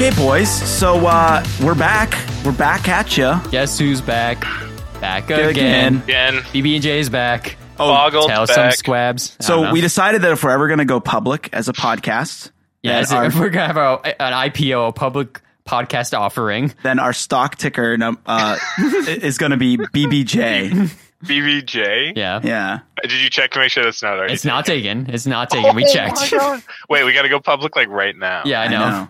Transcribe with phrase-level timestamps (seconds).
[0.00, 0.48] Okay, boys.
[0.50, 2.14] So uh, we're back.
[2.42, 3.34] We're back at you.
[3.50, 4.40] Guess who's back?
[4.98, 5.48] Back Again.
[5.50, 5.96] again.
[5.98, 7.58] Again, BB and J's back.
[7.76, 9.36] boggled Tell some squabs.
[9.38, 9.72] I don't So know.
[9.74, 12.50] we decided that if we're ever going to go public as a podcast,
[12.82, 16.72] yeah, then, as our, if we're gonna have a, an IPO, a public podcast offering.
[16.82, 18.56] then our stock ticker num- uh,
[19.06, 20.96] is going to be BBJ.
[21.24, 22.16] BBJ.
[22.16, 22.40] Yeah.
[22.42, 22.78] Yeah.
[23.02, 24.32] Did you check to make sure that's not already?
[24.32, 25.10] It's not taken.
[25.10, 25.76] It's not taken.
[25.76, 26.30] we Oh checked.
[26.30, 26.62] God.
[26.88, 28.44] Wait, we got to go public like right now.
[28.46, 29.08] Yeah, I I know.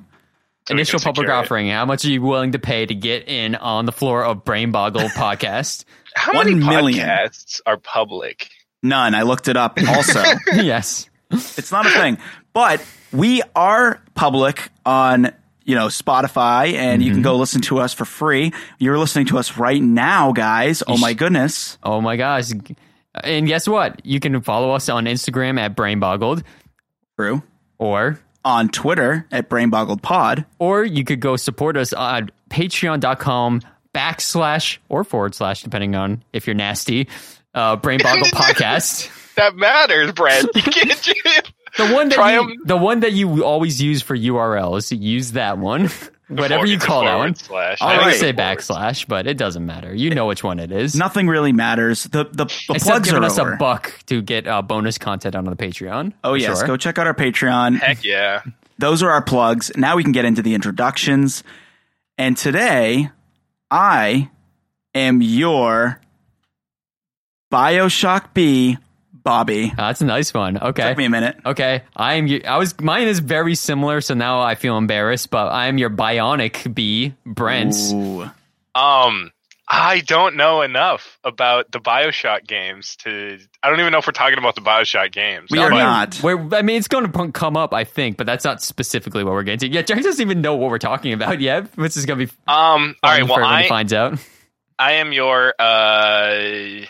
[0.71, 0.75] Know.
[0.75, 1.45] So we Initial public secure it.
[1.45, 1.69] offering.
[1.71, 4.71] How much are you willing to pay to get in on the floor of Brain
[4.71, 5.85] Boggle podcast?
[6.15, 7.09] How One many million.
[7.09, 8.49] podcasts are public?
[8.83, 9.15] None.
[9.15, 10.23] I looked it up also.
[10.55, 11.09] yes.
[11.31, 12.19] it's not a thing.
[12.53, 15.33] But we are public on,
[15.65, 17.25] you know, Spotify and you can mm-hmm.
[17.25, 18.53] go listen to us for free.
[18.79, 20.83] You're listening to us right now, guys.
[20.87, 21.79] Oh my goodness.
[21.83, 22.51] Oh my gosh.
[23.23, 24.05] And guess what?
[24.05, 26.43] You can follow us on Instagram at BrainBoggled
[27.17, 27.43] True.
[27.79, 30.47] or On Twitter at BrainBoggledPod.
[30.59, 33.61] or you could go support us on patreon.com
[33.95, 37.09] backslash or forward slash depending on if you're nasty
[37.55, 40.45] uh brain boggle podcast That matters, Brad.
[40.55, 41.53] You can't.
[41.79, 42.57] the one that Try you, 'em.
[42.65, 45.89] the one that you always use for urls use that one
[46.31, 47.79] whatever you call that one Slash.
[47.83, 48.17] i All would right.
[48.17, 52.05] say backslash but it doesn't matter you know which one it is Nothing really matters.
[52.05, 53.53] The the, the Except plugs giving are us over.
[53.55, 56.13] a buck to get uh, bonus content on the Patreon.
[56.25, 56.67] Oh yes, sure.
[56.67, 57.79] go check out our Patreon.
[57.79, 58.43] Heck yeah.
[58.79, 59.71] Those are our plugs.
[59.77, 61.43] Now we can get into the introductions.
[62.17, 63.11] And today,
[63.71, 64.31] I
[64.95, 66.01] am your
[67.53, 68.79] Bioshock B,
[69.23, 69.73] Bobby.
[69.73, 70.59] Ah, that's a nice one.
[70.59, 70.89] Okay.
[70.89, 71.37] Took me a minute.
[71.45, 72.29] Okay, I am.
[72.47, 72.79] I was.
[72.81, 75.31] Mine is very similar, so now I feel embarrassed.
[75.31, 77.75] But I am your Bionic B, Brent.
[77.93, 78.31] Ooh.
[78.75, 79.33] Um,
[79.73, 83.39] I don't know enough about the Bioshock games to.
[83.63, 85.51] I don't even know if we're talking about the Bioshock games.
[85.51, 86.21] We are not.
[86.23, 89.33] We're, I mean, it's going to come up, I think, but that's not specifically what
[89.33, 89.75] we're getting to.
[89.75, 92.33] Yeah, Jack doesn't even know what we're talking about yet, which is going to be
[92.49, 92.97] Um.
[93.03, 93.21] All right.
[93.21, 94.19] fun Well, I to finds out.
[94.79, 95.55] I am your.
[95.59, 96.87] uh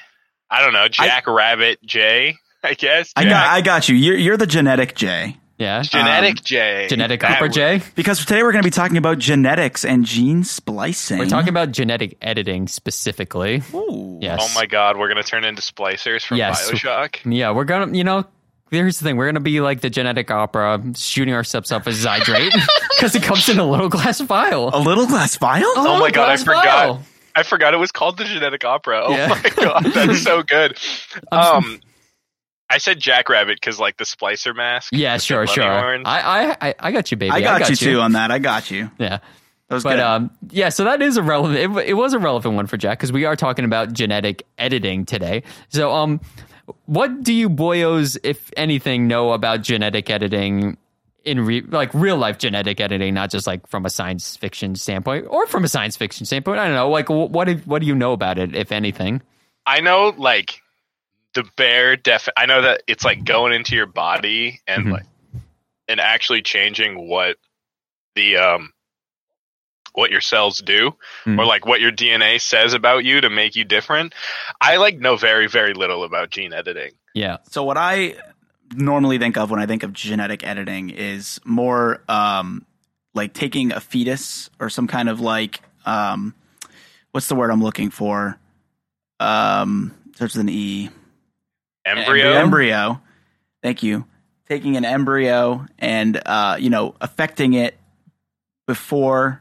[0.51, 2.37] I don't know, Jack Rabbit J.
[2.63, 3.13] I guess.
[3.17, 3.97] I got I got you.
[3.97, 5.37] You're you're the genetic J.
[5.59, 6.87] Yeah, Genetic Um, J.
[6.89, 7.83] genetic That Cooper would- J.
[7.95, 11.19] Because today we're going to be talking about genetics and gene splicing.
[11.19, 13.63] We're talking about genetic editing specifically.
[13.75, 14.19] Ooh.
[14.23, 14.39] Yes.
[14.43, 16.71] Oh my God, we're gonna turn into splicers from Yes.
[16.71, 17.17] Bioshock.
[17.31, 18.25] Yeah, we're gonna, you know,
[18.71, 22.53] here's the thing: we're gonna be like the genetic opera, shooting ourselves up as Zydrate
[22.97, 24.71] because it comes in a little glass vial.
[24.75, 25.65] A little glass vial?
[25.65, 26.65] A Oh my God, I forgot.
[26.65, 27.03] vial.
[27.35, 29.03] I forgot it was called the Genetic Opera.
[29.05, 29.29] Oh Yeah.
[29.29, 30.79] my God, that's so good.
[31.33, 31.81] I'm Um,
[32.69, 34.91] I said Jackrabbit because like the splicer mask.
[34.93, 35.65] Yeah, sure, sure.
[35.65, 36.05] horns.
[36.07, 37.33] I, I, I, I got you, baby.
[37.33, 38.31] I got, you too on that.
[38.31, 38.91] I got you.
[38.99, 39.19] Yeah.
[39.69, 40.01] That was But good.
[40.01, 41.59] um, yeah, so that is a relevant.
[41.79, 45.05] It, it was a relevant one for Jack because we are talking about genetic editing
[45.05, 45.43] today.
[45.69, 46.21] So, um,
[46.87, 50.77] what do you boyos, if anything, know about genetic editing
[51.25, 55.27] in re- like real life genetic editing, not just like from a science fiction standpoint
[55.29, 56.59] or from a science fiction standpoint?
[56.59, 56.89] I don't know.
[56.91, 59.23] Like, what do, what do you know about it, if anything?
[59.67, 60.61] I know like
[61.35, 62.29] the bare def.
[62.37, 64.93] I know that it's like going into your body and Mhm.
[64.93, 65.07] like
[65.89, 67.37] and actually changing what
[68.15, 68.73] the um
[69.93, 71.39] what your cells do Mm.
[71.39, 74.15] or like what your DNA says about you to make you different.
[74.61, 76.93] I like know very very little about gene editing.
[77.15, 77.39] Yeah.
[77.51, 78.15] So what I
[78.73, 82.67] normally think of when I think of genetic editing is more um,
[83.15, 86.35] like taking a fetus or some kind of like um,
[87.13, 88.39] what's the word I'm looking for?
[89.19, 90.91] Um, starts with an E.
[91.85, 92.33] Embryo.
[92.33, 93.01] Embryo.
[93.63, 94.07] Thank you.
[94.49, 97.77] Taking an embryo and uh, you know affecting it
[98.67, 99.41] before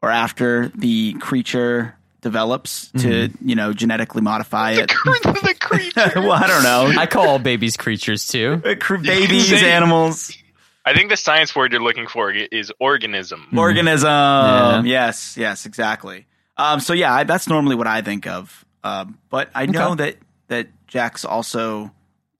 [0.00, 4.88] or after the creature develops to you know genetically modify the, it.
[4.88, 6.10] cre- the creature.
[6.16, 7.00] well, I don't know.
[7.00, 8.60] I call all babies creatures too.
[8.64, 10.36] Uh, babies, say- animals,
[10.84, 13.46] I think the science word you're looking for is organism.
[13.56, 14.86] organism.
[14.86, 16.26] Yes, yes, exactly.
[16.56, 18.64] Um, so yeah, I, that's normally what I think of.
[18.82, 20.04] Um, but I know Okay.
[20.04, 20.16] that
[20.48, 21.90] that Jack's also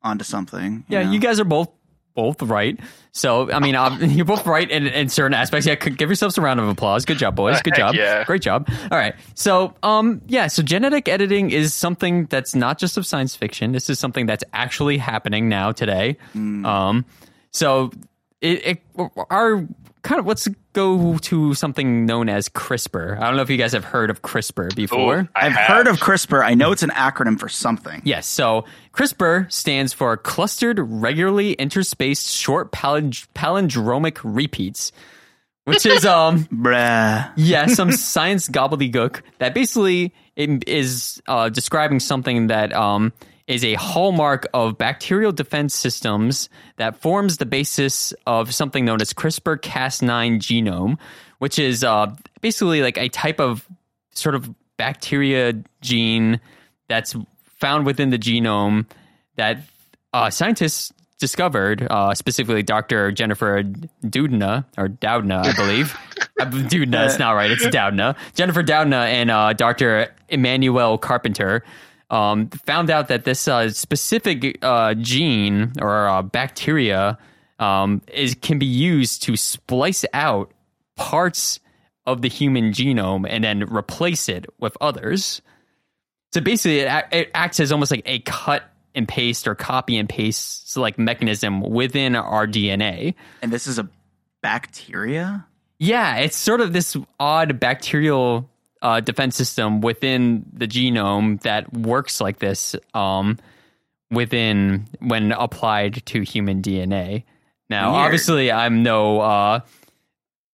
[0.02, 0.84] onto something.
[0.88, 1.10] you Yeah, know?
[1.12, 1.68] you guys are both
[2.14, 2.78] both right.
[3.12, 5.66] So I mean, um, you're both right in, in certain aspects.
[5.66, 7.04] Yeah, give yourselves a round of applause.
[7.04, 7.60] Good job, boys.
[7.62, 7.94] Good job.
[7.94, 8.24] yeah.
[8.24, 8.68] Great job.
[8.90, 9.14] All right.
[9.34, 10.46] So um, yeah.
[10.48, 13.72] So genetic editing is something that's not just of science fiction.
[13.72, 16.16] This is something that's actually happening now today.
[16.34, 17.04] Um,
[17.50, 17.90] so
[18.40, 18.82] it, it
[19.30, 19.66] our
[20.04, 23.18] kind of let's go to something known as CRISPR.
[23.18, 25.20] I don't know if you guys have heard of CRISPR before.
[25.20, 25.66] Ooh, I I've have.
[25.66, 26.44] heard of CRISPR.
[26.44, 28.00] I know it's an acronym for something.
[28.04, 28.26] Yes.
[28.26, 34.92] So CRISPR stands for Clustered Regularly Interspaced Short Palindr- Palindromic Repeats,
[35.64, 37.32] which is um Bruh.
[37.36, 43.12] yeah some science gobbledygook that basically is uh, describing something that um
[43.46, 49.12] is a hallmark of bacterial defense systems that forms the basis of something known as
[49.12, 50.98] CRISPR Cas9 genome,
[51.38, 53.68] which is uh, basically like a type of
[54.14, 56.40] sort of bacteria gene
[56.88, 57.14] that's
[57.44, 58.86] found within the genome
[59.36, 59.58] that
[60.12, 63.12] uh, scientists discovered, uh, specifically Dr.
[63.12, 65.96] Jennifer Doudna, or Doudna, I believe.
[66.40, 68.16] Uh, Doudna, it's not right, it's Doudna.
[68.34, 70.12] Jennifer Doudna and uh, Dr.
[70.28, 71.62] Emmanuel Carpenter
[72.10, 77.18] um, found out that this uh, specific uh, gene or uh, bacteria
[77.58, 80.52] um, is can be used to splice out
[80.96, 81.60] parts
[82.06, 85.40] of the human genome and then replace it with others.
[86.32, 88.64] So basically, it, it acts as almost like a cut
[88.94, 93.14] and paste or copy and paste like mechanism within our DNA.
[93.42, 93.88] And this is a
[94.42, 95.46] bacteria?
[95.78, 98.48] Yeah, it's sort of this odd bacterial
[98.84, 103.38] uh, defense system within the genome that works like this um,
[104.10, 107.24] within when applied to human DNA.
[107.70, 108.04] Now, Weird.
[108.04, 109.60] obviously, I'm no uh,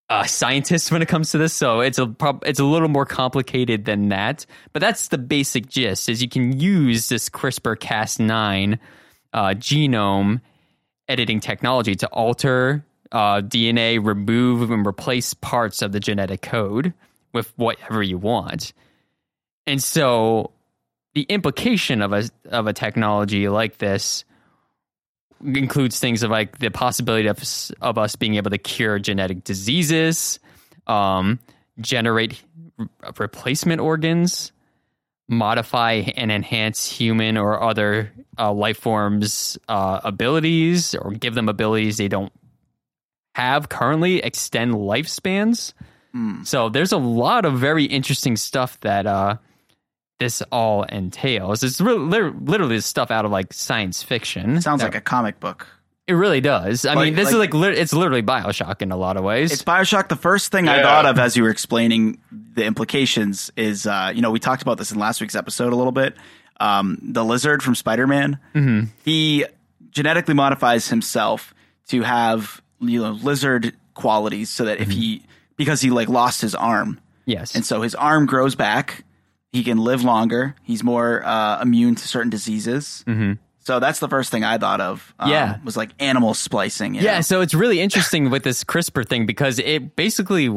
[0.09, 3.05] uh, scientist when it comes to this, so it's a prob- it's a little more
[3.05, 4.47] complicated than that.
[4.73, 8.79] But that's the basic gist: is you can use this CRISPR-Cas9
[9.33, 10.41] uh, genome
[11.09, 16.95] editing technology to alter uh, DNA, remove and replace parts of the genetic code
[17.33, 18.73] with whatever you want.
[19.67, 20.53] And so
[21.15, 24.25] the implication of a of a technology like this
[25.45, 27.43] includes things of like the possibility of
[27.81, 30.39] of us being able to cure genetic diseases,
[30.87, 31.39] um,
[31.81, 32.43] generate
[32.77, 32.89] re-
[33.19, 34.53] replacement organs,
[35.29, 41.97] modify and enhance human or other uh, life forms' uh, abilities, or give them abilities
[41.97, 42.33] they don't
[43.35, 45.73] have currently, extend lifespans.
[46.13, 46.43] Hmm.
[46.45, 49.37] So there's a lot of very interesting stuff that uh,
[50.19, 51.63] this all entails.
[51.63, 54.61] It's re- lit- literally stuff out of like science fiction.
[54.61, 55.67] Sounds That- like a comic book.
[56.07, 56.85] it really does.
[56.85, 59.23] I Like- mean, this is like- like lit- it's literally Bioshock in a lot of
[59.23, 59.53] ways.
[59.53, 60.09] It's Bioshock.
[60.09, 64.21] The first thing I thought of as you were explaining the implications is, uh, you
[64.21, 66.17] know, we talked about this in last week's episode a little bit.
[66.59, 68.87] Um, the lizard from Spider Man, Mm-hmm.
[69.05, 69.45] he
[69.93, 71.55] genetically modifies himself
[71.89, 74.99] to have you know lizard qualities, so that if Mm-hmm.
[75.01, 75.23] he
[75.61, 77.55] because he like lost his arm, yes.
[77.55, 79.05] and so his arm grows back,
[79.53, 80.55] he can live longer.
[80.63, 83.05] He's more uh, immune to certain diseases.
[83.07, 83.35] Mm-hmm.
[83.61, 85.15] So that's the first thing I thought of.
[85.19, 85.59] um, Yeah.
[85.65, 86.95] was like animal splicing.
[86.95, 87.21] you Yeah, know?
[87.21, 90.49] so it's really interesting with this CRISPR thing because it basically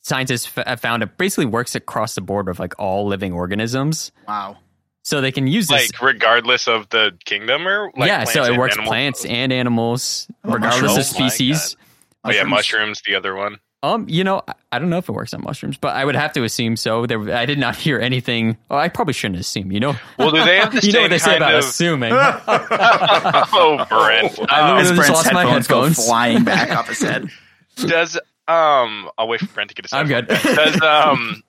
[0.00, 4.12] scientists f- have found it basically works across the board with like all living organisms.
[4.26, 4.56] Wow.
[5.04, 5.92] So they can use this.
[5.92, 8.88] Like regardless of the kingdom or like yeah, so it works animals?
[8.88, 10.98] plants and animals, Oh, regardless mushrooms.
[10.98, 11.76] of Oh species.
[12.24, 12.50] Oh yeah, Mushrooms.
[12.50, 13.02] mushrooms.
[13.06, 13.58] The other one.
[13.84, 16.14] Um, you know, I- I don't know if it works on mushrooms, but I would
[16.14, 17.04] have to assume so.
[17.04, 18.56] There, I did not hear anything.
[18.70, 19.72] Oh, I probably shouldn't assume.
[19.72, 21.60] You know, Well, do they have the you know what they say about of?
[21.64, 22.12] assuming.
[22.14, 24.38] oh, Brent.
[24.50, 26.06] I As just lost my headphones go headphones.
[26.06, 27.28] flying back off his head.
[27.76, 28.16] does
[28.48, 29.10] um?
[29.18, 29.92] I'll wait for Brent to get his.
[29.92, 30.26] I'm good.
[30.28, 31.42] Does um?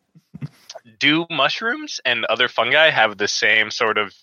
[0.99, 4.13] Do mushrooms and other fungi have the same sort of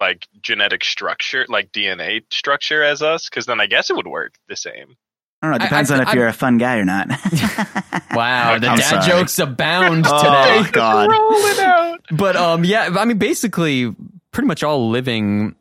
[0.00, 3.28] like genetic structure, like DNA structure as us?
[3.28, 4.96] Because then I guess it would work the same.
[5.42, 5.56] I don't know.
[5.64, 7.08] It depends I- on if I'm- you're a fun guy or not.
[8.14, 9.06] wow, the I'm dad sorry.
[9.06, 10.16] jokes abound today.
[10.16, 10.70] Oh, today.
[10.72, 11.10] God.
[11.10, 12.00] Roll it out.
[12.12, 13.94] but um yeah i mean basically
[14.32, 15.54] pretty much all living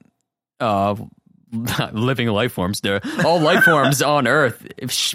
[0.59, 0.95] uh
[1.94, 4.68] living life forms there all life forms on earth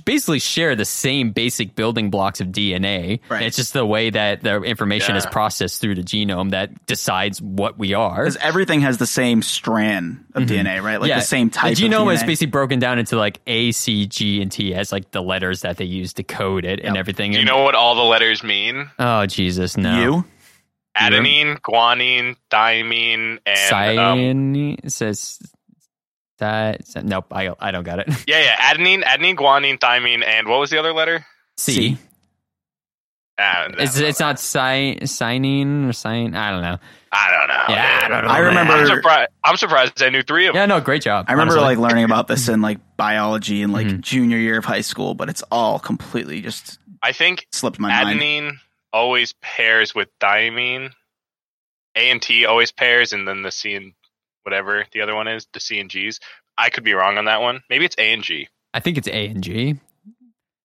[0.05, 3.43] basically share the same basic building blocks of dna Right.
[3.43, 7.79] it's just the way that the information is processed through the genome that decides what
[7.79, 11.01] we are Because everything has the same strand of DNA, right?
[11.01, 11.77] Like the same type.
[11.77, 14.91] the genome of is basically broken down into like a c g and t as
[14.91, 17.01] like the letters that they use to code it and Yep.
[17.01, 18.91] everything Do you And- know what all the letters mean?
[18.99, 20.25] oh jesus no you.
[20.97, 25.41] Adenine, guanine, thymine, and um, cyanine says
[26.39, 30.59] that nope i i don't got it yeah, yeah, adenine, adenine, guanine, thymine, and what
[30.61, 31.25] was the other letter?
[31.57, 31.73] C.
[31.73, 31.99] C.
[33.39, 36.37] Ah, It's it's not si- signing or sign.
[36.37, 36.79] I don't know.
[37.11, 37.65] I don't know.
[37.75, 38.31] Yeah, I don't know.
[38.31, 39.31] I remember- I'm surprised.
[39.43, 40.61] I'm surprised I knew three of them.
[40.61, 41.27] Yeah, no, great job.
[41.29, 41.77] I remember honestly.
[41.77, 44.01] like learning about this in like biology in like Mhm.
[44.03, 48.21] junior year of high school, but it's all completely just I think slipped my mind.
[48.21, 48.53] adenine
[48.93, 50.91] always pairs with thymine.
[51.97, 53.93] A and T always pairs, and then the C and
[54.45, 56.21] whatever the other one is, the C and G's.
[56.57, 57.63] I could be wrong on that one.
[57.69, 58.49] Maybe it's A and G.
[58.73, 59.77] I think it's A and G.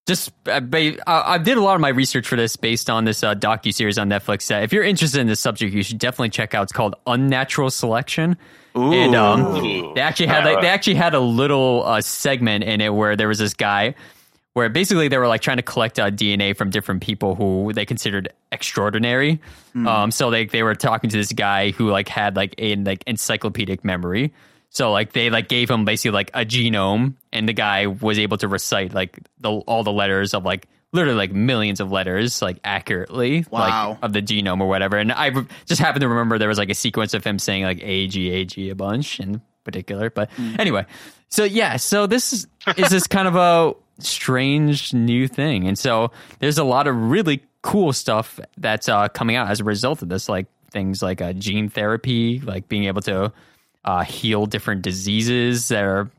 [0.07, 3.23] Just uh, I I did a lot of my research for this based on this
[3.23, 4.49] uh, docu series on Netflix.
[4.63, 6.63] If you're interested in this subject, you should definitely check out.
[6.63, 8.37] It's called Unnatural Selection.
[8.77, 8.93] Ooh.
[8.93, 12.93] And um, they actually had like, they actually had a little uh, segment in it
[12.93, 13.95] where there was this guy
[14.59, 17.85] where basically they were like trying to collect uh, DNA from different people who they
[17.85, 19.39] considered extraordinary.
[19.87, 23.03] Um, so they they were talking to this guy who like had like a like
[23.07, 24.33] encyclopedic memory.
[24.69, 28.37] So like they like gave him basically like a genome, and the guy was able
[28.37, 32.57] to recite like the all the letters of like literally like millions of letters like
[32.63, 33.89] accurately Wow.
[33.91, 34.97] like of the genome or whatever.
[34.97, 35.31] And I
[35.65, 38.29] just happened to remember there was like a sequence of him saying like A G
[38.31, 40.09] A G a bunch in particular.
[40.09, 40.85] But anyway,
[41.29, 46.11] so yeah, so this is, is this kind of a strange new thing, and so
[46.39, 50.09] there's a lot of really cool stuff that's uh, coming out as a result of
[50.09, 53.31] this, like things like uh, gene therapy, like being able to
[53.85, 56.09] uh, heal different diseases that are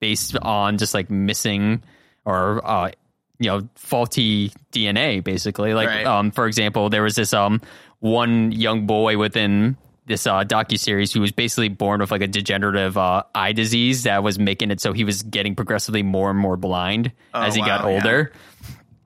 [0.00, 1.82] based on just like missing
[2.24, 2.90] or uh,
[3.38, 5.74] you know faulty DNA, basically.
[5.74, 6.06] Like Right.
[6.06, 7.60] um, for example, there was this um
[8.00, 9.76] one young boy within
[10.08, 14.02] this uh, docu series who was basically born with like a degenerative uh, eye disease
[14.04, 17.54] that was making it so he was getting progressively more and more blind Oh, as
[17.54, 17.94] he got wow, yeah.
[17.94, 18.32] older.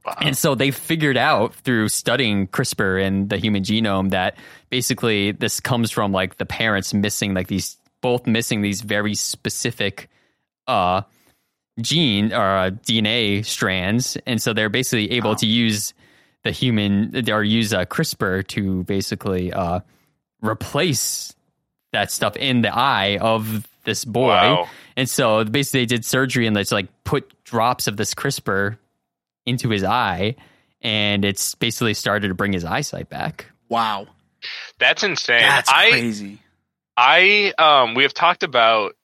[0.06, 0.16] Wow.
[0.20, 4.36] And so they figured out through studying CRISPR and the human genome that
[4.70, 10.08] basically this comes from like the parents missing like these both missing these very specific
[10.66, 11.02] uh
[11.80, 15.36] gene or uh, DNA strands and so they're basically able Wow.
[15.36, 15.94] to use
[16.44, 19.80] the human or use uh, CRISPR to basically uh
[20.42, 21.34] replace
[21.92, 24.28] that stuff in the eye of this boy.
[24.28, 24.68] Wow.
[24.96, 28.78] And so basically they did surgery and let's like put drops of this CRISPR
[29.46, 30.36] into his eye
[30.80, 33.46] and it's basically started to bring his eyesight back.
[33.68, 34.06] Wow.
[34.78, 35.40] That's insane.
[35.40, 36.38] That's I crazy.
[36.96, 38.94] I um we have talked about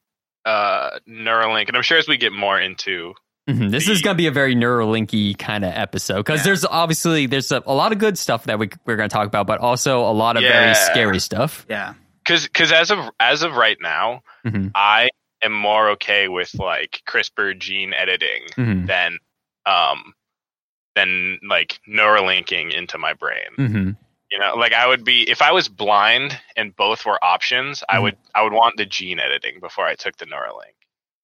[0.44, 3.14] uh Neuralink and I'm sure as we get more into
[3.48, 3.70] Mhm.
[3.70, 6.44] This is going to be a very Neuralinky kind of episode because Yeah.
[6.44, 9.26] there's obviously there's a, a lot of good stuff that we, we're going to talk
[9.26, 10.52] about, but also a lot of Yeah.
[10.52, 11.64] very scary stuff.
[11.68, 11.94] Yeah.
[12.26, 14.70] cuz cuz as of as of right now Mhm.
[14.74, 15.08] I
[15.42, 18.86] am more okay with like CRISPR gene editing Mhm.
[18.86, 19.18] than
[19.64, 20.12] um
[20.94, 23.54] than like Neuralinking into my brain.
[23.56, 23.90] hmm
[24.30, 27.96] You know, like I would be if I was blind and both were options, I
[27.96, 28.02] Mhm.
[28.02, 30.76] would I would want the gene editing before I took the Neuralink.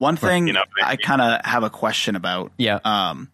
[0.05, 2.53] One thing you know, I kind of have a question about.
[2.59, 2.79] Yeah.
[2.85, 3.31] Um,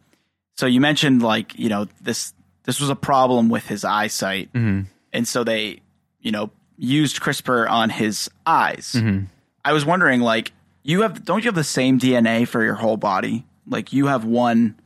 [0.57, 4.83] so you mentioned like you know this this was a problem with his eyesight, hmm
[5.13, 5.81] and so they
[6.21, 8.93] you know used CRISPR on his eyes.
[8.93, 9.25] hmm
[9.65, 10.53] I was wondering like
[10.85, 13.47] you have don't you have the same DNA for your whole body?
[13.67, 14.77] Like you have one.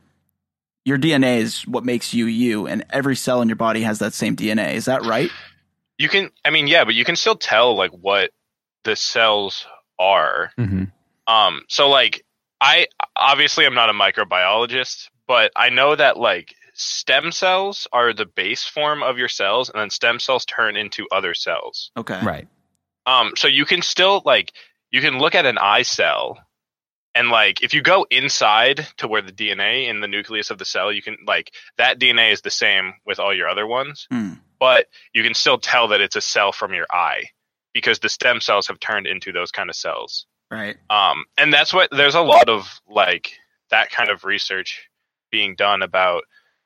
[0.85, 4.13] Your DNA is what makes you you, and every cell in your body has that
[4.13, 4.73] same DNA.
[4.73, 5.29] Is that right?
[5.99, 8.31] You can I mean, yeah, but you can still tell like what
[8.85, 9.67] the cells
[9.99, 10.51] are.
[10.57, 10.85] hmm
[11.27, 12.23] Um so like
[12.61, 18.25] I obviously I'm not a microbiologist, but I know that like stem cells are the
[18.25, 21.91] base form of your cells and then stem cells turn into other cells.
[21.97, 22.19] Okay.
[22.23, 22.47] Right.
[23.05, 24.51] Um, so you can still like
[24.91, 26.37] you can look at an eye cell,
[27.13, 30.65] and like if you go inside to where the DNA in the nucleus of the
[30.65, 34.33] cell, you can like that DNA is the same with all your other ones, Hmm.
[34.59, 37.25] but you can still tell that it's a cell from your eye
[37.73, 40.25] because the stem cells have turned into those kind of cells.
[40.51, 40.77] Right.
[40.89, 43.33] Um, and that's what there's a lot of like
[43.71, 44.89] that kind of research
[45.31, 46.23] being done about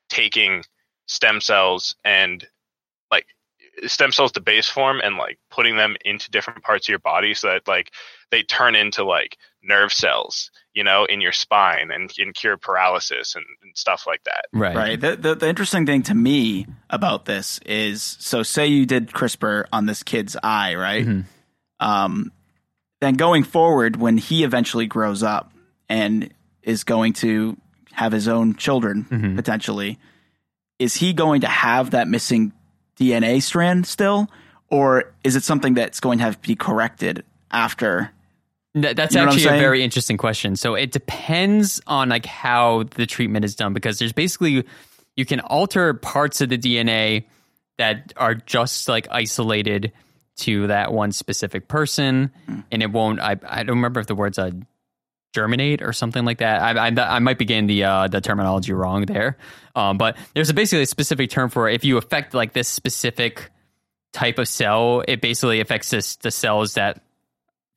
[0.09, 0.63] taking
[1.07, 2.45] stem cells and
[3.11, 3.25] like
[3.87, 7.33] stem cells to base form and like putting them into different parts of your body
[7.33, 7.91] so that like
[8.31, 13.35] they turn into like nerve cells, you know, in your spine and, and cure paralysis
[13.35, 14.45] and, and stuff like that.
[14.53, 14.75] Right.
[14.75, 14.99] Right.
[15.01, 19.65] The, the the interesting thing to me about this is so say you did CRISPR
[19.71, 21.05] on this kid's eye, right?
[21.05, 21.25] Mhm.
[21.79, 22.31] Um,
[23.01, 25.51] then going forward, when he eventually grows up
[25.87, 26.29] and
[26.63, 27.57] is going to
[27.93, 29.35] have his own children Mhm.
[29.35, 29.97] potentially,
[30.77, 32.51] is he going to have that missing
[32.97, 34.29] DNA strand still,
[34.69, 38.11] or is it something that's going to have to be corrected after?
[38.75, 40.55] That's You know actually a very interesting question.
[40.55, 44.63] So it depends on like how the treatment is done because there's basically
[45.15, 47.25] you can alter parts of the DNA
[47.77, 49.91] that are just like isolated
[50.39, 52.59] to that one specific person, Hmm.
[52.71, 53.19] and it won't.
[53.19, 54.51] I I don't remember if the words uh,
[55.33, 56.61] germinate or something like that.
[56.61, 59.37] I I, I might be getting the uh, the terminology wrong there,
[59.75, 63.49] um, but there's a basically a specific term for if you affect like this specific
[64.11, 67.01] type of cell, it basically affects this the cells that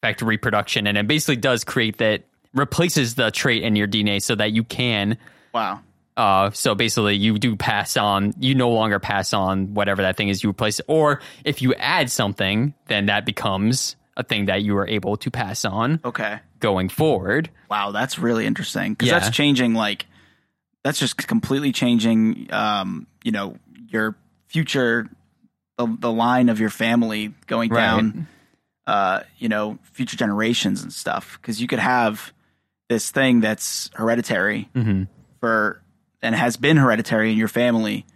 [0.02, 2.22] affect reproduction, and it basically does create that
[2.54, 5.16] replaces the trait in your DNA so that you can.
[5.54, 5.80] Wow.
[6.16, 8.34] Uh, so basically, you do pass on.
[8.38, 10.84] You no longer pass on whatever that thing is you replace, It.
[10.88, 15.30] or if you add something, then that becomes a thing that you are able to
[15.30, 16.38] pass on Okay.
[16.60, 17.48] going forward.
[17.70, 19.18] Wow, that's really interesting because Yeah.
[19.20, 19.72] that's changing.
[19.74, 20.04] Like,
[20.84, 22.48] that's just completely changing.
[22.52, 23.56] Um, you know,
[23.88, 24.16] your
[24.48, 25.08] future,
[25.78, 27.80] the, the line of your family going Right.
[27.80, 28.26] down.
[28.86, 31.38] Uh, you know, future generations and stuff.
[31.40, 32.32] Because you could have
[32.90, 35.04] this thing that's hereditary hmm
[35.40, 35.81] for
[36.22, 38.06] and has been hereditary in your family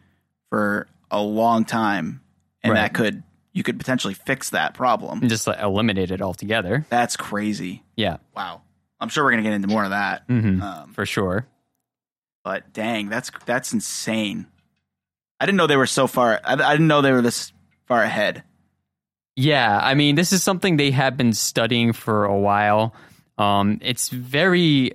[0.51, 2.21] for a long time,
[2.63, 2.81] and Right.
[2.83, 3.23] that could
[3.53, 5.21] you could potentially fix that problem.
[5.21, 6.85] and just like, eliminate it altogether.
[6.91, 7.83] That's crazy.
[7.97, 8.61] Yeah, Wow.
[9.01, 10.23] I'm sure we're gonna get into more of that.
[10.29, 11.47] hmm Um, for sure.
[12.45, 14.47] but dang, that's that's insane.
[15.41, 16.41] I didn't know they were so far.
[16.45, 17.53] I, I didn't know they were this
[17.87, 18.43] far ahead.
[19.37, 22.95] Yeah, I mean, this is something they have been studying for a while.
[23.37, 24.93] Um, it's very,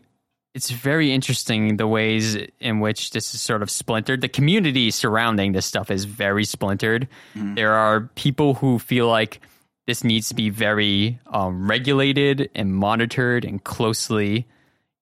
[0.53, 4.21] it's very interesting the ways in which this is sort of splintered.
[4.21, 7.07] The community surrounding this stuff is very splintered.
[7.55, 9.39] There are people who feel like
[9.87, 14.45] this needs to be very um, regulated and monitored and closely,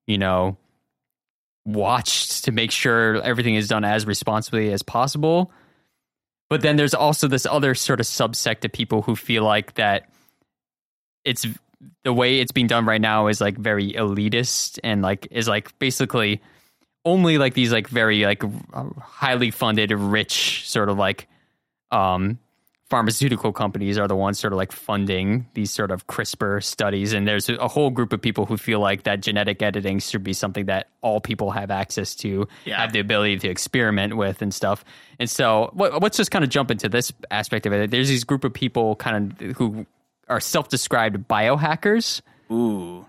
[0.05, 0.57] you know,
[1.65, 5.51] watched to make sure everything is done as responsibly as possible.
[6.49, 10.09] But then there's also this other sort of subsect of people who feel like that
[11.25, 11.45] it's
[12.03, 15.77] the way it's being done right now is like very elitist and like is like
[15.79, 16.41] basically
[17.05, 18.43] only like these like very like
[19.01, 21.27] highly funded rich sort of like
[21.91, 22.37] um
[22.89, 27.13] pharmaceutical companies are the ones sort of like funding these sort of CRISPR studies.
[27.13, 30.33] And there's a whole group of people who feel like that genetic editing should be
[30.33, 32.81] something that all people have access to, Yeah.
[32.81, 34.83] have the ability to experiment with and stuff.
[35.19, 37.91] And so what- let's just kind of jump into this aspect of it.
[37.91, 39.85] There's these group of people kind of who
[40.29, 42.21] are self-described biohackers
[42.51, 43.05] Ooh.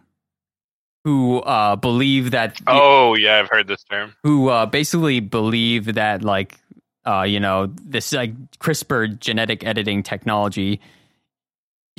[1.04, 4.14] who uh, believe that Oh yeah, I've heard this term.
[4.22, 6.58] who uh, basically believe that like
[7.06, 10.80] uh, you know this like CRISPR genetic editing technology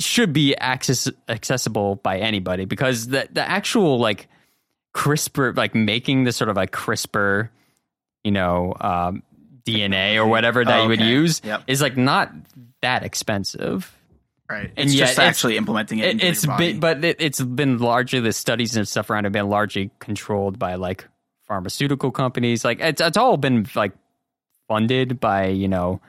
[0.00, 4.28] should be access accessible by anybody because the the actual like
[4.94, 7.48] CRISPR like making this sort of like CRISPR
[8.24, 9.22] you know um,
[9.64, 11.62] DNA or whatever that Oh, you would use Yep.
[11.66, 12.32] is like not
[12.82, 13.94] that expensive.
[14.52, 14.70] Right.
[14.76, 16.04] And it's yet just it's- actually implementing it.
[16.04, 16.72] It, into it's your body.
[16.72, 20.58] been, but it, it's been largely the studies and stuff around have been largely controlled
[20.58, 21.06] by like
[21.48, 22.62] pharmaceutical companies.
[22.62, 23.92] Like it's it's all been like
[24.68, 26.02] funded by you know,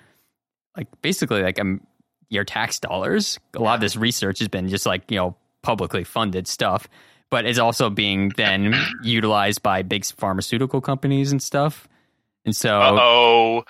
[0.75, 1.79] like basically like um
[2.27, 3.39] your tax dollars.
[3.53, 6.89] A lot of this research has been just like you know publicly funded stuff,
[7.31, 11.87] but it's also being then utilized by big pharmaceutical companies and stuff.
[12.43, 13.63] And so oh.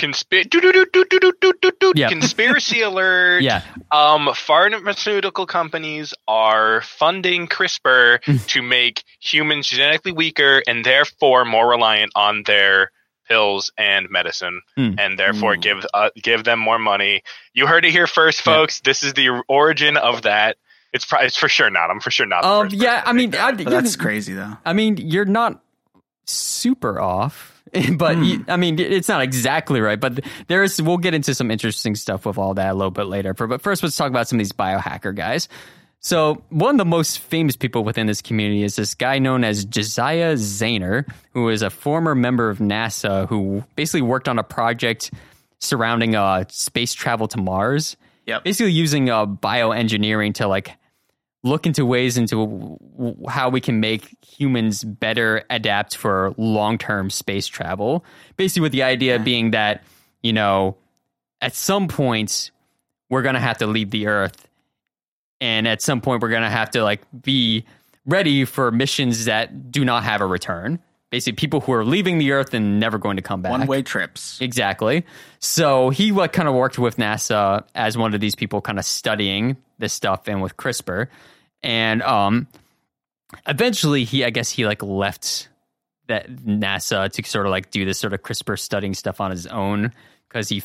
[0.00, 2.08] Conspi- Yeah.
[2.08, 3.42] Conspiracy alert.
[3.42, 11.68] yeah, Um, pharmaceutical companies are funding CRISPR to make humans genetically weaker and therefore more
[11.68, 12.90] reliant on their
[13.28, 14.94] pills and medicine, Hmm.
[14.98, 15.56] and therefore Ooh.
[15.58, 17.22] give uh, give them more money.
[17.54, 18.54] You heard it here first, Yeah.
[18.54, 18.80] folks.
[18.80, 20.56] This is the origin of that.
[20.92, 21.90] It's probably it's for sure not.
[21.90, 22.44] I'm for sure not.
[22.44, 23.02] um, yeah.
[23.06, 23.64] I mean, I, that.
[23.64, 24.56] But that's crazy though.
[24.64, 25.60] I mean, you're not
[26.24, 27.49] super off,
[27.96, 29.98] but you, I mean, it's not exactly right.
[29.98, 33.34] But there's, we'll get into some interesting stuff with all that a little bit later.
[33.34, 35.48] But first, let's talk about some of these biohacker guys.
[36.02, 39.66] So, one of the most famous people within this community is this guy known as
[39.66, 45.10] Josiah Zayner, who is a former member of NASA who basically worked on a project
[45.58, 47.98] surrounding uh, space travel to Mars.
[48.26, 48.44] Yep.
[48.44, 50.74] Basically, using uh, bioengineering to like
[51.42, 52.78] look into ways into
[53.28, 58.04] how we can make humans better adapt for long-term space travel.
[58.36, 59.82] Basically, with the idea being that
[60.22, 60.76] you know,
[61.40, 62.50] at some point
[63.08, 64.46] we're gonna have to leave the Earth,
[65.40, 67.64] and at some point we're gonna have to like be
[68.06, 70.78] ready for missions that do not have a return.
[71.10, 73.50] Basically, people who are leaving the Earth and never going to come back.
[73.50, 74.40] One way trips.
[74.40, 75.04] Exactly.
[75.40, 78.84] So he like kind of worked with NASA as one of these people kind of
[78.84, 81.08] studying this stuff and with CRISPR.
[81.62, 82.46] And um
[83.46, 85.48] eventually he I guess he like left
[86.06, 89.46] that NASA to sort of like do this sort of CRISPR studying stuff on his
[89.48, 89.92] own
[90.28, 90.62] because he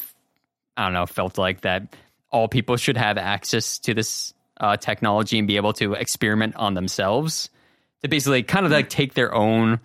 [0.77, 1.95] I don't know, felt like that
[2.31, 6.73] all people should have access to this uh, technology and be able to experiment on
[6.73, 7.49] themselves
[8.01, 9.79] to basically kind of like take their own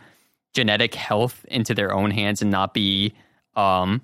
[0.54, 3.12] genetic health into their own hands and not be
[3.56, 4.00] um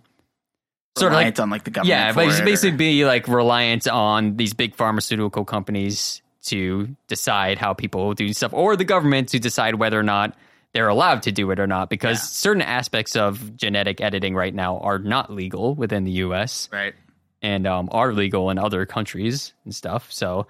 [0.96, 1.88] sort of like Reliant on like the government.
[1.90, 6.88] yeah, but it, it's or- basically be like reliant on these big pharmaceutical companies to
[7.08, 10.34] decide how people do stuff, or the government to decide whether or not
[10.72, 11.90] they're allowed to do it or not.
[11.90, 12.22] Because Yeah.
[12.22, 16.68] certain aspects of genetic editing right now are not legal within the U.S.
[16.72, 16.94] right.
[17.42, 20.10] and um, are legal in other countries and stuff.
[20.12, 20.46] So,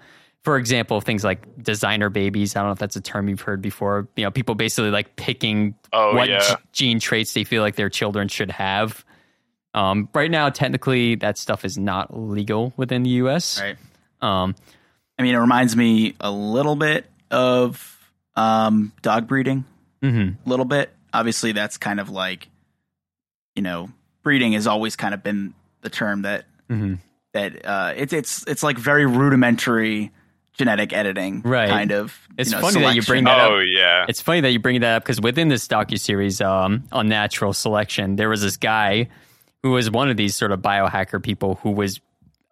[0.47, 2.55] for example, things like designer babies.
[2.55, 4.07] I don't know if that's a term you've heard before.
[4.15, 6.55] You know, people basically like picking Oh, what yeah.
[6.71, 9.03] gene traits they feel like their children should have.
[9.73, 13.59] Um, right now, technically, that stuff is not legal within the U.S.
[13.61, 13.75] Right.
[14.21, 14.55] Um,
[15.19, 19.65] I mean, it reminds me a little bit of um, dog breeding.
[20.01, 20.37] mhm.
[20.45, 20.93] A little bit.
[21.13, 22.47] Obviously, that's kind of like,
[23.53, 23.89] you know,
[24.23, 26.99] breeding has always kind of been the term that Mhm.
[27.33, 30.11] that uh, it's it's it's like very rudimentary
[30.57, 31.69] genetic editing Right.
[31.69, 32.17] kind of.
[32.37, 33.25] It's you know, funny that you bring selection.
[33.25, 33.51] that up.
[33.51, 34.05] Oh yeah.
[34.09, 38.15] It's funny that you bring that up because within this docu series, um, natural Selection,
[38.15, 39.07] there was this guy
[39.63, 41.99] who was one of these sort of biohacker people who was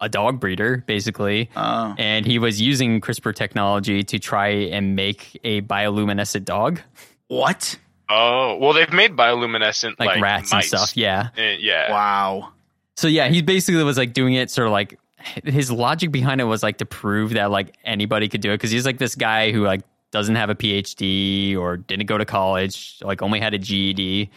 [0.01, 1.95] a dog breeder, basically, Oh.
[1.97, 6.81] and he was using CRISPR technology to try and make a bioluminescent dog,
[7.27, 7.77] What?
[8.09, 10.71] Oh well, they've made bioluminescent like, like, rats mice.
[10.71, 10.97] and stuff.
[10.97, 11.29] Yeah.
[11.37, 11.91] Eh, yeah.
[11.91, 12.49] Wow.
[12.97, 14.99] So yeah, he basically was like doing it sort of like
[15.43, 18.71] his logic behind it was like to prove that like anybody could do it because
[18.71, 22.97] he's like this guy who like doesn't have a PhD or didn't go to college,
[23.01, 24.29] like only had a GED,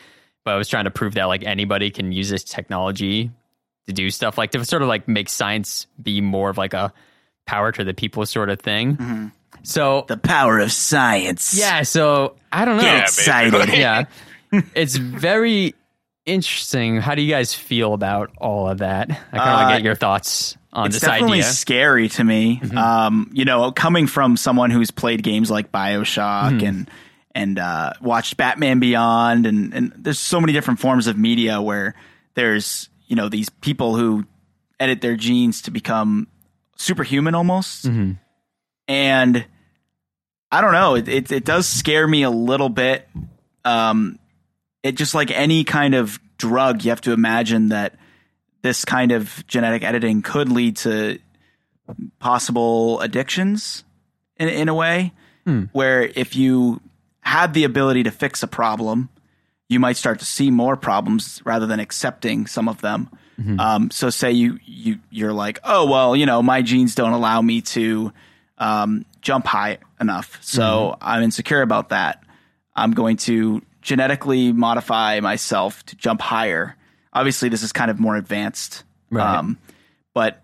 [0.44, 3.30] but I was trying to prove that like anybody can use this technology
[3.86, 6.92] to do stuff like to sort of like make science be more of like a
[7.46, 8.96] power to the people sort of thing.
[8.96, 9.32] Mhm.
[9.62, 11.58] So The power of science.
[11.58, 12.82] yeah, so I don't know.
[12.88, 13.68] Yeah, excited.
[13.78, 14.04] yeah.
[14.74, 15.74] It's very
[16.26, 16.98] interesting.
[17.00, 19.10] How do you guys feel about all of that?
[19.10, 21.44] I kind of want Uh, to get your thoughts it's this definitely idea.
[21.44, 21.52] Mm-hmm.
[21.52, 22.60] scary to me.
[22.76, 26.66] Um, you know, coming from someone who's played games like Bioshock Mm-hmm.
[26.66, 26.90] and
[27.34, 31.94] and uh, watched Batman Beyond, and and there's so many different forms of media where
[32.34, 34.24] there's you know these people who
[34.80, 36.26] edit their genes to become
[36.76, 38.18] superhuman almost, Mhm.
[38.88, 39.44] and
[40.50, 40.94] I don't know.
[40.94, 43.08] It, it it does scare me a little bit.
[43.64, 44.18] Um,
[44.82, 47.94] it just like any kind of drug, you have to imagine that
[48.62, 51.18] this kind of genetic editing could lead to
[52.18, 53.84] possible addictions
[54.36, 55.12] in in a way
[55.44, 55.62] Hmm.
[55.72, 56.80] where if you
[57.20, 59.08] had the ability to fix a problem,
[59.70, 63.08] you might start to see more problems rather than accepting some of them.
[63.58, 67.40] Um, so say you you you're like, oh well, you know, my genes don't allow
[67.40, 68.12] me to
[68.58, 72.22] um, jump high enough, so I'm insecure about that.
[72.74, 76.74] I'm going to genetically modify myself to jump higher.
[77.18, 79.36] Obviously, this is kind of more advanced, Right.
[79.38, 79.58] um,
[80.14, 80.42] but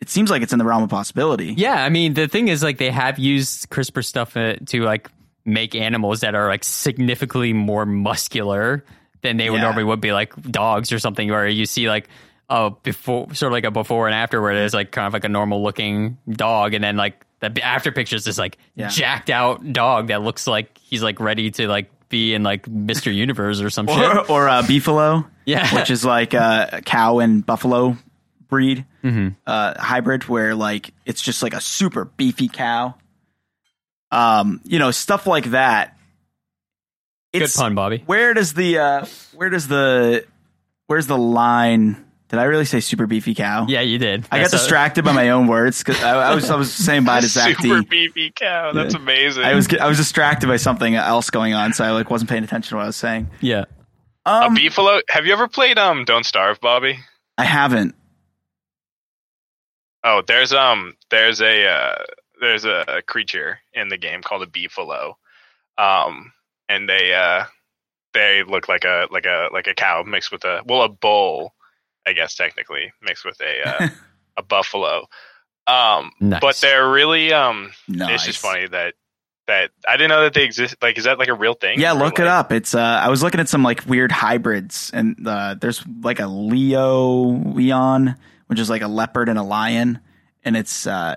[0.00, 1.54] it seems like it's in the realm of possibility.
[1.56, 5.10] Yeah, I mean the thing is like they have used CRISPR stuff uh, to like
[5.44, 8.84] make animals that are like significantly more muscular
[9.22, 9.62] than they would Yeah.
[9.62, 12.08] normally would be like dogs or something where you see like
[12.50, 15.24] a before sort of like a before and after where there's like kind of like
[15.24, 18.88] a normal looking dog and then like the after pictures is this like Yeah.
[18.88, 23.14] jacked out dog that looks like he's like ready to like be in like Mr.
[23.14, 23.96] Universe or some shit.
[23.98, 25.74] or, or uh, beefalo, Yeah.
[25.74, 27.96] which is like a cow and buffalo
[28.48, 29.28] breed Mm-hmm.
[29.46, 32.94] uh, hybrid, where like it's just like a super beefy cow.
[34.10, 35.96] Um, you know, stuff like that.
[37.32, 38.02] Good It's, pun, Bobby.
[38.06, 40.24] Where does the uh, where does the
[40.86, 42.03] where's the line?
[42.34, 43.64] Did I really say super beefy cow?
[43.68, 44.26] Yeah, you did.
[44.32, 46.72] I got That's a- distracted by my own words because I, I was I was
[46.72, 47.86] saying bye to Zach Super D.
[47.88, 48.72] beefy cow.
[48.72, 49.44] That's amazing.
[49.44, 52.42] I was I was distracted by something else going on, so I like wasn't paying
[52.42, 53.30] attention to what I was saying.
[53.40, 53.66] Yeah.
[54.26, 55.00] a Um, beefalo.
[55.10, 56.98] Have you ever played um Don't Starve, Bobby?
[57.38, 57.94] I haven't.
[60.02, 61.94] Oh, there's um there's a uh,
[62.40, 65.14] there's a creature in the game called a beefalo,
[65.78, 66.32] um,
[66.68, 67.44] and they uh
[68.12, 71.53] they look like a like a like a cow mixed with a well a bull,
[72.06, 73.88] I guess technically mixed with a uh,
[74.36, 75.06] a buffalo.
[75.66, 76.40] Um, Nice.
[76.40, 77.72] but they're really um.
[77.88, 78.14] Nice.
[78.16, 78.94] It's just funny that
[79.46, 80.76] that I didn't know that they exist.
[80.82, 81.80] Like, is that like a real thing?
[81.80, 82.52] Yeah, look it up.
[82.52, 86.26] It's uh I was looking at some like weird hybrids and uh there's like a
[86.26, 90.00] Leo Leon, which is like a leopard and a lion,
[90.44, 91.16] and it's uh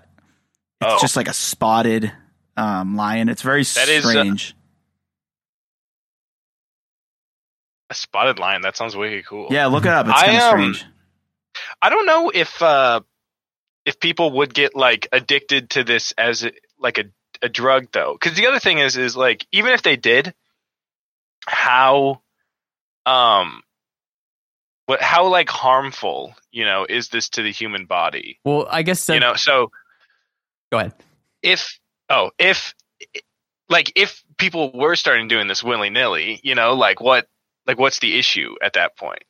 [0.82, 0.98] it's Oh.
[1.02, 2.12] just like a spotted
[2.56, 3.28] um lion.
[3.30, 4.24] It's very That is, uh,
[7.90, 8.62] A spotted lion.
[8.62, 9.48] That sounds wicked cool.
[9.50, 10.08] yeah, look it up.
[10.08, 10.86] It's I, kind of um, strange.
[11.82, 13.02] I don't know if uh
[13.86, 17.06] if people would get like addicted to this as a, like a
[17.42, 18.18] a drug though.
[18.18, 20.34] Cuz the other thing is is like even if they did
[21.46, 22.22] how
[23.06, 23.64] um
[24.86, 28.40] what how like harmful, you know, is this to the human body?
[28.44, 29.72] well, I guess that, you know, so
[30.72, 30.94] go ahead.
[31.42, 32.74] if oh, if
[33.70, 37.28] like if people were starting doing this willy-nilly, you know, like what
[37.68, 39.24] like what's the issue at that point?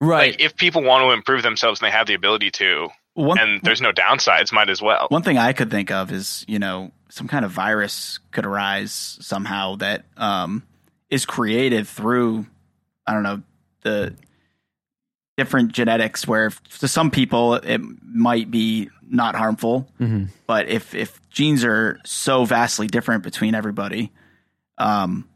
[0.00, 0.32] Right.
[0.32, 3.60] Like if people want to improve themselves and they have the ability to One and
[3.62, 5.06] there's no downsides, might as well.
[5.10, 9.18] one thing I could think of is, you know, some kind of virus could arise
[9.20, 10.62] somehow that um
[11.10, 12.46] is created through
[13.06, 13.42] I don't know,
[13.82, 14.14] the
[15.36, 20.28] different genetics where f- to some people it might be not harmful, Mhm.
[20.46, 24.12] but if if genes are so vastly different between everybody,
[24.78, 25.28] um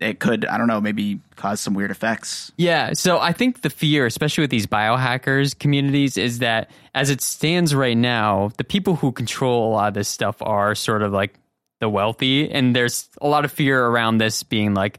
[0.00, 2.52] it could I don't know, maybe cause some weird effects.
[2.56, 7.20] Yeah, so I think the fear, especially with these biohackers communities, is that as it
[7.20, 11.12] stands right now, the people who control a lot of this stuff are sort of
[11.12, 11.34] like
[11.80, 14.98] the wealthy, and there's a lot of fear around this being like,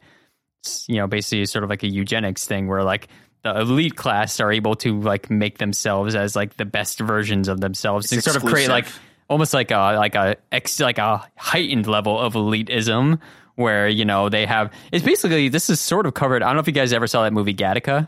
[0.88, 3.08] you know, basically sort of like a eugenics thing where like
[3.44, 7.62] the elite class are able to like make themselves as like the best versions of
[7.62, 8.88] themselves It's and sort of create like
[9.30, 13.20] almost like a like a ex like a heightened level of elitism
[13.58, 16.42] where you know they have it's basically this is sort of covered.
[16.42, 18.08] I don't know if you guys ever saw that movie Gattaca.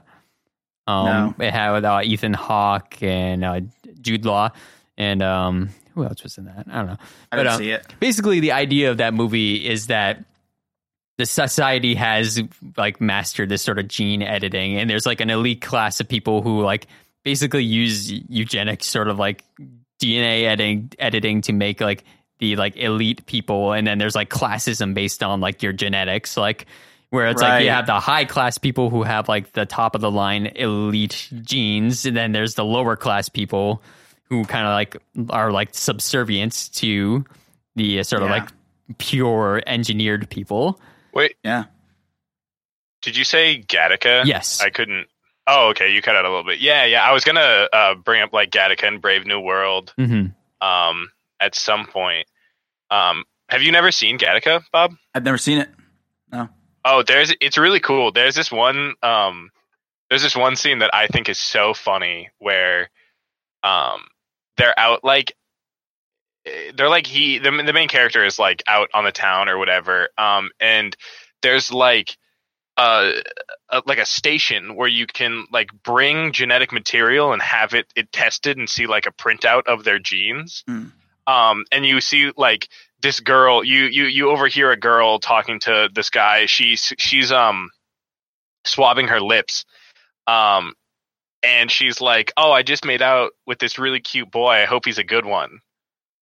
[0.88, 3.62] Um, It had uh, Ethan Hawke and uh,
[4.02, 4.52] Jude Law
[4.98, 6.66] and um, who else was in that?
[6.70, 6.98] I don't know.
[7.32, 7.88] I didn't uh, see it.
[8.00, 10.24] basically the idea of that movie is that
[11.18, 12.42] the society has
[12.78, 16.42] like mastered this sort of gene editing and there's like an elite class of people
[16.42, 16.88] who like
[17.24, 19.44] basically use eugenics sort of like
[20.02, 22.06] dna editing editing to make like
[22.40, 26.66] the like elite people and then there's like classism based on like your genetics like
[27.10, 30.02] where it's like you have the high class people who have like the top of
[30.02, 33.82] the line elite genes and then there's the lower class people
[34.26, 34.98] who kind of like
[35.32, 37.26] are like subservient to
[37.76, 38.36] the uh, sort of Yeah.
[38.36, 38.50] like
[38.98, 40.80] pure engineered people
[41.14, 41.66] Wait, Yeah.
[43.02, 44.26] did you say Gattaca?
[44.26, 44.62] Yes.
[44.62, 45.08] I couldn't.
[45.48, 45.92] Oh, okay.
[45.92, 46.60] You cut out a little bit.
[46.60, 47.02] Yeah, yeah.
[47.04, 50.28] I was gonna uh, bring up like Gattaca and Brave New World hmm
[50.62, 52.28] um, at some point.
[52.92, 54.94] Um, have you never seen Gattaca, Bob?
[55.14, 55.70] I've never seen it.
[56.32, 56.50] No.
[56.86, 58.12] Oh, there's it's really cool.
[58.12, 59.50] There's this one um
[60.10, 62.90] there's this one scene that I think is so funny where
[63.64, 64.02] um
[64.58, 65.36] they're out like
[66.76, 70.10] they're like he the, the main character is like out on the town or whatever
[70.18, 70.96] um and
[71.42, 72.18] there's like
[72.78, 73.12] uh
[73.70, 78.12] a, like a station where you can like bring genetic material and have it it
[78.12, 80.86] tested and see like a printout of their genes Hmm.
[81.30, 82.68] Um and you see like
[83.02, 86.48] this girl you you you overhear a girl talking to this guy.
[86.48, 87.70] She's she's um
[88.66, 89.66] swabbing her lips.
[90.28, 90.74] Um
[91.42, 94.50] and she's like oh i just made out with this really cute boy.
[94.50, 95.60] I hope he's a good one.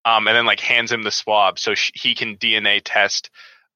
[0.06, 3.30] Um and then like hands him the swab so sh he can dna test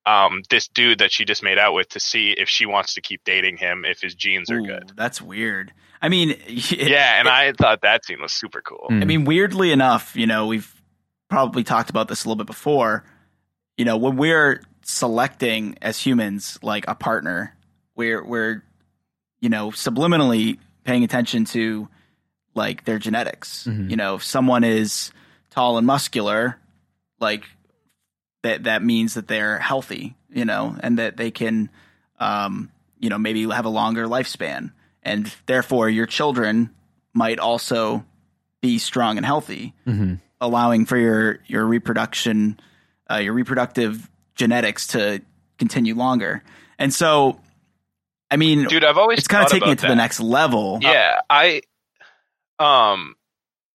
[0.06, 3.02] um this dude that she just made out with to see if she wants to
[3.02, 4.91] keep dating him if his genes are Ooh, good.
[4.96, 5.72] That's weird.
[6.02, 8.88] I mean, it- yeah and i thought that scene was super cool.
[8.89, 9.02] Mm.
[9.02, 10.81] I mean, weirdly enough, you know, we've
[11.32, 13.04] probably talked about this a little bit before.
[13.78, 17.56] You know, when we're selecting as humans like a partner,
[17.96, 18.63] we're we're
[19.39, 21.88] you know subliminally paying attention to
[22.54, 23.65] like their genetics.
[23.65, 23.89] Mhm.
[23.89, 25.12] You know, if someone is
[25.50, 26.60] tall and muscular,
[27.20, 27.46] like
[28.44, 30.15] that that means that they're healthy.
[30.30, 31.70] You know, and that they can,
[32.17, 34.72] um, you know, maybe have a longer lifespan,
[35.04, 36.70] and therefore your children
[37.13, 38.06] might also
[38.62, 42.60] be strong and healthy, hmm allowing for your your reproduction,
[43.10, 45.22] uh, your reproductive genetics to
[45.58, 46.44] continue longer.
[46.80, 47.40] And so,
[48.32, 50.80] I mean, dude i've always it's kind of taking it to the next level.
[50.82, 51.62] yeah i
[52.60, 53.16] um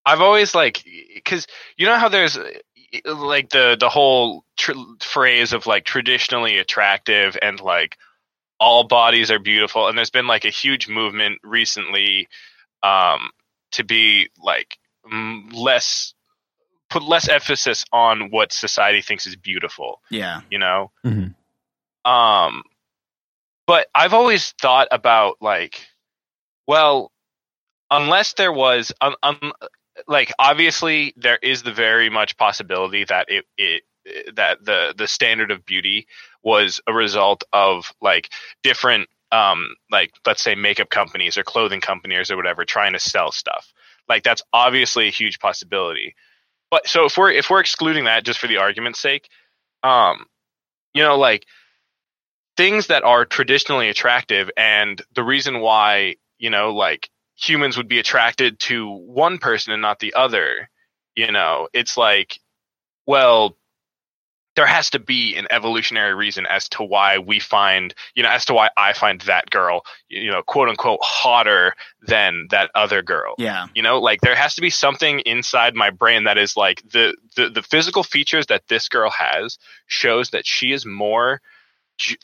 [0.04, 2.36] i've always like because you know how there's
[3.04, 7.96] like the the whole tr- phrase of like traditionally attractive and like
[8.58, 12.28] all bodies are beautiful and there's been like a huge movement recently
[12.82, 13.30] um
[13.72, 14.78] to be like
[15.52, 16.14] less
[16.90, 20.40] put less emphasis on what society thinks is beautiful Yeah.
[20.50, 21.34] you know Mhm.
[22.04, 22.62] um
[23.66, 25.86] but i've always thought about like
[26.66, 27.10] well
[27.90, 29.52] unless there was um, um,
[30.06, 33.82] like obviously there is the very much possibility that it it
[34.34, 36.06] that the the standard of beauty
[36.42, 38.30] was a result of like
[38.62, 43.32] different um like let's say makeup companies or clothing companies or whatever trying to sell
[43.32, 43.72] stuff
[44.08, 46.14] like that's obviously a huge possibility
[46.76, 49.30] but so if we're if we're excluding that just for the argument's sake
[49.82, 50.26] um
[50.92, 51.46] you know like
[52.58, 57.98] things that are traditionally attractive and the reason why you know like humans would be
[57.98, 60.68] attracted to one person and not the other
[61.14, 62.38] you know it's like
[63.06, 63.56] well
[64.56, 68.44] there has to be an evolutionary reason as to why we find you know as
[68.46, 71.74] to why i find that girl you know quote unquote hotter
[72.06, 73.66] than that other girl Yeah.
[73.74, 77.14] you know like there has to be something inside my brain that is like the
[77.36, 81.40] the, the physical features that this girl has shows that she is more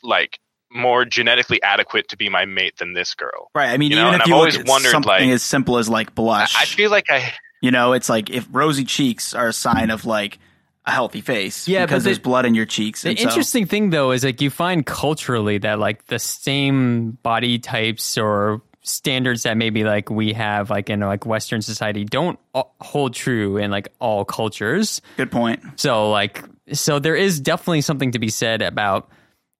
[0.01, 0.39] like
[0.71, 3.69] more genetically adequate to be my mate than this girl Right.
[3.69, 5.77] I mean, You know, even and if I've you always wondered, something like- as simple
[5.77, 9.33] as like I, blush, I feel like i you know, it's like if rosy cheeks
[9.33, 10.37] are a sign of like
[10.85, 13.03] a healthy face, Yeah, because the- there's blood in your cheeks.
[13.03, 17.17] The and so- interesting thing though is like you find culturally that like the same
[17.23, 22.37] body types or standards that maybe like we have like in like Western society don't
[22.81, 25.01] hold true in like all cultures.
[25.15, 25.61] good point.
[25.77, 26.43] So like
[26.73, 29.09] so there is definitely something to be said about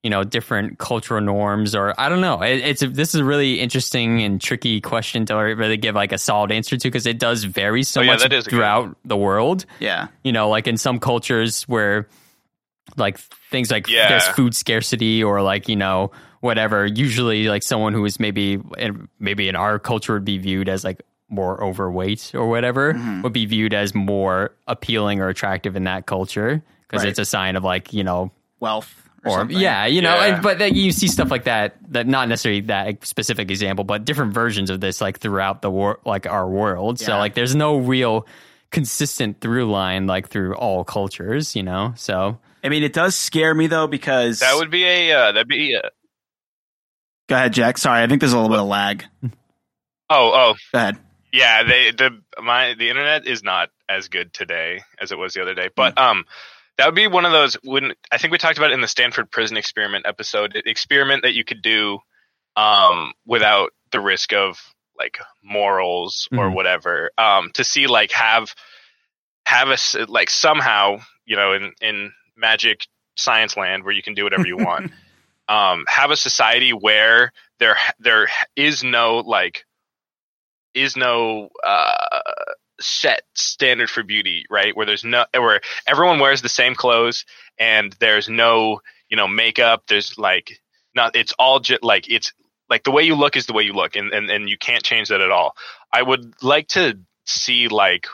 [0.03, 2.41] you know different cultural norms or I don't know.
[2.41, 6.11] It, it's a, this is a really interesting and tricky question to really give like
[6.11, 8.49] a solid answer to because it does vary so Oh, yeah, much that is a
[8.49, 10.07] good throughout the world Yeah.
[10.23, 12.07] you know, like in some cultures where
[12.97, 13.17] like
[13.49, 14.09] things like Yeah.
[14.09, 16.11] there's food scarcity or like, you know,
[16.41, 20.67] whatever, usually like someone who is maybe in, maybe in our culture would be viewed
[20.67, 23.23] as like more overweight or whatever Mhm.
[23.23, 27.09] would be viewed as more appealing or attractive in that culture because Right.
[27.09, 29.57] it's a sign of like you know Wealth or, or something.
[29.57, 30.25] yeah you know Yeah.
[30.36, 34.05] and- but that you see stuff like that that not necessarily that specific example but
[34.05, 37.77] different versions of this like throughout the war like our world so like there's no
[37.77, 38.27] real
[38.71, 43.53] consistent through line like through all cultures you know so I mean, it does scare
[43.53, 45.81] me though because That would be a uh, that'd be a,
[47.27, 47.77] Go ahead, Jack.
[47.77, 49.03] Sorry, I think there's a little bit of lag.
[49.23, 49.29] oh
[50.09, 50.97] oh Go ahead.
[51.33, 55.41] yeah they the my the internet is not as good today as it was the
[55.41, 56.23] other day but um
[56.77, 58.88] that would be one of those when i think we talked about it in the
[58.88, 61.99] stanford prison experiment episode experiment that you could do
[62.55, 64.59] um without the risk of
[64.97, 66.55] like morals or Mhm.
[66.55, 68.53] whatever um to see like have
[69.45, 74.23] have us like somehow you know in in magic science land where you can do
[74.23, 74.91] whatever you want
[75.49, 79.65] um have a society where there there is no like
[80.73, 82.19] is no uh
[82.84, 84.76] set standard for beauty right?
[84.76, 87.26] Where there's no where everyone wears the same clothes
[87.60, 89.84] and there's no you know makeup.
[89.88, 90.60] There's like
[90.96, 92.34] not it's all just like it's
[92.69, 94.84] like the way you look is the way you look and, and and you can't
[94.84, 95.56] change that at all.
[95.91, 98.08] I would like to see like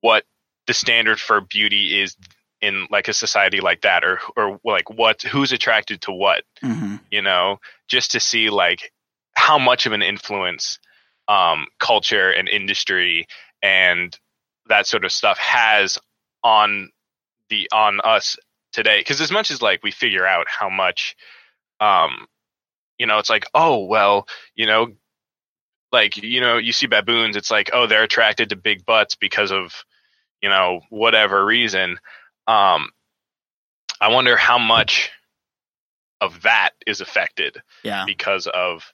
[0.00, 0.24] what
[0.66, 2.16] the standard for beauty is
[2.60, 6.96] in like a society like that or or like what who's attracted to what hmm
[7.10, 8.92] you know, just to see like
[9.34, 10.78] how much of an influence
[11.28, 13.26] um, culture and industry
[13.62, 14.18] and
[14.68, 15.98] that sort of stuff has
[16.42, 16.90] on
[17.48, 18.36] the on us
[18.72, 19.00] today.
[19.00, 21.16] Because as much as like we figure out how much,
[21.80, 22.26] um,
[22.98, 24.88] you know, it's like oh well, you know,
[25.92, 29.50] like you know, you see baboons, it's like oh they're attracted to big butts because
[29.52, 29.84] of
[30.40, 31.98] you know whatever reason.
[32.46, 32.90] Um,
[34.00, 35.10] I wonder how much
[36.20, 38.04] of that is affected Yeah.
[38.06, 38.92] because of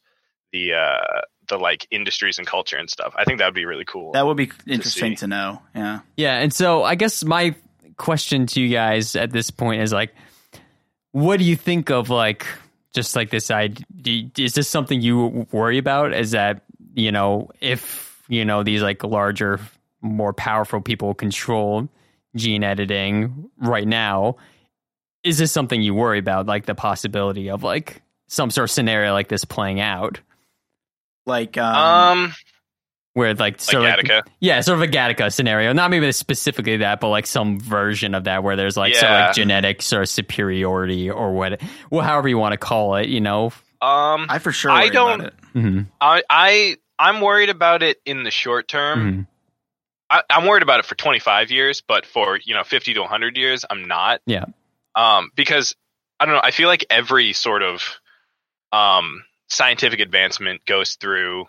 [0.52, 3.14] the uh the like industries and culture and stuff.
[3.16, 4.12] I think that would be really cool.
[4.12, 5.16] That would be interesting see.
[5.16, 5.62] to, know.
[5.74, 6.00] Yeah.
[6.16, 7.54] Yeah, and so I guess my
[7.96, 10.14] question to you guys at this point is like,
[11.12, 12.46] what do you think of like
[12.94, 14.30] just like this idea?
[14.36, 16.12] Is this something you worry about?
[16.12, 16.62] Is that
[16.94, 19.60] you know if you know these like larger,
[20.00, 21.88] more powerful people control
[22.34, 24.36] gene editing right now?
[25.22, 26.46] Is this something you worry about?
[26.46, 30.20] Like the possibility of like some sort of scenario like this playing out,
[31.26, 31.74] Like um,
[32.28, 32.34] um
[33.14, 35.72] where like like sort of like- yeah, sort of a Gattaca scenario.
[35.72, 39.20] Not maybe specifically that, but like some version of that where there's like sort of
[39.26, 41.60] like genetics or superiority or what,
[41.90, 43.46] well, however you want to call it, you know.
[43.82, 44.70] Um I for sure.
[44.70, 45.80] I don't- Mm-hmm.
[46.00, 48.98] I I I'm worried about it in the short term.
[49.00, 49.20] Mm-hmm.
[50.10, 53.36] I, I'm worried about it for 25 years, but for you know 50 to 100
[53.38, 54.20] years, I'm not.
[54.26, 54.44] Yeah.
[54.94, 55.74] Um, because
[56.20, 56.40] I don't know.
[56.44, 57.82] I feel like every sort of
[58.72, 61.46] um scientific advancement goes through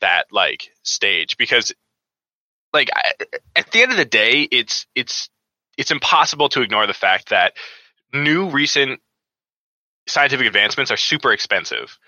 [0.00, 1.72] that like stage because
[2.72, 3.12] like I,
[3.56, 5.28] at the end of the day, it's it's
[5.76, 7.54] it's impossible to ignore the fact that
[8.12, 9.00] new recent
[10.06, 11.98] scientific advancements are super expensive.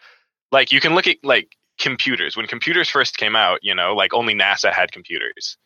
[0.51, 4.15] Like you can look at like computers when computers first came out you know like
[4.15, 5.57] only nasa had computers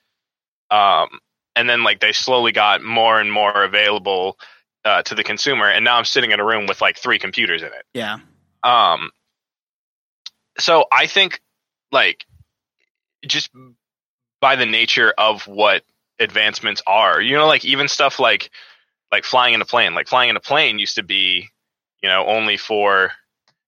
[0.71, 1.09] um
[1.55, 4.39] and then like they slowly got more and more available
[4.85, 7.61] uh, to the consumer and now i'm sitting in a room with like three computers
[7.63, 8.19] in it Yeah.
[8.63, 9.11] um
[10.59, 11.40] so i think
[11.92, 12.25] like
[13.27, 13.51] just
[14.40, 15.83] by the nature of what
[16.19, 18.51] advancements are you know like even stuff like
[19.12, 19.95] like flying in a plane.
[19.95, 21.49] Like flying in a plane used to be
[22.03, 23.12] you know only for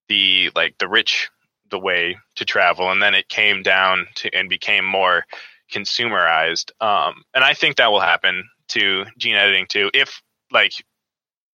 [0.09, 1.31] the like the rich
[1.71, 5.25] the way to travel and then it came down to and became more
[5.73, 6.71] consumerized.
[6.81, 10.73] Um and i think that will happen to gene editing too if like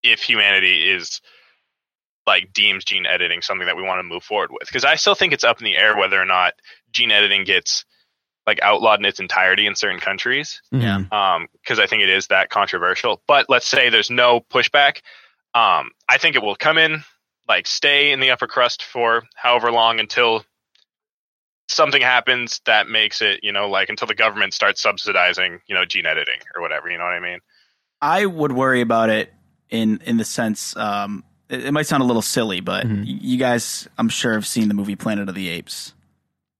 [0.04, 1.22] if humanity is
[2.28, 5.16] like deems gene editing something that we want to move forward with because i still
[5.16, 6.54] think it's up in the air whether or not
[6.92, 7.86] gene editing gets
[8.46, 11.02] like outlawed in its entirety in certain countries Yeah.
[11.12, 14.98] um because i think it is that controversial but let's say there's no pushback
[15.54, 17.04] um i think it will come in
[17.48, 20.44] like stay in the upper crust for however long until
[21.70, 25.86] something happens that makes it you know like until the government starts subsidizing you know
[25.86, 27.40] gene editing or whatever you know what i mean
[28.02, 29.34] I would worry about it
[29.70, 30.76] in in the sense.
[30.76, 33.04] Um, it, it might sound a little silly, but Mhm.
[33.06, 35.94] you guys, I'm sure, have seen the movie Planet of the Apes.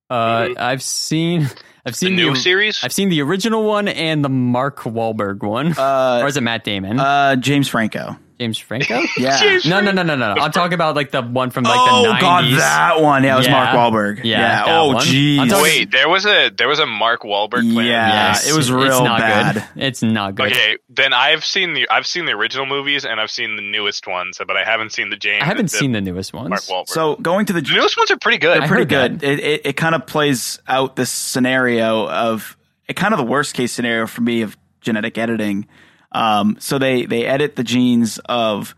[0.10, 0.60] Uh, Mhm.
[0.60, 1.42] I've seen,
[1.86, 5.42] I've the seen new the, series I've seen the original one and the Mark Wahlberg
[5.42, 7.00] one, Uh, or is it Matt Damon?
[7.00, 8.18] uh, James Franco.
[8.44, 9.02] James James Franco?
[9.18, 9.40] Yeah.
[9.40, 10.26] James No, no, no, no, no.
[10.42, 12.20] I'm talking about like the one from like oh the 90s.
[12.22, 13.24] god, that one.
[13.24, 13.52] Yeah, it was Yeah.
[13.54, 14.18] Mark Wahlberg.
[14.18, 14.66] Yeah, Yeah.
[14.66, 14.96] that Oh one.
[14.98, 15.50] I'm jeez.
[15.50, 17.86] talking- Wait, there was a there was a Mark Wahlberg plan.
[17.86, 18.08] Yeah.
[18.08, 19.54] Yes, it was it's real not bad.
[19.56, 19.84] Good.
[19.84, 20.52] It's not good.
[20.52, 24.08] Okay, then I've seen the I've seen the original movies and I've seen the newest
[24.08, 25.42] ones, but I haven't seen the James.
[25.42, 26.50] I haven't the seen the newest ones.
[26.50, 26.90] Mark Wahlberg.
[26.90, 28.62] So going to the the newest ones are pretty good.
[28.62, 29.24] I pretty heard good.
[29.24, 33.54] It, it it kind of plays out this scenario of it kind of the worst
[33.54, 35.66] case scenario for me of genetic editing.
[36.14, 38.76] Um, so they they edit the genes of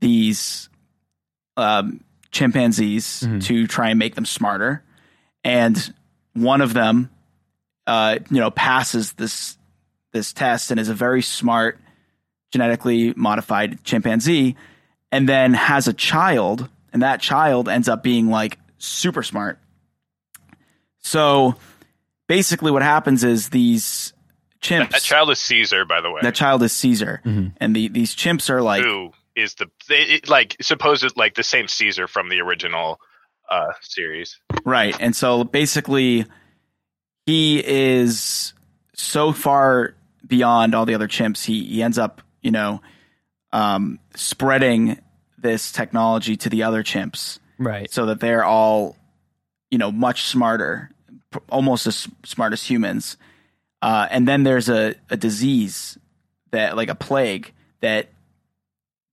[0.00, 0.68] these
[1.56, 2.00] um,
[2.30, 3.38] chimpanzees Mm-hmm.
[3.40, 4.82] to try and make them smarter,
[5.42, 5.94] and
[6.34, 7.08] one of them,
[7.86, 9.56] uh, you know, passes this
[10.12, 11.78] this test and is a very smart,
[12.52, 14.54] genetically modified chimpanzee,
[15.10, 19.58] and then has a child, and that child ends up being like super smart.
[20.98, 21.54] So
[22.26, 24.12] basically, what happens is these
[24.60, 24.90] chimps.
[24.90, 26.20] That child is Caesar, by the way.
[26.22, 27.52] that child is Caesar, Mhm.
[27.58, 31.42] and the these chimps are like who is the they, it, like supposed like the
[31.42, 32.98] same Caesar from the original
[33.50, 34.38] uh series.
[34.64, 34.96] Right.
[34.98, 36.24] And so basically,
[37.26, 38.52] he is
[38.94, 39.94] so far
[40.26, 41.44] beyond all the other chimps.
[41.44, 42.80] He, he ends up, you know,
[43.52, 44.98] um, spreading
[45.38, 47.90] this technology to the other chimps Right.
[47.90, 48.96] so that they're all,
[49.70, 50.90] you know, much smarter,
[51.48, 53.16] almost as smart as humans.
[53.82, 55.98] Uh, and then there's a, a disease
[56.50, 58.08] that, like a plague, that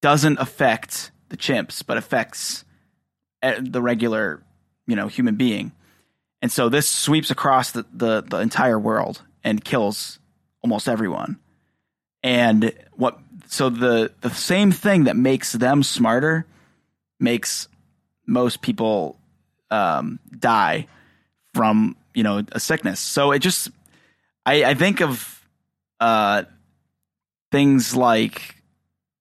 [0.02, 2.66] doesn't affect the chimps, but affects
[3.42, 4.42] uh, the regular,
[4.88, 5.72] you know, human being.
[6.42, 10.20] And so this sweeps across the, the, the entire world and kills
[10.62, 11.40] almost everyone.
[12.24, 16.46] And what so the the same thing that makes them smarter
[17.20, 17.68] makes
[18.26, 19.20] most people
[19.70, 20.88] um, die
[21.54, 23.00] from you know a sickness.
[23.00, 23.70] So it just
[24.46, 25.48] I, I think of
[26.00, 26.44] uh,
[27.52, 28.56] things like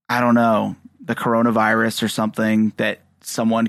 [0.09, 3.69] I don't know the coronavirus or something that someone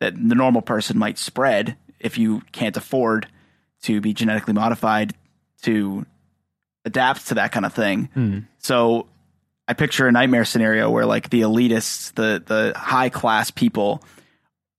[0.00, 3.26] that the normal person might spread if you can't afford
[3.82, 5.14] to be genetically modified
[5.62, 6.06] to
[6.84, 8.08] adapt to that kind of thing.
[8.14, 8.38] Hmm.
[8.58, 9.08] So
[9.66, 14.02] I picture a nightmare scenario where like the elitists, the the high class people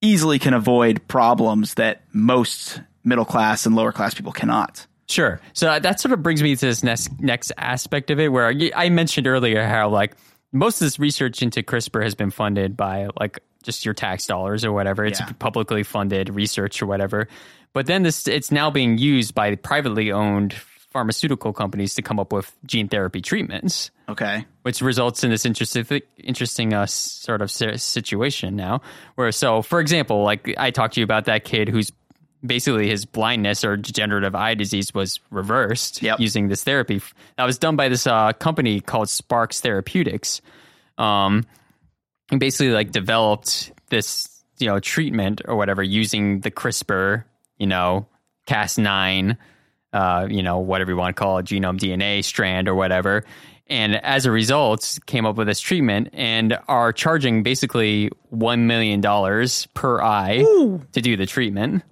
[0.02, 4.88] easily can avoid problems that most middle class and lower class people cannot.
[5.10, 5.41] Sure.
[5.53, 8.72] So that sort of brings me to this next next aspect of it, where I
[8.76, 10.16] I mentioned earlier how like
[10.51, 14.64] most of this research into CRISPR has been funded by like just your tax dollars
[14.64, 15.03] or whatever.
[15.05, 15.32] It's Yeah.
[15.39, 17.28] publicly funded research or whatever.
[17.74, 20.53] But then this it's now being used by privately owned
[20.91, 24.43] pharmaceutical companies to come up with gene therapy treatments Okay.
[24.64, 25.86] which results in this interesting,
[26.18, 28.82] interesting uh, sort of situation now.
[29.14, 31.91] Where so, for example, like I talked to you about that kid who's
[32.46, 36.20] basically his blindness or degenerative eye disease was reversed Yep.
[36.20, 37.02] using this therapy
[37.38, 40.42] that was done by this uh, company called Sparks Therapeutics.
[40.98, 41.46] Um,
[42.32, 44.30] and basically like developed this
[44.60, 47.24] you know treatment or whatever using the CRISPR,
[47.58, 48.06] you know,
[48.48, 49.38] Cas9
[49.94, 53.24] uh, you know, whatever you want to call it, genome DNA strand or whatever.
[53.68, 59.02] And as a result, came up with this treatment and are charging basically $1 million
[59.74, 60.38] per eye
[60.92, 61.84] to do the treatment.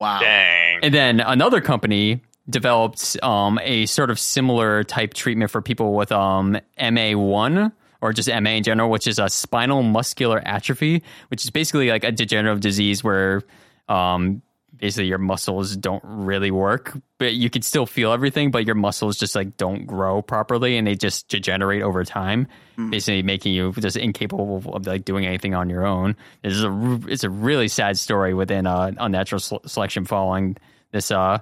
[0.00, 0.20] Wow.
[0.20, 0.80] Dang.
[0.82, 6.10] And then another company developed um, a sort of similar type treatment for people with
[6.10, 11.50] um, MA1 or just MA in general, which is a spinal muscular atrophy, which is
[11.50, 13.42] basically like a degenerative disease where
[13.88, 14.42] um,
[14.76, 19.18] basically your muscles don't really work, but you can still feel everything, but your muscles
[19.18, 22.46] just like don't grow properly and they just degenerate over time,
[22.90, 26.16] basically making you just incapable of like doing anything on your own.
[26.42, 30.56] It's a r- it's a really sad story within uh, unnatural selection following
[30.92, 31.38] this uh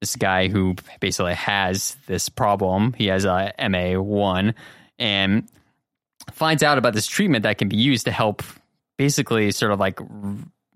[0.00, 2.92] this guy who basically has this problem.
[2.94, 4.54] He has a MA one
[4.98, 5.48] and
[6.32, 8.42] finds out about this treatment that can be used to help
[8.98, 10.00] basically sort of like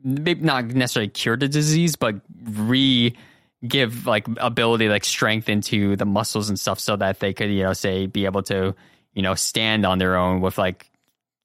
[0.03, 3.15] maybe not necessarily cure the disease, but re
[3.67, 7.63] give like ability like strength into the muscles and stuff so that they could, you
[7.63, 8.75] know, say be able to,
[9.13, 10.91] you know, stand on their own with like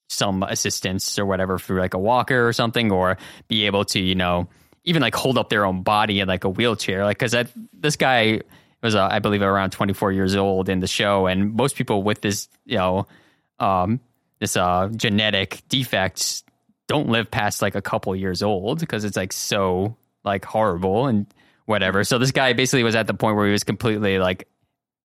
[0.07, 4.15] some assistance or whatever through like a walker or something, or be able to, you
[4.15, 4.47] know,
[4.85, 7.03] even like hold up their own body in like a wheelchair.
[7.03, 8.41] Like, cause I, this guy
[8.81, 11.27] was, uh, I believe, around 24 years old in the show.
[11.27, 13.07] And most people with this, you know,
[13.59, 13.99] um,
[14.39, 16.44] this uh, genetic defects
[16.87, 21.25] don't live past like a couple years old because it's like so like horrible and
[21.65, 22.03] whatever.
[22.03, 24.47] So this guy basically was at the point where he was completely like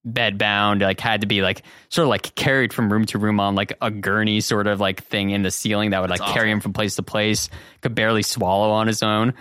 [0.04, 3.40] bed bound, like had to be like sort of like carried from room to room
[3.40, 6.32] on like a gurney sort of like thing in the ceiling that would like That's
[6.32, 7.48] carry him from place to place,
[7.80, 9.34] could barely swallow on his own.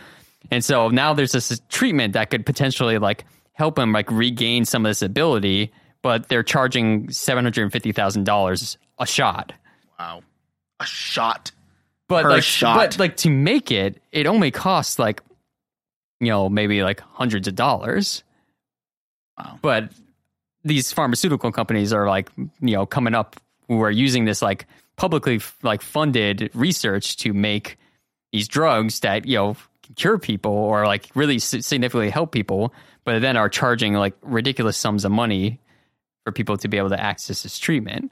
[0.51, 4.85] And so now there's this treatment that could potentially like help him like regain some
[4.85, 5.71] of this ability,
[6.01, 9.53] but they're charging seven hundred and fifty thousand dollars a shot.
[9.97, 10.21] Wow.
[10.79, 11.51] A shot.
[12.09, 12.75] But like, shot.
[12.75, 15.21] but like to make it, it only costs like,
[16.19, 18.23] you know, maybe like hundreds of dollars.
[19.37, 19.59] Wow.
[19.61, 19.91] But
[20.65, 23.37] these pharmaceutical companies are like, you know, coming up
[23.67, 24.65] who are using this like
[24.97, 27.77] publicly like funded research to make
[28.33, 29.55] these drugs that you know
[29.95, 32.73] cure people or like really significantly help people,
[33.05, 35.59] but then are charging like ridiculous sums of money
[36.25, 38.11] for people to be able to access this treatment.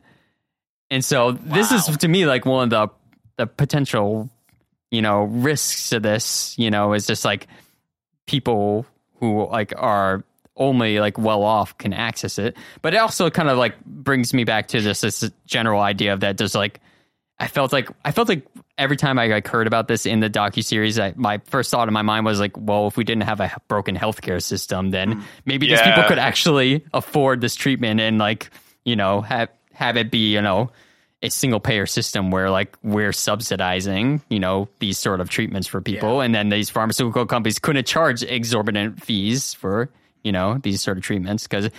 [0.90, 2.94] And so this is to me like one of the
[3.38, 4.30] the potential,
[4.92, 7.48] you know, risks to this, you know, is just like
[8.26, 8.86] people
[9.20, 10.24] who like are
[10.56, 12.58] only like well off can access it.
[12.82, 16.20] But it also kind of like brings me back to just this general idea of
[16.22, 16.80] that just like
[17.40, 20.30] I felt like I felt like every time I like heard about this in the
[20.30, 23.24] docu series, I, my first thought in my mind was like, well, if we didn't
[23.24, 25.24] have a broken healthcare system, then mm.
[25.46, 28.50] maybe these people could actually afford this treatment and like
[28.86, 30.72] you know have have it be you know
[31.24, 35.82] a single payer system where like we're subsidizing you know these sort of treatments for
[35.82, 39.90] people, and then these pharmaceutical companies couldn't charge exorbitant fees for
[40.24, 41.70] you know these sort of treatments because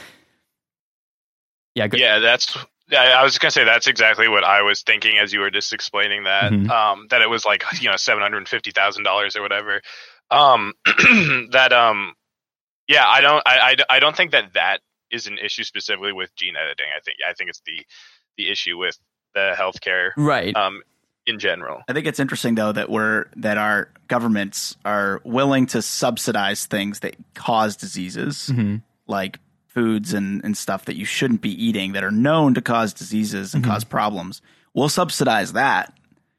[1.74, 2.56] yeah, go- Yeah, that's.
[2.90, 6.24] I was gonna say that's exactly what I was thinking as you were just explaining
[6.24, 6.50] that.
[6.52, 6.70] Mhm.
[6.70, 9.82] Um, that it was like you know seven hundred and fifty thousand dollars or whatever.
[10.30, 10.72] Um,
[11.52, 12.14] that um,
[12.88, 14.80] yeah, I don't, I, I, I don't think that that
[15.10, 16.86] is an issue specifically with gene editing.
[16.96, 17.84] I think, I think it's the
[18.38, 18.98] the issue with
[19.34, 20.54] the healthcare right.
[20.56, 20.82] um
[21.26, 21.82] in general.
[21.88, 27.00] I think it's interesting though that we're that our governments are willing to subsidize things
[27.00, 28.82] that cause diseases, Mhm.
[29.06, 32.92] like foods and, and stuff that you shouldn't be eating that are known to cause
[32.94, 33.68] diseases and Mhm.
[33.68, 34.40] cause problems.
[34.72, 35.92] We'll subsidize that,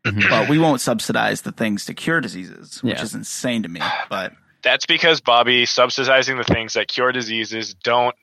[0.06, 0.28] Mhm.
[0.30, 3.04] but we won't subsidize the things to cure diseases, which Yeah.
[3.04, 3.82] is insane to me.
[4.10, 4.34] But
[4.64, 8.16] That's because Bobby subsidizing the things that cure diseases don't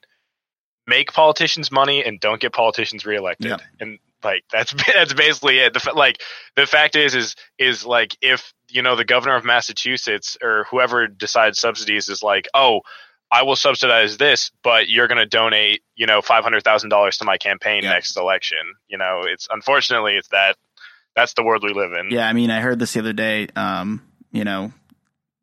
[0.86, 3.46] make politicians money and don't get politicians reelected.
[3.50, 3.60] Yep.
[3.80, 5.72] And like that's that's basically it.
[5.72, 6.20] The like
[6.56, 11.06] the fact is is is like if you know the governor of Massachusetts or whoever
[11.06, 12.80] decides subsidies is like, "Oh,
[13.32, 17.82] I will subsidize this, but you're going to donate, you know, $500,000 to my campaign
[17.82, 17.92] Yep.
[17.92, 20.56] next election." You know, it's unfortunately it's that
[21.14, 22.10] that's the world we live in.
[22.10, 23.48] yeah, I mean, I heard this the other day.
[23.56, 24.02] Um,
[24.32, 24.72] you know,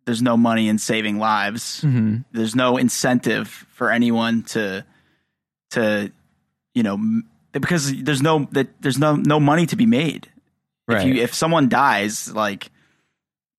[0.06, 1.82] there's no money in saving lives.
[1.82, 2.26] Mhm.
[2.32, 4.86] there's no incentive for anyone to
[5.72, 6.12] to
[6.76, 10.30] you know m- because there's no that there's no no money to be made
[10.88, 11.02] Right.
[11.08, 12.70] if you if someone dies like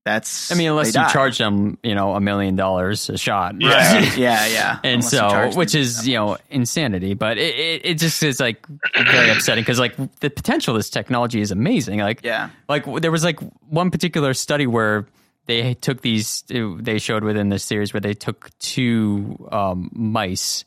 [0.05, 1.09] that's I mean, unless you die.
[1.11, 3.55] charge them, you know, a million dollars a shot.
[3.59, 3.95] Yeah.
[3.95, 4.17] Right.
[4.19, 8.23] yeah yeah And Unless so, which is you know insanity, but it, it, it just
[8.23, 12.01] is like very upsetting because like the potential of this technology is amazing.
[12.01, 13.41] Like yeah like there was like
[13.71, 15.07] one particular study where
[15.47, 20.67] they took these they showed within this series where they took two um, mice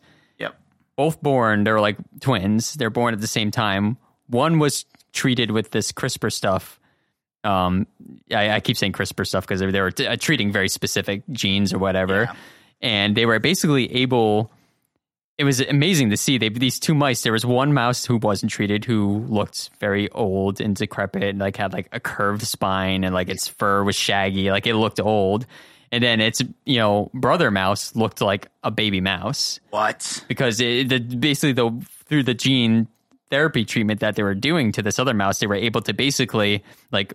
[0.97, 2.73] both born they're like twins.
[2.73, 3.97] They're born at the same time.
[4.27, 6.79] One was treated with this crispr stuff.
[7.45, 7.87] Um
[8.31, 11.21] i, I keep saying crispr stuff because they, they were t- uh, treating very specific
[11.31, 12.23] genes or whatever.
[12.23, 12.33] Yeah.
[12.81, 14.51] and they were basically able
[15.37, 16.39] it was amazing to see.
[16.39, 20.59] They these two mice there was one mouse who wasn't treated who looked very old
[20.59, 24.49] and decrepit and like had like a curved spine and like its fur was shaggy.
[24.49, 25.45] Like it looked old
[25.91, 30.89] and then its you know brother mouse looked like a baby mouse what because it,
[30.89, 31.71] the, basically the
[32.05, 32.87] through the gene
[33.29, 36.63] therapy treatment that they were doing to this other mouse, they were able to basically
[36.91, 37.13] like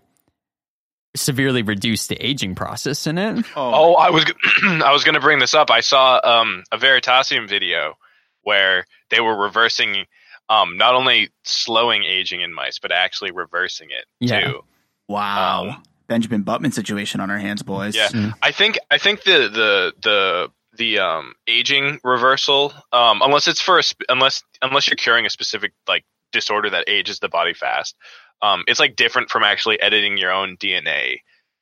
[1.15, 3.45] severely reduce the aging process in it.
[3.57, 4.33] Oh, I was g-
[4.65, 5.71] I was going to bring this up.
[5.71, 7.95] I saw um, a Veritasium video
[8.43, 10.07] where they were reversing
[10.49, 14.41] um, not only slowing aging in mice, but actually reversing it Yeah.
[14.41, 14.65] too.
[15.09, 18.09] wow um, benjamin button situation on our hands boys Yeah.
[18.09, 18.33] Mm.
[18.43, 23.79] I think I think the the the the um, aging reversal, um, unless it's for
[23.79, 27.95] a sp- unless unless you're curing a specific like disorder that ages the body fast,
[28.41, 31.19] um, it's like different from actually editing your own DNA.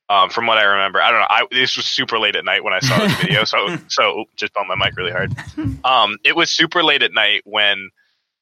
[0.09, 1.27] Um, from what I remember, I don't know.
[1.29, 4.53] I, this was super late at night when I saw this video, so so just
[4.53, 5.33] bumped my mic really hard.
[5.85, 7.91] Um, it was super late at night when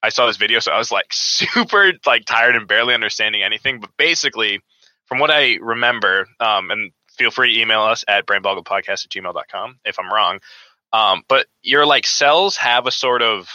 [0.03, 3.81] I saw this video, so I was like super like tired and barely understanding anything.
[3.81, 4.61] But basically,
[5.09, 9.79] from what I remember, um, and feel free to email us at brainboggledpodcast at gmail.com
[9.85, 10.41] if I'm wrong.
[10.93, 13.49] Um, but your like cells have a sort of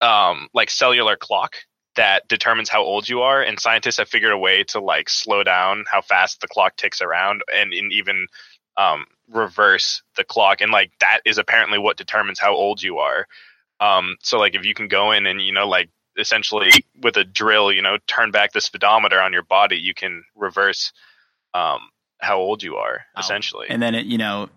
[0.00, 1.56] um, like cellular clock
[1.96, 5.42] that determines how old you are, and scientists have figured a way to like slow
[5.42, 8.26] down how fast the clock ticks around, and, and even
[8.76, 13.26] um, reverse the clock, and like that is apparently what determines how old you are.
[13.80, 17.24] Um, so like if you can go in and you know like essentially with a
[17.24, 20.92] drill, you know, turn back the speedometer on your body, you can reverse
[21.54, 21.80] um,
[22.20, 23.20] how old you are Wow.
[23.20, 23.66] essentially.
[23.68, 24.48] and then it you know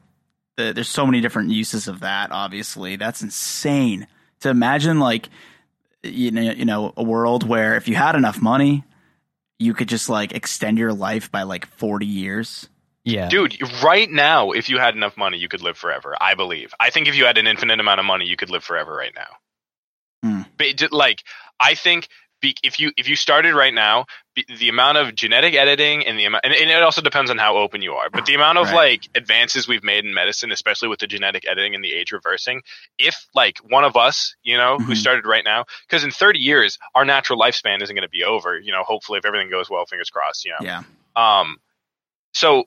[0.58, 4.08] the, there's so many different uses of that obviously that's insane
[4.40, 5.30] to imagine like
[6.04, 8.84] you know, you know, a world where if you had enough money,
[9.58, 12.70] you could just like extend your life by like 40 years.
[13.04, 13.28] Yeah.
[13.28, 16.16] Dude, right now, if you had enough money, you could live forever.
[16.22, 16.74] I believe.
[16.80, 19.14] I think if you had an infinite amount of money, you could live forever right
[19.16, 19.28] now.
[20.26, 20.42] Hmm.
[20.58, 21.22] But it, like,
[21.60, 22.08] I think
[22.42, 24.06] be, if you if you started right now,
[24.60, 27.58] the amount of genetic editing and the amount, and, and it also depends on how
[27.58, 28.10] open you are.
[28.10, 28.74] But the amount of Right.
[28.74, 32.62] like advances we've made in medicine, especially with the genetic editing and the age reversing,
[32.98, 34.98] if like one of us, you know, who Mhm.
[34.98, 38.60] started right now, because in 30 years, our natural lifespan isn't going to be over.
[38.60, 40.44] You know, hopefully, if everything goes well, fingers crossed.
[40.44, 40.82] You know, Yeah.
[41.16, 41.58] um,
[42.34, 42.66] so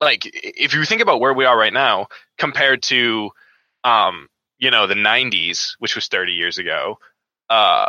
[0.00, 3.30] like if you think about where we are right now compared to,
[3.84, 4.28] um,
[4.58, 6.98] you know, the '90s, which was 30 years ago,
[7.50, 7.86] uh,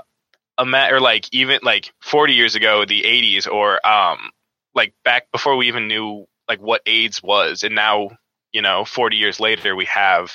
[0.60, 4.32] ima- or like even like 40 years ago, the '80s, or um,
[4.76, 8.10] like back before we even knew like what AIDS was, and now
[8.54, 10.32] you know, 40 years later, we have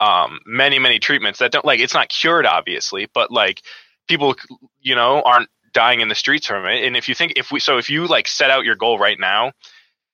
[0.00, 3.62] um many many treatments that don't like it's not cured obviously but like
[4.06, 4.36] people
[4.80, 7.60] you know aren't dying in the streets from it and if you think if we
[7.60, 9.52] so if you like set out your goal right now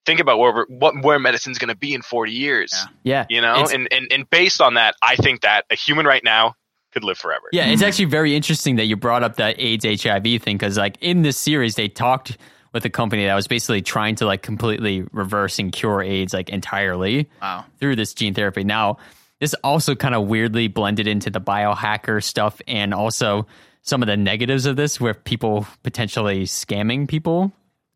[0.07, 3.27] think about where we're, what where medicine's going to be in 40 years Yeah.
[3.31, 3.37] Yeah.
[3.37, 6.23] you know It's- and, and and based on that i think that a human right
[6.25, 6.55] now
[6.93, 7.87] could live forever Yeah, it's Mhm.
[7.89, 11.37] actually very interesting that you brought up that AIDS HIV thing because, like, in this
[11.37, 12.39] series, they talked
[12.73, 16.51] with a company that was basically trying to like completely reverse and cure AIDS like
[16.51, 17.65] entirely Wow.
[17.81, 18.63] through this gene therapy.
[18.63, 18.99] Now,
[19.41, 23.49] this also kind of weirdly blended into the biohacker stuff and also
[23.83, 27.51] some of the negatives of this, where people potentially scamming people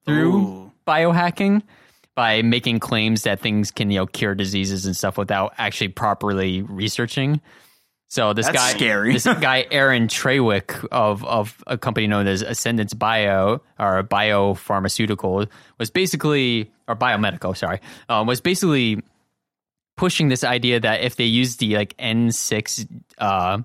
[0.06, 0.72] through Ooh.
[0.88, 1.62] biohacking
[2.18, 6.62] by making claims that things can you know cure diseases and stuff without actually properly
[6.62, 7.40] researching.
[8.08, 9.12] So this That's guy, scary.
[9.12, 15.48] this guy Aaron Traywick of of a company known as Ascendance Bio or Biopharmaceutical
[15.78, 19.00] was basically or Biomedical, sorry, um, was basically
[19.96, 22.88] pushing this idea that if they use the like N6
[23.18, 23.58] uh,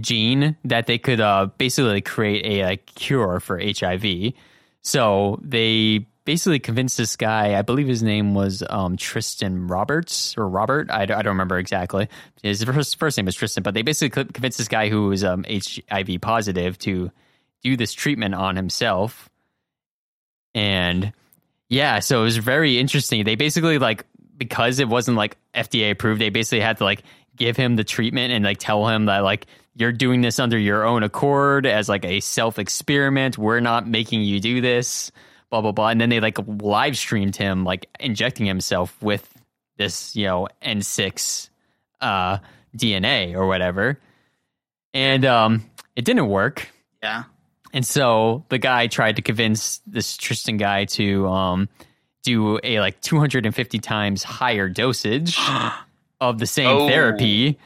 [0.00, 4.32] gene, that they could uh, basically create a like, cure for HIV.
[4.80, 10.48] So they basically convinced this guy, I believe his name was um, Tristan Roberts or
[10.48, 10.90] Robert.
[10.90, 12.08] I, I don't remember exactly.
[12.42, 15.44] His first, first name was Tristan, but they basically convinced this guy who was um,
[15.48, 17.10] HIV positive to
[17.62, 19.28] do this treatment on himself.
[20.54, 21.12] And
[21.68, 23.24] yeah, so it was very interesting.
[23.24, 24.04] They basically like
[24.36, 27.02] because it wasn't like FDA approved, they basically had to like
[27.36, 30.84] give him the treatment and like tell him that like you're doing this under your
[30.84, 33.38] own accord as like a self experiment.
[33.38, 35.10] We're not making you do this,
[35.54, 35.88] blah blah blah.
[35.88, 39.28] And then they like live streamed him like injecting himself with
[39.76, 41.48] this, you know, N6
[42.00, 42.38] uh
[42.76, 44.00] DNA or whatever.
[44.92, 46.68] And um it didn't work.
[47.02, 47.24] Yeah.
[47.72, 51.68] And so the guy tried to convince this Tristan guy to um,
[52.22, 55.36] do a like 250 times higher dosage
[56.20, 56.88] of the same Oh.
[56.88, 57.58] therapy.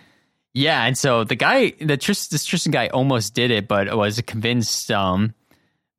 [0.55, 4.21] Yeah, and so the guy, the Tris, this Tristan guy, almost did it, but was
[4.23, 5.35] convinced um,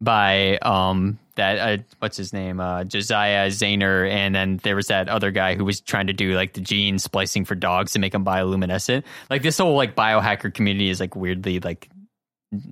[0.02, 5.10] by um, that uh, what's his name, uh, Josiah Zayner, and then there was that
[5.10, 8.12] other guy who was trying to do like the gene splicing for dogs to make
[8.12, 9.04] them bioluminescent.
[9.30, 11.90] Like this whole like biohacker community is like weirdly like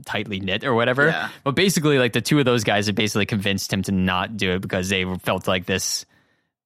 [0.05, 1.07] tightly knit or whatever.
[1.07, 1.29] Yeah.
[1.43, 4.51] But basically, like the two of those guys had basically convinced him to not do
[4.51, 6.05] it because they felt like this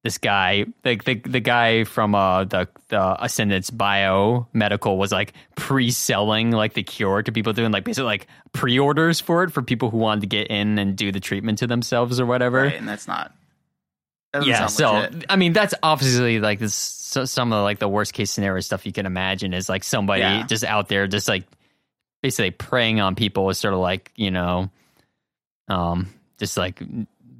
[0.03, 5.33] this guy, like the the guy from uh the the Ascendance Bio Medical was like
[5.55, 9.91] pre-selling like the cure to people doing like basically like pre-orders for it for people
[9.91, 12.63] who wanted to get in and do the treatment to themselves or whatever.
[12.63, 12.73] Right.
[12.75, 13.31] And that's not.
[14.33, 15.25] that Yeah, so legit.
[15.29, 18.85] I mean that's obviously like this so, some of like the worst case scenario stuff
[18.87, 20.47] you can imagine is like somebody Yeah.
[20.47, 21.43] just out there just like
[22.23, 24.71] basically preying on people is sort of like you know
[25.67, 26.07] um
[26.39, 26.81] just like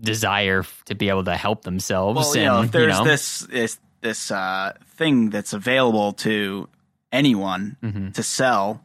[0.01, 3.39] desire to be able to help themselves Well, and you know, if there's know, this
[3.41, 6.67] this this uh, thing that's available to
[7.11, 8.13] anyone Mhm.
[8.15, 8.83] to sell,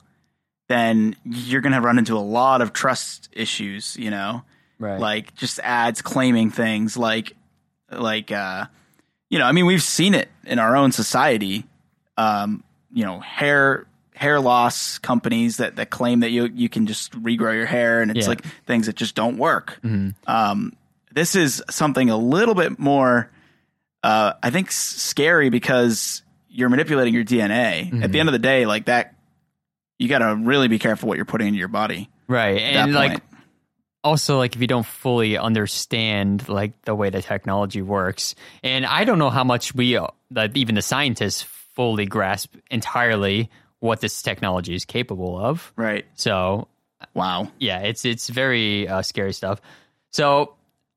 [0.68, 3.96] then you're gonna run into a lot of trust issues.
[3.96, 4.42] You know,
[4.78, 7.32] right like just ads claiming things like
[7.90, 8.66] like uh,
[9.30, 11.64] you know, I mean, we've seen it in our own society.
[12.16, 12.62] Um,
[12.92, 17.54] you know, hair hair loss companies that that claim that you you can just regrow
[17.54, 18.30] your hair, and it's Yeah.
[18.30, 19.78] like things that just don't work.
[19.84, 20.14] Mhm.
[20.26, 20.72] Um,
[21.16, 23.28] this is something a little bit more,
[24.04, 27.90] uh, I think, scary because you're manipulating your DNA.
[28.02, 28.20] At the Mhm.
[28.20, 29.14] end of the day, like that,
[29.98, 32.08] you got to really be careful what you're putting into your body.
[32.28, 33.22] right and like
[34.04, 39.04] also like if you don't fully understand like the way the technology works and i
[39.04, 41.42] don't know how much we uh, that even the scientists
[41.74, 43.48] fully grasp entirely
[43.78, 46.04] what this technology is capable of right?
[46.14, 46.66] so
[47.14, 47.48] Wow.
[47.60, 49.60] yeah it's it's very uh, scary stuff
[50.10, 50.55] so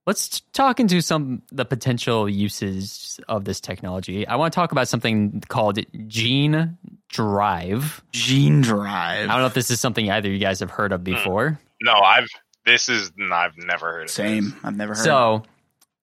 [0.10, 4.26] let's talk into some the potential uses of this technology.
[4.28, 6.80] I want to talk about something called gene
[7.10, 8.04] drive.
[8.12, 9.30] Gene drive.
[9.30, 11.14] I don't know if this is something either you guys have heard of hmm.
[11.14, 11.60] before.
[11.80, 12.28] No, I've
[12.66, 14.12] this is I've never heard of it.
[14.12, 14.46] Same.
[14.46, 14.54] this.
[14.64, 15.04] I've never heard.
[15.04, 15.44] So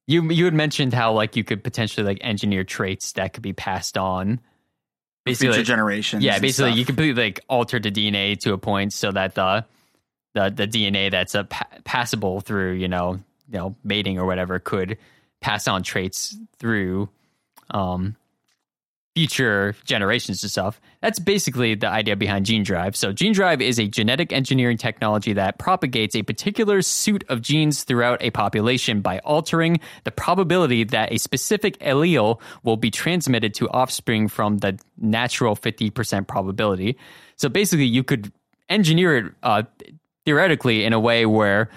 [0.06, 3.54] you you had mentioned how like you could potentially like engineer traits that could be
[3.54, 4.36] passed on.
[5.26, 6.22] future Basically, generations.
[6.22, 6.78] yeah, and basically stuff.
[6.78, 9.64] you could like alter the DNA to a point so that the
[10.34, 13.18] the the DNA that's a pa- passable through you know
[13.50, 14.98] you know mating or whatever could
[15.40, 17.08] pass on traits through
[17.70, 18.16] um
[19.16, 20.78] future generations and stuff.
[21.00, 22.94] That's basically the idea behind gene drive.
[22.94, 27.84] So gene drive is a genetic engineering technology that propagates a particular suit of genes
[27.84, 33.70] throughout a population by altering the probability that a specific allele will be transmitted to
[33.70, 36.98] offspring from the natural 50% probability.
[37.36, 38.30] So basically you could
[38.68, 39.62] engineer it uh,
[40.26, 41.70] theoretically in a way where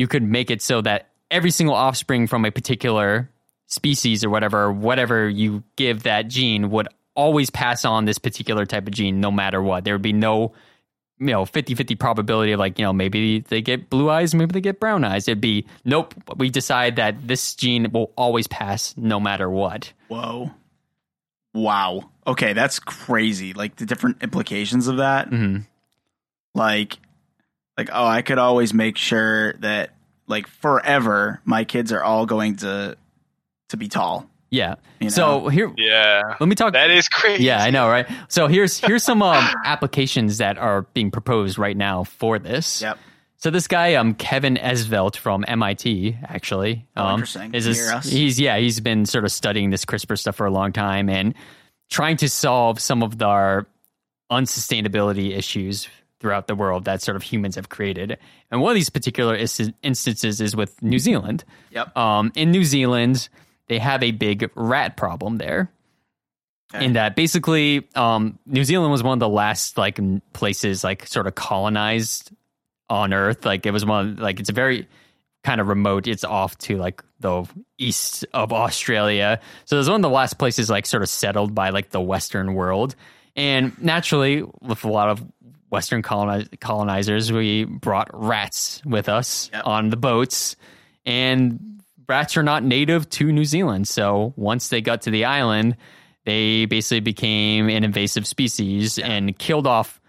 [0.00, 3.28] you could make it so that every single offspring from a particular
[3.66, 8.86] species or whatever, whatever you give that gene would always pass on this particular type
[8.86, 9.84] of gene no matter what.
[9.84, 10.54] There would be no,
[11.18, 14.52] you know, 50 50 probability of like, you know, maybe they get blue eyes, maybe
[14.52, 15.28] they get brown eyes.
[15.28, 19.92] It'd be, nope, we decide that this gene will always pass no matter what.
[20.08, 20.50] Whoa.
[21.52, 22.08] Wow.
[22.26, 23.52] Okay, that's crazy.
[23.52, 25.28] Like the different implications of that.
[25.28, 25.58] hmm
[26.54, 26.96] Like,
[27.80, 29.90] like oh, I could always make sure that
[30.26, 32.96] like forever my kids are all going to
[33.70, 34.26] to be tall.
[34.50, 34.74] Yeah.
[34.98, 35.10] You know?
[35.10, 36.72] So here, Yeah, let me talk.
[36.72, 37.44] that is crazy.
[37.44, 38.06] Yeah, I know, right?
[38.28, 42.82] So here's here's some um, applications that are being proposed right now for this.
[42.82, 42.98] Yep.
[43.36, 47.54] So this guy, um, Kevin Esvelt from MIT, actually, Oh, um, interesting.
[47.54, 50.50] is Near this, he's yeah, he's been sort of studying this CRISPR stuff for a
[50.50, 51.34] long time and
[51.88, 53.66] trying to solve some of our
[54.30, 55.88] unsustainability issues
[56.20, 58.18] throughout the world that sort of humans have created.
[58.50, 61.44] And one of these particular is- instances is with New Zealand.
[61.70, 61.96] Yep.
[61.96, 63.28] Um, in New Zealand,
[63.68, 65.70] they have a big rat problem there
[66.72, 66.84] Okay.
[66.84, 69.98] in that basically um, New Zealand was one of the last like
[70.32, 72.30] places like sort of colonized
[72.88, 73.44] on Earth.
[73.44, 74.86] Like it was one of, like it's a very
[75.42, 76.06] kind of remote.
[76.06, 77.44] It's off to like the
[77.78, 81.54] east of Australia, so it was one of the last places like sort of settled
[81.56, 82.94] by like the Western world.
[83.36, 85.24] And naturally, with a lot of
[85.70, 89.62] Western coloni- colonizers, we brought rats with us Yep.
[89.66, 90.56] on the boats,
[91.06, 93.88] and rats are not native to New Zealand.
[93.88, 95.76] So once they got to the island,
[96.24, 100.00] they basically became an invasive species and killed off,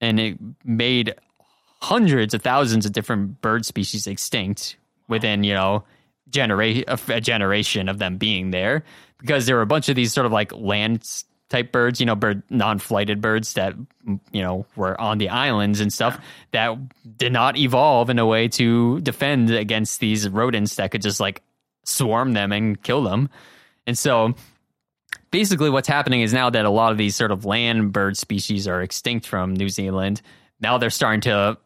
[0.00, 1.14] and it made
[1.80, 4.76] hundreds of thousands of different bird species extinct
[5.08, 5.84] within you know
[6.30, 8.82] generate a generation of them being there
[9.18, 11.04] because there were a bunch of these sort of like land
[11.48, 13.74] type birds you know bird non-flighted birds that
[14.32, 16.20] you know were on the islands and stuff
[16.50, 16.76] that
[17.16, 21.42] did not evolve in a way to defend against these rodents that could just like
[21.84, 23.30] swarm them and kill them.
[23.86, 24.34] And so
[25.30, 28.68] basically what's happening is now that a lot of these sort of land bird species
[28.68, 30.20] are extinct from New Zealand,
[30.60, 31.58] now they're starting to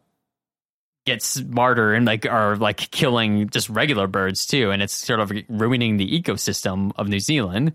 [1.05, 4.71] get smarter and like are like killing just regular birds too.
[4.71, 7.73] And it's sort of ruining the ecosystem of New Zealand.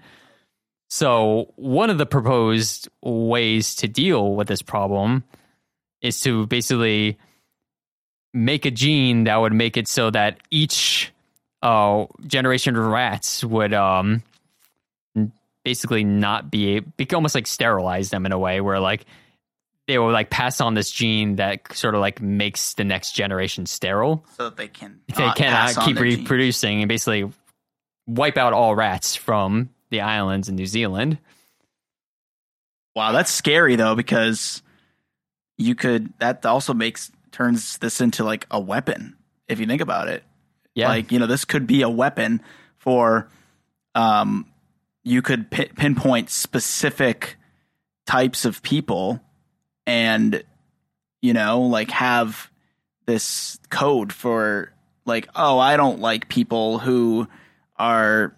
[0.97, 5.24] So, one of the proposed ways to deal with this problem
[6.01, 7.18] is to basically
[8.32, 11.12] make a gene that would make it so that each
[11.61, 14.22] uh, generation of rats would um,
[15.64, 19.05] basically not be, be almost like sterilize them in a way where like
[19.86, 23.66] they will like pass on this gene that sort of like makes the next generation
[23.66, 24.24] sterile.
[24.38, 26.20] so that they can They cannot keep their genes.
[26.20, 27.30] reproducing and basically
[28.07, 31.18] wipe out all rats from the islands in New Zealand.
[32.95, 34.62] Wow, that's scary though because
[35.59, 39.16] you could that also makes turns this into like a weapon
[39.49, 40.22] if you think about it.
[40.74, 40.89] Yeah.
[40.89, 42.43] Like, you know, this could be a weapon
[42.78, 43.28] for
[43.95, 44.47] um
[45.05, 47.37] you could pi pinpoint specific
[48.07, 49.20] types of people
[49.87, 50.43] and
[51.22, 52.51] you know, like have
[53.07, 54.72] this code for
[55.05, 57.28] like, oh, I don't like people who
[57.76, 58.34] are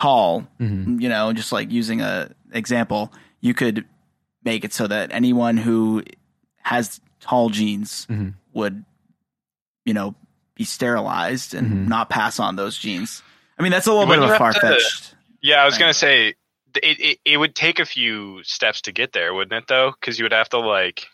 [0.00, 1.00] tall Mhm.
[1.00, 3.84] you know, just like using a example, you could
[4.44, 6.02] make it so that anyone who
[6.62, 8.34] has tall genes Mhm.
[8.54, 8.84] would,
[9.84, 10.14] you know,
[10.54, 11.88] be sterilized and Mhm.
[11.88, 13.22] not pass on those genes.
[13.58, 15.14] I mean, that's a little Wouldn't bit of a far fetched.
[15.42, 17.18] Yeah, I was gonna say it, it.
[17.24, 19.68] It would take a few steps to get there, wouldn't it?
[19.68, 21.06] Though, because you would have to like.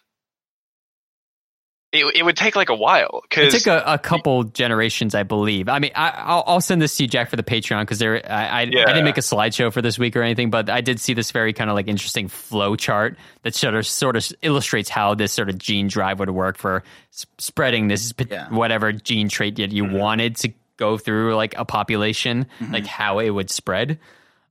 [1.96, 5.22] It, it would take like a while It because took a, a couple generations, I
[5.22, 5.68] believe.
[5.68, 8.20] I mean, I, I'll, I'll send this to you, Jack, for the Patreon because there.
[8.30, 11.00] I, I, I didn't make a slideshow for this week or anything, but I did
[11.00, 14.88] see this very kind of like interesting flow chart that sort of sort of illustrates
[14.88, 16.82] how this sort of gene drive would work for
[17.12, 18.48] s- spreading this p- Yeah.
[18.50, 23.30] whatever gene trait that you wanted to go through like a population, like how it
[23.30, 23.98] would spread.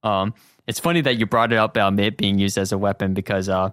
[0.04, 0.34] Um,
[0.68, 3.48] it's funny that you brought it up about it being used as a weapon because
[3.50, 3.70] uh,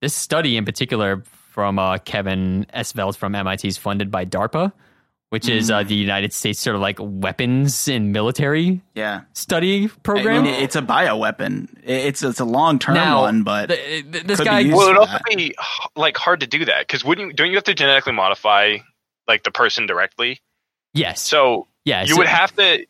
[0.00, 4.72] this study in particular from uh, Kevin Esvelt from MIT is funded by DARPA,
[5.30, 9.22] which is uh, the United States sort of like weapons and military Yeah.
[9.34, 10.44] study I program.
[10.44, 11.68] mean, it's a bioweapon.
[11.84, 14.98] It's it's a long term one, but th- th- this could guy, used Well, it'd
[14.98, 15.54] also be
[15.96, 18.78] like hard to do that because wouldn't you, don't you have to genetically modify
[19.26, 20.40] like the person directly?
[20.94, 22.84] yes, So yeah, you so- would have to.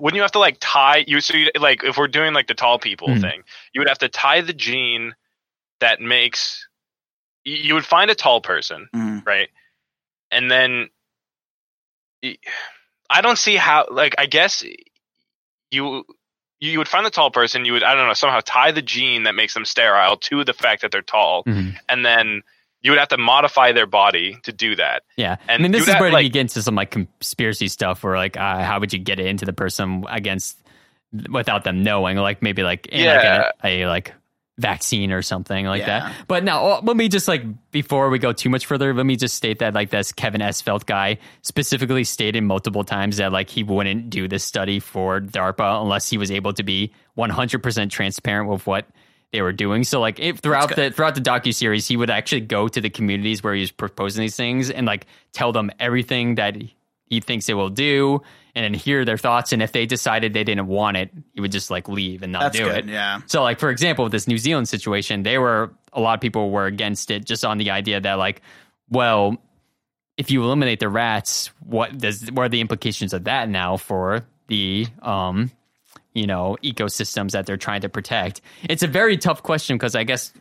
[0.00, 1.20] Wouldn't you have to like tie you?
[1.20, 3.20] So you, like if we're doing like the tall people Mhm.
[3.20, 3.42] thing,
[3.74, 5.14] you would have to tie the gene
[5.80, 6.65] that makes.
[7.46, 9.24] You you would find a tall person, Mhm.
[9.26, 9.48] right?
[10.30, 10.90] And then
[13.08, 14.64] I don't see how like I guess
[15.70, 16.04] you
[16.58, 19.22] you would find the tall person, you would I don't know, somehow tie the gene
[19.24, 21.76] that makes them sterile to the fact that they're tall Mhm.
[21.88, 22.42] and then
[22.82, 25.02] you would have to modify their body to do that.
[25.16, 28.04] Yeah, And I mean, this is where like- you get into some like conspiracy stuff,
[28.04, 30.56] where like, uh, how would you get it into the person against
[31.30, 32.16] without them knowing?
[32.16, 33.14] Like maybe like in Yeah.
[33.14, 34.14] like a, a like
[34.58, 36.00] vaccine or something like Yeah.
[36.00, 36.12] that.
[36.28, 37.42] But now, uh, let me just like
[37.72, 40.86] before we go too much further, let me just state that like this Kevin Esvelt
[40.86, 46.08] guy specifically stated multiple times that like he wouldn't do this study for DARPA unless
[46.08, 48.86] he was able to be 100% transparent with what
[49.32, 49.84] they were doing.
[49.84, 52.88] So like if throughout the throughout the docu series, he would actually go to the
[52.90, 56.56] communities where he was proposing these things and like tell them everything that
[57.06, 58.22] he thinks it will do,
[58.56, 59.52] and then hear their thoughts.
[59.52, 62.40] And if they decided they didn't want it, he would just like leave and not
[62.40, 62.78] that's do good.
[62.78, 62.86] it.
[62.86, 63.20] Yeah.
[63.26, 66.50] So like for example, with this New Zealand situation, they were a lot of people
[66.50, 68.40] were against it just on the idea that like,
[68.88, 69.36] well,
[70.16, 74.26] if you eliminate the rats, what does what are the implications of that now for
[74.48, 75.50] the um
[76.14, 78.40] you know ecosystems that they're trying to protect?
[78.62, 80.32] It's a very tough question because I guess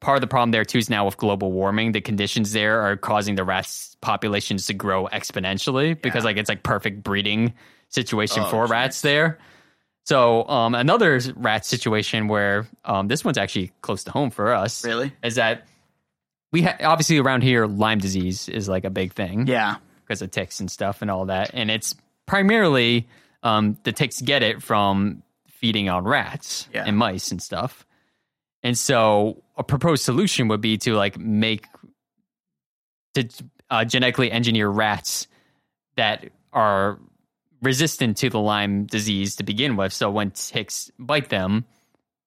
[0.00, 2.96] part of the problem there too is now with global warming, the conditions there are
[2.96, 7.54] causing the rats populations to grow exponentially because like it's like perfect breeding
[7.88, 8.70] situation Oh, for geez.
[8.70, 9.38] rats there.
[10.04, 14.84] So um, another rat situation where um, this one's actually close to home for us
[14.84, 15.12] Really?
[15.22, 15.66] is that
[16.52, 19.76] we ha- obviously around here Lyme disease is like a big thing Yeah.
[20.06, 21.94] because of ticks and stuff and all that, and it's
[22.26, 23.06] primarily
[23.42, 26.84] um, the ticks get it from feeding on rats Yeah.
[26.86, 27.84] and mice and stuff.
[28.62, 31.66] And so a proposed solution would be to like make
[33.14, 33.28] to
[33.68, 35.26] uh, genetically engineer rats
[35.96, 36.98] that are
[37.60, 39.92] resistant to the Lyme disease to begin with.
[39.92, 41.64] So when ticks bite them,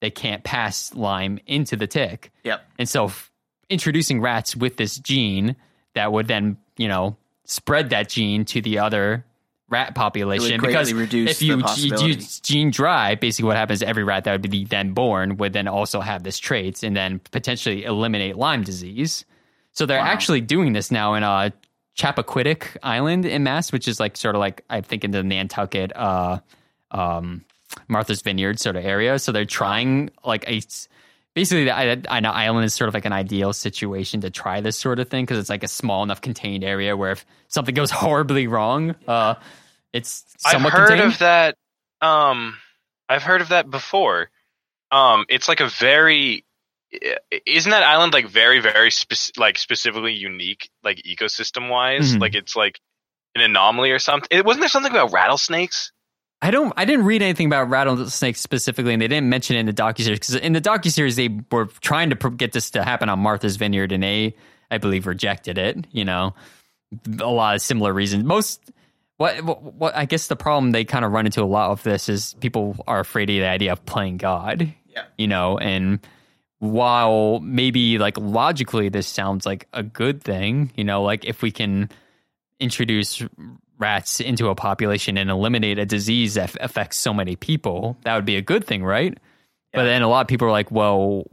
[0.02, 2.32] they can't pass Lyme into the tick.
[2.44, 2.62] Yep.
[2.78, 3.32] And so f-
[3.70, 5.56] introducing rats with this gene
[5.96, 9.26] that would then, you know, spread that gene to the other
[9.72, 14.26] rat population because if you, you use gene drive, basically what happens is every rat
[14.26, 18.36] that would be then born would then also have this traits and then potentially eliminate
[18.36, 19.26] Lyme disease.
[19.72, 20.06] So they're Wow.
[20.06, 21.50] actually doing this now in uh,
[21.98, 25.92] Chappaquiddick Island in Mass, which is like sort of like I think in the Nantucket,
[25.96, 26.40] uh,
[26.92, 27.44] um,
[27.88, 29.18] Martha's Vineyard sort of area.
[29.20, 30.62] So they're trying like a
[31.34, 34.60] basically the, I, I know island is sort of like an ideal situation to try
[34.60, 37.74] this sort of thing because it's like a small enough contained area where if something
[37.76, 39.36] goes horribly wrong, uh,
[39.94, 41.14] it's I've heard contained.
[41.14, 41.56] of that.
[42.02, 42.58] Um,
[43.10, 44.30] I've heard of that before.
[44.92, 46.46] Um, it's like a very.
[47.46, 52.16] Isn't that island like very very spec- like specifically unique like ecosystem wise?
[52.16, 52.20] Mhm.
[52.22, 52.80] Like it's like
[53.36, 54.28] an anomaly or something.
[54.30, 55.92] It, wasn't there something about rattlesnakes?
[56.42, 56.74] I don't.
[56.76, 60.16] I didn't read anything about rattlesnakes specifically, and they didn't mention it in the docuseries
[60.16, 63.92] because in the docuseries they were trying to get this to happen on Martha's Vineyard,
[63.92, 64.36] and they,
[64.72, 65.86] I believe, rejected it.
[65.92, 66.34] You know,
[67.20, 68.24] a lot of similar reasons.
[68.26, 68.60] Most
[69.22, 71.84] what what, what I guess the problem they kind of run into a lot of
[71.84, 74.74] this is people are afraid of the idea of playing God.
[74.88, 75.04] Yeah.
[75.18, 76.00] You know, and
[76.60, 81.52] while maybe like logically this sounds like a good thing, you know, like if we
[81.52, 81.90] can
[82.60, 83.24] introduce
[83.78, 88.26] rats into a population and eliminate a disease that affects so many people, that would
[88.26, 89.18] be a good thing, right?
[89.74, 91.24] But then a lot of people are like, "Well,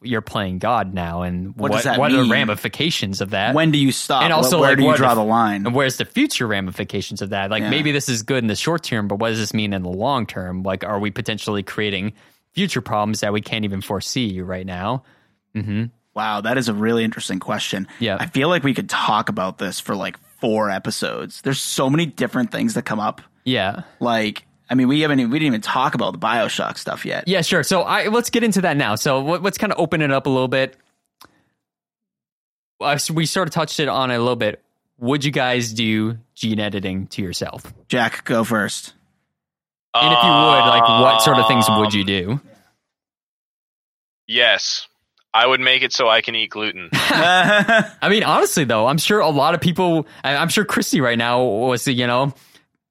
[0.00, 3.52] you're playing God now, and What what, what are the ramifications of that?
[3.54, 4.22] When do you stop?
[4.22, 5.66] And also, Wh- where like, do you draw if- the line?
[5.66, 7.50] and where's the future ramifications of that?
[7.50, 7.70] Like, Yeah.
[7.70, 9.88] maybe this is good in the short term, but what does this mean in the
[9.88, 10.62] long term?
[10.62, 12.12] Like, are we potentially creating
[12.52, 15.02] future problems that we can't even foresee right now?
[15.54, 17.88] hmm Wow, that is a really interesting question.
[17.98, 18.18] Yeah.
[18.20, 21.40] I feel like we could talk about this for like four episodes.
[21.42, 23.20] There's so many different things that come up.
[23.44, 23.82] Yeah.
[23.98, 27.28] Like, I mean, we haven't we didn't even talk about the Bioshock stuff yet.
[27.28, 27.62] Yeah, sure.
[27.62, 28.94] So I let's get into that now.
[28.94, 30.76] So let- let's kind of open it up a little bit.
[32.80, 34.62] Uh, so we sort of touched it on it a little bit.
[34.98, 37.72] Would you guys do gene editing to yourself?
[37.88, 38.94] Jack, go first.
[39.94, 42.40] And if you would, like, what sort of things would you do?
[44.26, 44.88] Yes,
[45.32, 46.88] I would make it so I can eat gluten.
[46.92, 50.06] I mean, honestly, though, I'm sure a lot of people.
[50.24, 52.34] I'm sure Christy right now was, you know,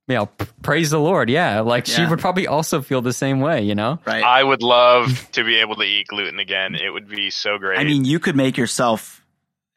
[0.08, 0.26] you know,
[0.62, 1.30] praise the Lord.
[1.30, 3.62] Yeah, like she would probably also feel the same way.
[3.62, 4.00] You know.
[4.06, 4.24] Right.
[4.24, 6.76] I would love to be able to eat gluten again.
[6.76, 7.80] It would be so great.
[7.80, 9.26] I mean, you could make yourself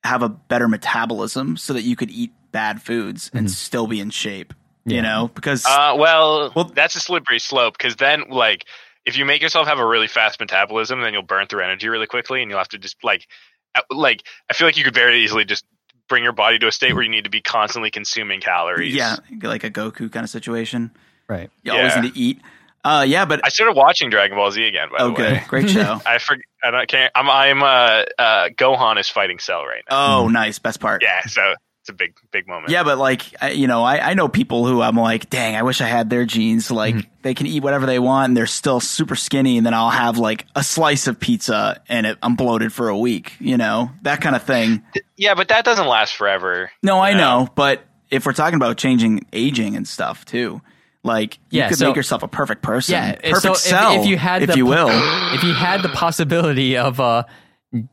[0.04, 4.10] have a better metabolism so that you could eat bad foods and still be in
[4.10, 4.54] shape.
[4.84, 4.96] Yeah.
[4.96, 8.64] You know, because uh, well, Well- that's a slippery slope because then, like,
[9.04, 12.06] if you make yourself have a really fast metabolism, then you'll burn through energy really
[12.06, 13.26] quickly, and you'll have to just like,
[13.74, 15.64] uh, like, I feel like you could very easily just
[16.08, 18.94] bring your body to a state where you need to be constantly consuming calories.
[18.94, 20.90] yeah, like a Goku kind of situation.
[21.28, 21.50] Right.
[21.62, 22.40] You always need to eat.
[22.84, 24.90] Uh, yeah, but I started watching Dragon Ball Z again.
[24.90, 26.00] By oh, the good, way, great show.
[26.06, 26.44] I forget.
[26.62, 27.10] I can't.
[27.16, 27.28] I'm.
[27.28, 27.62] I'm.
[27.62, 30.20] Uh, uh, Gohan is fighting Cell right now.
[30.20, 31.02] Oh, nice, best part.
[31.02, 31.22] Yeah.
[31.22, 31.56] So
[31.88, 32.70] it's a big, big moment.
[32.70, 35.62] Yeah, but like I, you know, I, I know people who I'm like, dang, I
[35.62, 36.68] wish I had their genes.
[36.68, 39.56] Like they can eat whatever they want, and they're still super skinny.
[39.56, 42.98] And then I'll have like a slice of pizza, and it, I'm bloated for a
[42.98, 43.34] week.
[43.38, 44.82] You know, that kind of thing.
[45.16, 46.72] Yeah, but that doesn't last forever.
[46.82, 47.16] No, I Yeah.
[47.18, 50.60] know, but if we're talking about changing aging and stuff too,
[51.04, 53.12] like you Yeah, could so- make yourself a perfect person, Yeah.
[53.14, 54.88] perfect so if- cell, if, you had if the, you will.
[55.34, 57.22] if you had the possibility of uh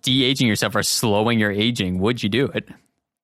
[0.02, 2.70] de aging yourself or slowing your aging, would you do it?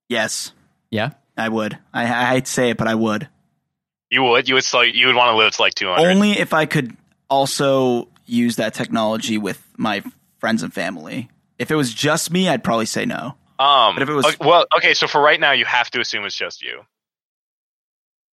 [0.09, 0.51] yes,
[0.91, 1.11] Yeah.
[1.37, 1.77] I would.
[1.93, 3.29] I, I hate to say it, but I would.
[4.09, 4.49] You would.
[4.49, 4.63] You would.
[4.63, 6.09] Slow, you would want to live to like 200.
[6.09, 6.95] Only if I could
[7.29, 10.03] also use that technology with my
[10.39, 11.29] friends and family.
[11.57, 13.35] If it was just me, I'd probably say no.
[13.59, 14.93] Um, But if it was- okay, well, okay.
[14.93, 16.81] So for right now, you have to assume it's just you.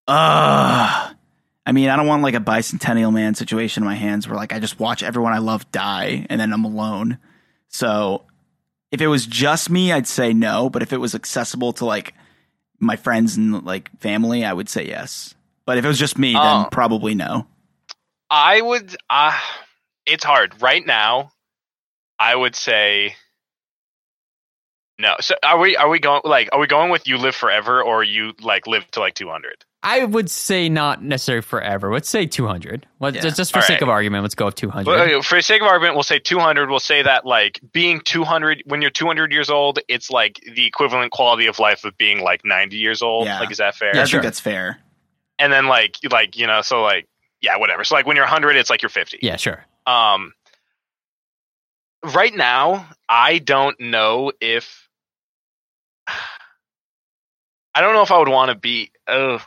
[0.07, 1.15] Ugh.
[1.65, 4.51] I mean, I don't want like a bicentennial man situation in my hands where like
[4.51, 7.19] I just watch everyone I love die and then I'm alone.
[7.69, 8.23] So
[8.91, 10.69] if it was just me, I'd say no.
[10.69, 12.13] But if it was accessible to like
[12.83, 15.35] my friends and like family, I would say yes.
[15.65, 16.67] But if it was just me, then Oh.
[16.71, 17.47] probably no.
[18.29, 18.95] I would.
[19.09, 19.37] Uh,
[20.05, 21.31] it's hard right now.
[22.19, 23.15] I would say
[24.99, 25.15] no.
[25.21, 25.75] So are we?
[25.77, 26.21] Are we going?
[26.23, 29.63] Like, are we going with you live forever or you like live to like 200?
[29.85, 31.91] I would say not necessarily forever.
[31.91, 32.87] Let's say 200.
[33.01, 33.21] Let, Yeah.
[33.21, 33.81] just, just for All sake right.
[33.83, 34.87] of argument, let's go with 200.
[34.89, 36.69] Well, for the sake of argument, we'll say 200.
[36.69, 41.11] We'll say that like being 200 when you're 200 years old, it's like the equivalent
[41.11, 43.25] quality of life of being like 90 years old.
[43.25, 43.39] Yeah.
[43.41, 43.91] Like, is that fair?
[43.93, 44.19] Yeah, I sure.
[44.21, 44.79] think that's fair.
[45.37, 47.09] And then like like you know, so like
[47.41, 47.83] yeah, whatever.
[47.83, 49.19] So like when you're 100, it's like you're 50.
[49.21, 49.65] yeah, sure.
[49.85, 50.31] Um,
[52.13, 54.87] right now, I don't know if
[56.07, 58.91] I don't know if I would want to be.
[59.07, 59.39] Uh,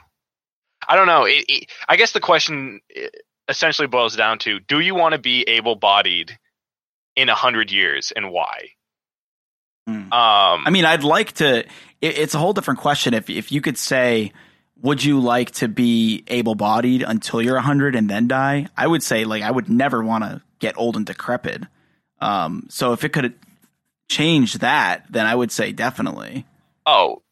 [0.88, 1.24] I don't know.
[1.24, 3.08] It, it, I guess the question eh,
[3.48, 6.38] essentially boils down to: Do you want to be able-bodied
[7.14, 8.70] in a hundred years, and why?
[9.86, 10.12] Hmm.
[10.12, 11.60] Um, I mean, I'd like to.
[11.60, 11.66] It,
[12.00, 13.14] it's a whole different question.
[13.14, 14.32] If if you could say,
[14.80, 18.68] would you like to be able-bodied until you're 100 and then die?
[18.76, 21.62] I would say, like, I would never want to get old and decrepit.
[22.20, 23.34] Um, so if it could
[24.08, 26.46] change that, then I would say definitely.
[26.84, 27.22] Oh,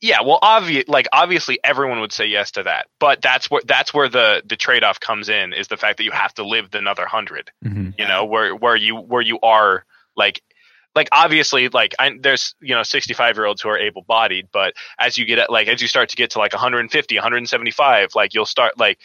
[0.00, 0.22] yeah.
[0.22, 2.86] Well, obvious, like obviously, everyone would say yes to that.
[2.98, 6.04] But that's where that's where the the trade off comes in is the fact that
[6.04, 7.50] you have to live another hundred.
[7.62, 9.84] hmm You know, where where you where you are
[10.16, 10.42] like
[10.94, 14.74] like obviously like I, there's you know 65 year olds who are able bodied, but
[14.98, 18.34] as you get at like as you start to get to like 150, 175, like
[18.34, 18.98] you'll start like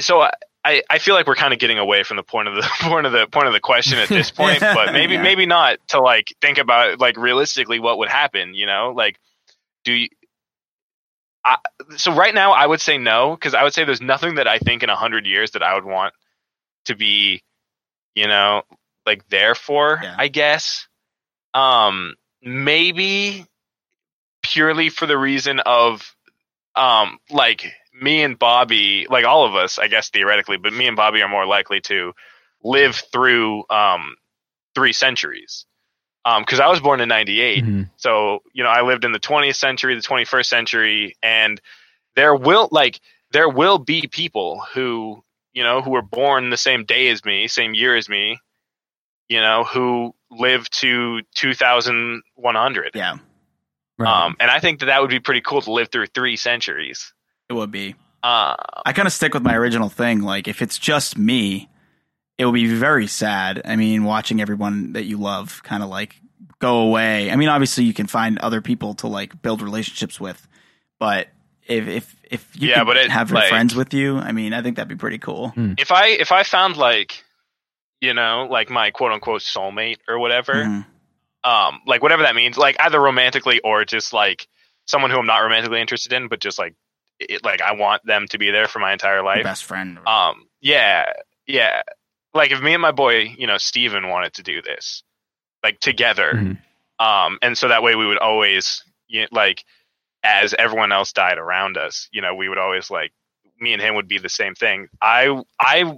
[0.00, 0.20] so.
[0.22, 0.30] I,
[0.62, 3.06] I, I feel like we're kind of getting away from the point of the point
[3.06, 5.22] of the point of the question at this point, but maybe Yeah.
[5.22, 8.54] maybe not to like think about like realistically what would happen.
[8.54, 9.18] You know, like
[9.84, 10.08] do you?
[11.44, 11.56] I,
[11.96, 14.58] so right now, I would say no because I would say there's nothing that I
[14.58, 16.12] think in a hundred years that I would want
[16.86, 17.42] to be,
[18.14, 18.62] you know,
[19.06, 20.00] like there for.
[20.02, 20.14] Yeah.
[20.18, 20.86] I guess,
[21.54, 23.46] um, maybe
[24.42, 26.14] purely for the reason of,
[26.76, 30.96] um, like me and Bobby, like all of us, I guess theoretically, but me and
[30.96, 32.12] Bobby are more likely to
[32.62, 34.16] live through um
[34.74, 35.66] three centuries.
[36.24, 37.90] Um, because I was born in '98, Mhm.
[37.96, 41.60] so you know I lived in the 20th century, the 21st century, and
[42.16, 43.00] there will like
[43.30, 47.48] there will be people who you know who were born the same day as me,
[47.48, 48.38] same year as me,
[49.28, 52.92] you know, who live to 2100.
[52.94, 53.16] Yeah,
[53.98, 54.24] Right.
[54.26, 57.12] Um, and I think that that would be pretty cool to live through three centuries.
[57.48, 57.96] it would be.
[58.22, 58.54] Uh,
[58.86, 60.20] I kind of stick with my original thing.
[60.20, 61.68] Like, if it's just me,
[62.40, 63.60] it would be very sad.
[63.64, 66.16] I mean, watching everyone that you love kind of like
[66.58, 67.30] go away.
[67.30, 70.46] I mean, obviously, you can find other people to like build relationships with,
[70.98, 71.28] but
[71.66, 74.52] if if if you Yeah, but it, have your like- friends with you, I mean,
[74.54, 75.52] I think that'd be pretty cool.
[75.56, 77.22] if I if I found like,
[78.00, 80.86] you know, like my quote unquote soulmate or whatever, Mhm.
[81.44, 84.48] um, like whatever that means, like either romantically or just like
[84.86, 86.74] someone who I'm not romantically interested in, but just like
[87.20, 89.42] it, like I want them to be there for my entire Your life.
[89.44, 89.98] best friend.
[90.06, 91.04] Um, yeah,
[91.46, 91.82] yeah.
[92.34, 95.02] Like if me and my boy, you know, Steven wanted to do this,
[95.62, 96.58] like together, Mhm.
[97.04, 99.64] um, and so that way we would always, you know, like,
[100.22, 103.12] as everyone else died around us, you know, we would always like
[103.58, 104.88] me and him would be the same thing.
[105.02, 105.92] I I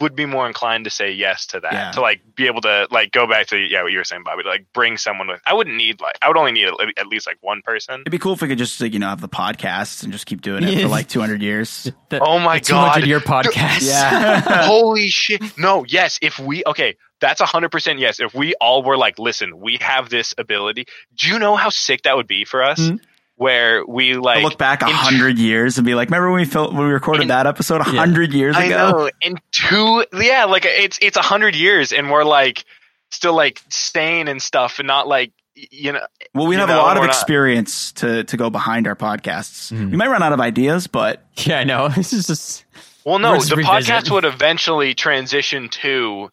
[0.00, 1.90] would be more inclined to say yes to that Yeah.
[1.92, 4.42] to like be able to like go back to yeah what you were saying Bobby
[4.44, 7.06] to like bring someone with I wouldn't need like I would only need at at
[7.06, 9.20] least like one person It'd be cool if we could just like, you know have
[9.20, 11.90] the podcast and just keep doing it for like 200 years.
[12.10, 13.86] The, oh my two hundred god year podcast.
[13.88, 14.40] Yeah.
[14.66, 19.18] holy shit no yes if we okay that's 100% yes if we all were like
[19.18, 20.84] listen we have this ability
[21.16, 23.00] do you know how sick that would be for us Mhm.
[23.38, 26.40] Where we To like look back a in- hundred years and be like, remember when
[26.40, 27.98] we fil- when we recorded In- that episode a Yeah.
[28.00, 28.90] hundred years I ago?
[28.90, 29.10] know.
[29.22, 32.64] In two, yeah, like it's it's a hundred years, and we're like
[33.10, 36.00] still like sane and stuff, and not like you know.
[36.34, 38.96] Well, we have know, a lot of we're not- experience to to go behind our
[38.96, 39.72] podcasts.
[39.72, 39.90] Mhm.
[39.92, 41.88] We might run out of ideas, but yeah, I know.
[41.96, 42.64] This is just
[43.04, 43.64] Well, no, the revisit.
[43.94, 46.30] podcast would eventually transition to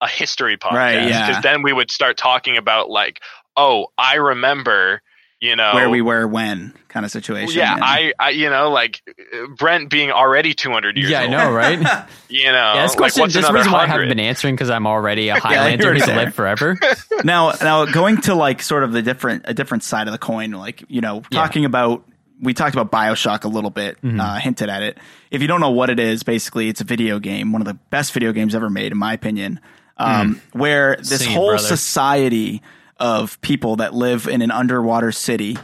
[0.00, 1.40] a history podcast, Right, yeah.
[1.40, 3.20] then we would start talking about like,
[3.56, 5.00] oh, I remember,
[5.40, 7.58] you know, where we were when kind of situation.
[7.58, 9.02] Yeah, and- I, I, you know, like
[9.34, 11.78] uh, Brent being already 200 years yeah, I know, right?
[12.28, 14.86] You know, this like, question, what's this reason why I haven't been answering because I'm
[14.86, 16.16] already a Highlander were who's there.
[16.16, 16.76] lived forever.
[17.24, 20.50] now now going to like sort of the different a different side of the coin
[20.52, 21.40] like you know Yeah.
[21.40, 22.04] talking about
[22.42, 24.18] we talked about bioshock a little bit Mm-hmm.
[24.20, 24.98] uh, hinted at it
[25.30, 27.74] if you don't know what it is basically it's a video game one of the
[27.90, 29.60] best video games ever made in my opinion
[29.98, 31.62] um, where this Sing it, whole brother.
[31.66, 32.60] society
[32.98, 35.56] of people that live in an underwater city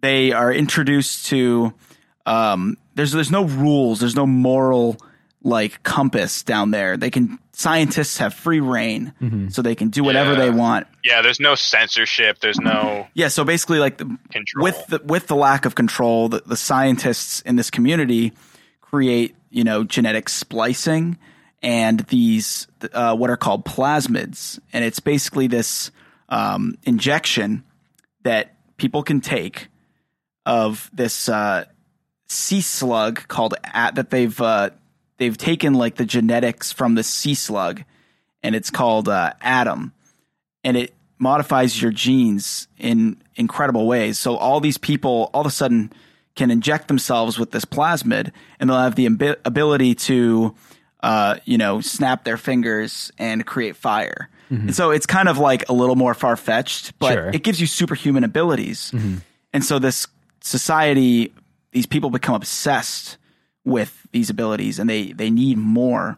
[0.00, 1.72] they are introduced to
[2.26, 4.96] um, there's there's no rules there's no moral
[5.42, 9.12] like compass down there they can scientists have free reign
[9.50, 10.38] so they can do whatever Yeah.
[10.38, 12.38] they want Yeah, there's no censorship.
[12.40, 14.62] There's no yeah, so basically, like the, control.
[14.64, 18.32] with the with the lack of control, the, the scientists in this community
[18.80, 21.18] create you know genetic splicing
[21.62, 25.90] and these uh, what are called plasmids, and it's basically this
[26.28, 27.64] um, injection
[28.22, 29.68] that people can take
[30.46, 31.64] of this uh,
[32.28, 34.70] sea slug called at that they've uh,
[35.18, 37.84] they've taken like the genetics from the sea slug,
[38.42, 39.92] and it's called uh, Adam,
[40.64, 44.18] and it modifies your genes in incredible ways.
[44.18, 45.92] So all these people all of a sudden
[46.36, 50.54] can inject themselves with this plasmid, and they'll have the abi- ability to,
[51.02, 54.30] uh, you know, snap their fingers and create fire.
[54.50, 57.30] And so it's kind of like a little more far fetched, but Sure.
[57.34, 58.92] it gives you superhuman abilities.
[59.52, 60.06] And so this
[60.40, 61.32] society,
[61.72, 63.18] these people become obsessed
[63.64, 66.16] with these abilities, and they they need more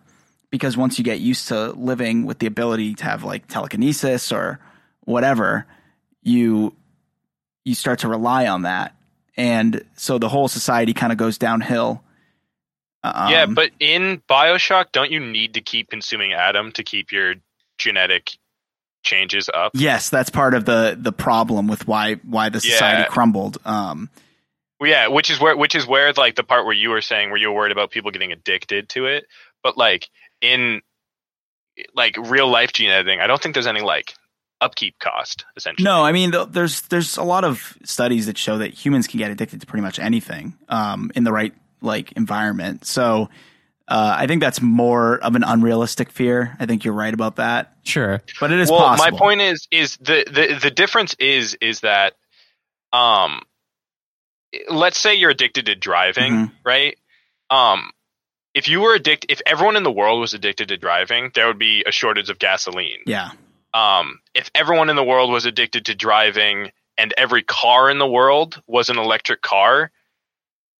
[0.51, 4.61] because once you get used to living with the ability to have like telekinesis or
[5.01, 5.67] whatever,
[6.23, 6.75] you
[7.65, 8.95] you start to rely on that,
[9.37, 12.03] and so the whole society kind of goes downhill.
[13.03, 17.35] Um, yeah, but in Bioshock, don't you need to keep consuming Adam to keep your
[17.81, 18.31] genetic
[19.03, 19.73] changes up?
[19.75, 23.09] yes, that's part of the the problem with why why the society Yeah.
[23.09, 23.59] crumbled.
[23.65, 24.11] Um,
[24.79, 27.31] Well, yeah, which is where which is where like the part where you were saying
[27.31, 29.25] where you were worried about people getting addicted to it,
[29.63, 30.09] but like
[30.41, 30.83] in
[31.95, 34.15] like real life gene editing, I don't think there's any like
[34.61, 35.85] upkeep cost essentially.
[35.85, 39.19] No, I mean th- there's there's a lot of studies that show that humans can
[39.19, 42.85] get addicted to pretty much anything um, in the right like environment.
[42.85, 43.31] So
[43.91, 46.57] uh, I think that's more of an unrealistic fear.
[46.61, 48.23] I think you're right about that, Sure.
[48.39, 49.11] but it is well, possible.
[49.11, 52.15] my point is is the, the the difference is is that
[52.93, 53.43] um
[54.71, 56.53] let's say you're addicted to driving, Mhm.
[56.65, 56.97] right?
[57.51, 57.91] Um
[58.55, 61.59] if you were addicted if everyone in the world was addicted to driving, there would
[61.59, 62.99] be a shortage of gasoline.
[63.07, 63.31] Yeah,
[63.75, 68.07] um, if everyone in the world was addicted to driving and every car in the
[68.09, 69.93] world was an electric car,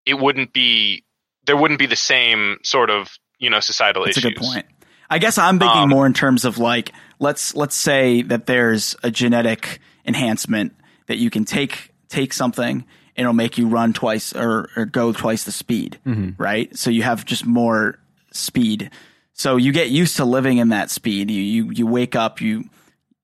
[0.05, 1.05] it wouldn't be
[1.47, 4.31] there wouldn't be the same sort of you know societal that's issues.
[4.31, 4.67] a good point.
[5.09, 8.95] I guess I'm thinking Um, more in terms of like let's let's say that there's
[9.03, 10.75] a genetic enhancement
[11.07, 12.85] that you can take take something
[13.17, 15.99] and it'll make you run twice or, or go twice the speed,
[16.39, 16.75] right?
[16.77, 17.99] So you have just more
[18.33, 18.91] speed.
[19.33, 21.31] So you get used to living in that speed.
[21.31, 22.65] You you you wake up, you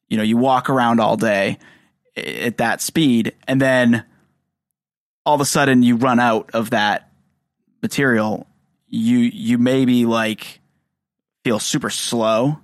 [0.09, 1.59] you know, you walk around all day
[2.17, 4.05] at that speed and then
[5.25, 7.05] all of a sudden you run out of that
[7.83, 8.47] material.
[8.89, 10.61] You you maybe like
[11.45, 12.59] feel super slow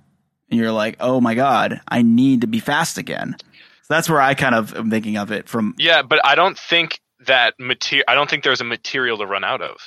[0.49, 4.21] and you're like, "Oh my god, I need to be fast again." So that's where
[4.21, 8.05] I kind of am thinking of it from Yeah, but I don't think that material.
[8.07, 9.77] I don't think there's a material to run out of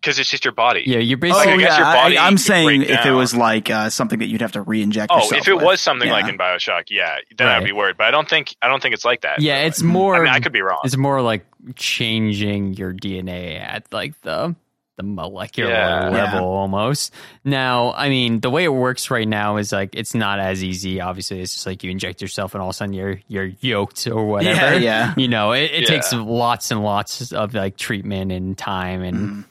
[0.00, 0.82] because it's just your body.
[0.86, 1.52] Yeah, you're Oh basically.
[1.52, 4.26] I guess yeah, your body I, am saying if it was like uh, something that
[4.28, 5.12] you'd have to re-inject.
[5.14, 5.64] Oh, yourself if it with.
[5.64, 7.96] was something like in Bioshock, yeah, then I'd be worried.
[7.96, 9.40] But I don't think I don't think it's like that.
[9.40, 10.22] yeah, it's I more.
[10.22, 10.80] mean, I could be wrong.
[10.84, 11.44] It's more like
[11.76, 14.54] changing your DNA at like the
[14.96, 16.08] the molecular Yeah.
[16.10, 16.46] level Yeah.
[16.46, 17.14] almost.
[17.42, 21.00] Now, I mean, the way it works right now is like it's not as easy.
[21.00, 24.06] Obviously, it's just like you inject yourself and all of a sudden you're you're yoked
[24.06, 24.74] or whatever.
[24.78, 25.14] Yeah, yeah.
[25.20, 29.44] You know, it, it takes lots and lots of like treatment and time and Mhm.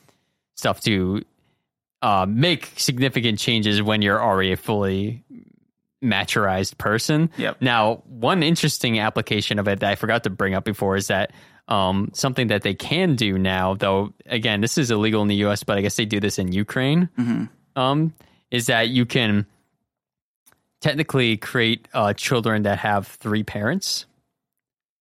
[0.59, 1.23] Stuff to
[2.03, 5.23] uh, make significant changes when you're already a fully
[6.03, 7.29] maturized person.
[7.37, 7.57] Yep.
[7.61, 11.31] Now, one interesting application of it that I forgot to bring up before is that
[11.67, 15.63] um, something that they can do now, though, again, this is illegal in the US,
[15.63, 17.49] but I guess they do this in Ukraine, Mhm.
[17.75, 18.13] um,
[18.51, 19.45] is that you can
[20.81, 24.05] technically create uh, children that have three parents.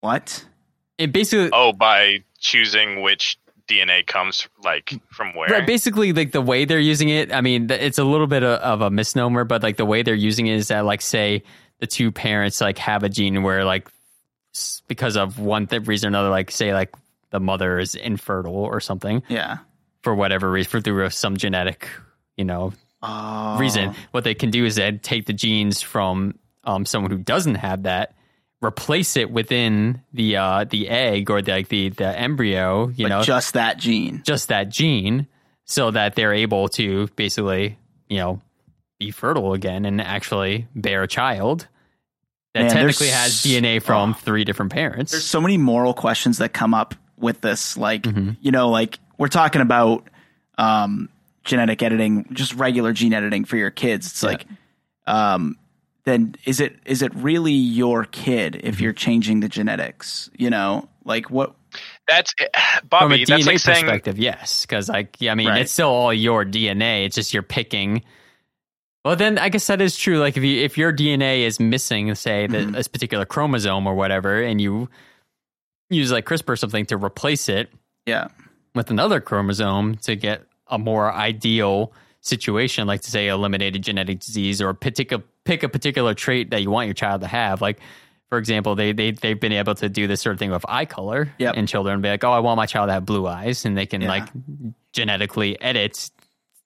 [0.01, 0.45] What?
[0.97, 1.49] It basically.
[1.53, 3.37] Oh, by choosing which
[3.69, 5.49] DNA comes like from where.
[5.49, 7.31] Right, basically, like the way they're using it.
[7.31, 10.15] I mean, it's a little bit of, of a misnomer, but like the way they're
[10.15, 11.43] using it is that, like, say
[11.79, 13.87] the two parents like have a gene where, like,
[14.87, 16.93] because of one th- reason or another, like, say like
[17.29, 19.59] the mother is infertile or something Yeah.
[20.01, 21.87] for whatever reason, for through some genetic,
[22.35, 23.57] you know, Oh.
[23.59, 23.95] reason.
[24.11, 26.35] What they can do is they take the genes from
[26.65, 28.13] um, someone who doesn't have that,
[28.61, 33.09] replace it within the uh, the egg or the, like the the embryo, you But
[33.09, 34.21] know, just that gene.
[34.25, 35.27] just that gene
[35.65, 37.77] so that they're able to basically,
[38.09, 38.41] you know,
[38.99, 41.67] be fertile again and actually bear a child
[42.53, 44.13] that Man, technically has DNA from oh.
[44.13, 45.11] three different parents.
[45.11, 47.77] There's so many moral questions that come up with this.
[47.77, 48.37] Like, Mhm.
[48.41, 50.07] you know, like we're talking about
[50.57, 51.07] um,
[51.45, 54.07] genetic editing, just regular gene editing for your kids.
[54.07, 54.29] It's Yeah.
[54.29, 54.45] like,
[55.07, 55.57] um,
[56.05, 58.67] then is it is it really your kid Mm-hmm.
[58.67, 60.29] if you're changing the genetics?
[60.37, 61.55] You know, like what?
[62.07, 62.47] That's From
[62.83, 63.25] a Bobby.
[63.25, 65.61] That's DNA like saying perspective, yes, because like, yeah, I mean, Right.
[65.61, 67.05] it's still all your DNA.
[67.05, 68.03] It's just you're picking.
[69.05, 70.19] Well, then I guess that is true.
[70.19, 72.73] Like if you if your DNA is missing, say the, Mhm.
[72.73, 74.89] this particular chromosome or whatever, and you
[75.89, 77.69] use like CRISPR or something to replace it,
[78.05, 78.27] Yeah,
[78.75, 84.19] with another chromosome to get a more ideal situation, like to say eliminate a genetic
[84.19, 84.73] disease or a
[85.11, 87.59] a pick a particular trait that you want your child to have.
[87.61, 87.79] Like,
[88.29, 90.85] for example, they they they've been able to do this sort of thing with eye
[90.85, 91.55] color Yep.
[91.55, 92.01] in children.
[92.01, 94.09] Be like, oh, I want my child to have blue eyes, and they can Yeah.
[94.09, 94.27] like
[94.93, 96.09] genetically edit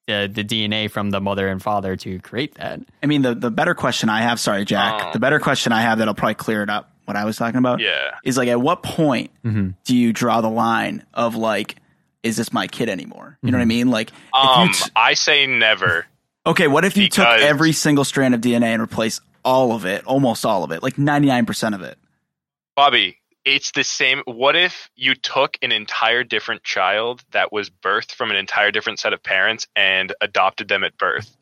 [0.07, 2.81] the the DNA from the mother and father to create that.
[3.01, 4.39] I mean the the better question I have.
[4.39, 5.01] Sorry, Jack.
[5.05, 5.09] Oh.
[5.13, 6.89] The better question I have that'll probably clear it up.
[7.05, 8.11] What I was talking about yeah.
[8.23, 9.71] is like, at what point Mm-hmm.
[9.83, 11.75] do you draw the line of like,
[12.23, 13.37] is this my kid anymore?
[13.41, 13.89] You know what I mean?
[13.91, 16.05] Like, if Um, you t- I say never.
[16.45, 20.05] Okay, what if you took every single strand of DNA and replaced all of it,
[20.05, 21.97] almost all of it, like 99% of it?
[22.75, 24.23] Bobby, it's the same.
[24.25, 28.99] What if you took an entire different child that was birthed from an entire different
[28.99, 31.35] set of parents and adopted them at birth?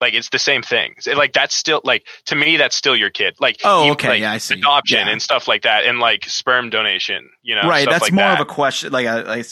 [0.00, 0.94] Like it's the same thing.
[1.16, 3.34] Like that's still like to me that's still your kid.
[3.40, 4.54] Like Oh, okay, like, yeah, I see.
[4.58, 5.10] adoption Yeah.
[5.12, 7.30] and stuff like that, and like sperm donation.
[7.42, 8.40] You know, right, that's like more that.
[8.40, 9.46] of a question, like a, like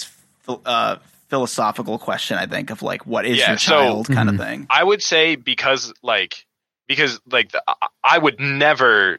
[0.66, 0.96] uh,
[1.34, 4.38] philosophical question, I think, of like, what is Yeah, your so- child kind of Mhm.
[4.46, 4.66] thing.
[4.70, 6.46] I would say because like
[6.86, 9.18] because like the, I- I would never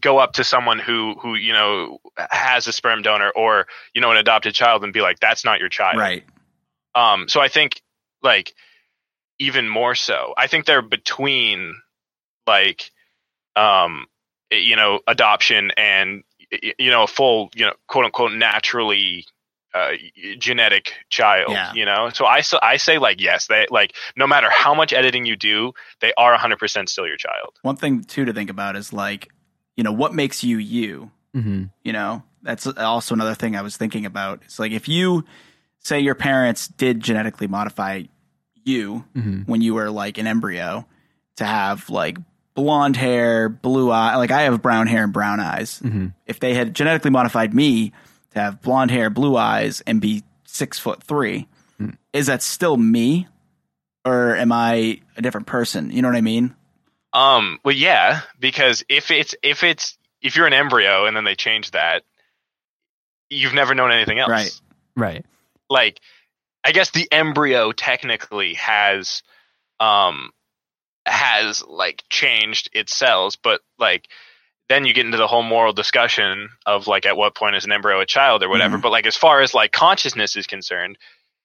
[0.00, 1.98] go up to someone who who you know
[2.30, 5.60] has a sperm donor or you know an adopted child and be like that's not
[5.60, 5.98] your child.
[5.98, 6.24] Right.
[6.94, 7.82] Um so I think
[8.22, 8.54] like
[9.38, 10.32] even more so.
[10.38, 11.74] I think they're between
[12.46, 12.90] like
[13.56, 14.06] um
[14.50, 16.22] you know adoption and
[16.78, 19.26] you know a full you know quote unquote naturally
[19.74, 19.92] uh,
[20.38, 21.72] genetic child Yeah.
[21.72, 24.92] you know so I so I say like yes they like no matter how much
[24.92, 28.76] editing you do they are 100% still your child One thing, too, to think about
[28.76, 29.28] is like,
[29.76, 31.10] you know, what makes you you?
[31.34, 31.64] Mm-hmm.
[31.82, 34.42] You know, that's also another thing I was thinking about.
[34.44, 35.24] It's like if you
[35.78, 38.02] say your parents did genetically modify
[38.64, 39.42] you Mm-hmm.
[39.50, 40.86] when you were like an embryo
[41.36, 42.18] to have like
[42.54, 45.80] blonde hair, blue eye, like I have brown hair and brown eyes.
[45.80, 46.08] Mm-hmm.
[46.26, 47.92] If they had genetically modified me
[48.32, 51.46] to have blonde hair, blue eyes, and be six foot three,
[51.78, 51.90] Hmm.
[52.12, 53.26] is that still me?
[54.04, 55.90] Or am I a different person?
[55.90, 56.54] You know what I mean?
[57.14, 61.34] um well yeah because if it's if it's if you're an embryo and then they
[61.34, 62.04] change that
[63.28, 64.60] you've never known anything else Right.
[64.96, 65.26] Right.
[65.68, 66.00] like
[66.64, 69.22] I guess the embryo technically has
[69.78, 70.30] um
[71.04, 74.08] has like changed its cells, but like
[74.68, 77.72] then you get into the whole moral discussion of like at what point is an
[77.72, 78.78] embryo a child or whatever.
[78.78, 78.82] Mhm.
[78.82, 80.96] But like as far as like consciousness is concerned,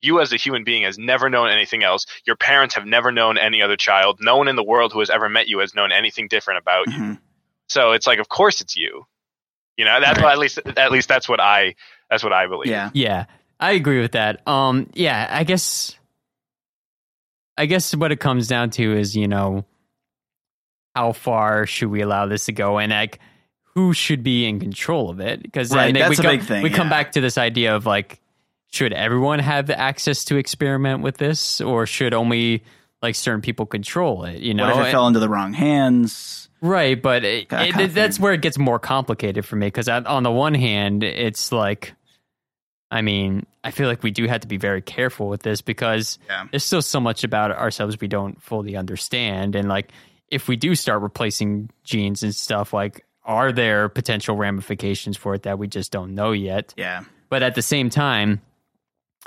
[0.01, 2.05] you as a human being has never known anything else.
[2.25, 4.19] Your parents have never known any other child.
[4.21, 6.87] No one in the world who has ever met you has known anything different about
[6.87, 6.93] you.
[6.93, 7.19] Mhm.
[7.67, 9.05] So it's like of course it's you.
[9.75, 10.23] You know, that's Right.
[10.23, 11.75] what at least at least that's what I
[12.09, 12.71] that's what I believe.
[12.71, 12.89] Yeah.
[12.93, 13.25] Yeah,
[13.59, 14.47] I agree with that.
[14.47, 15.95] Um, yeah, I guess,
[17.57, 19.65] I guess what it comes down to is you know,
[20.97, 23.19] how far should we allow this to go, and like,
[23.75, 25.43] who should be in control of it?
[25.43, 27.75] Because Right, then that's we a go- big thing, We come back to this idea
[27.75, 28.19] of like,
[28.71, 32.63] should everyone have the access to experiment with this, or should only
[33.03, 34.39] like certain people control it?
[34.41, 36.49] You know, what if it And- fell into the wrong hands?
[36.61, 40.23] Right, but it, That it- that's where it gets more complicated for me because on
[40.23, 41.93] the one hand, it's like,
[42.89, 46.17] I mean, I feel like we do have to be very careful with this because
[46.27, 46.45] Yeah.
[46.49, 49.91] there's still so much about ourselves we don't fully understand, and like
[50.29, 55.43] if we do start replacing genes and stuff, like are there potential ramifications for it
[55.43, 56.73] that we just don't know yet?
[56.77, 57.03] Yeah.
[57.29, 58.41] But at the same time,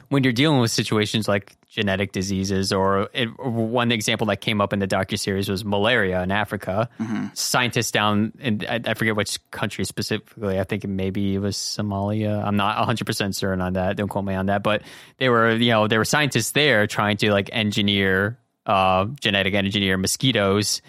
[0.09, 4.73] when you're dealing with situations like genetic diseases, or it, one example that came up
[4.73, 6.89] in the docu series was malaria in Africa.
[6.99, 7.27] Mm-hmm.
[7.35, 10.59] Scientists down in I, I forget which country specifically.
[10.59, 12.43] I think maybe it was Somalia.
[12.43, 13.97] I'm not 100 percent certain on that.
[13.97, 14.63] Don't quote me on that.
[14.63, 14.83] But
[15.19, 19.97] they were, you know, there were scientists there trying to like engineer, uh, genetic engineer
[19.97, 20.83] mosquitoes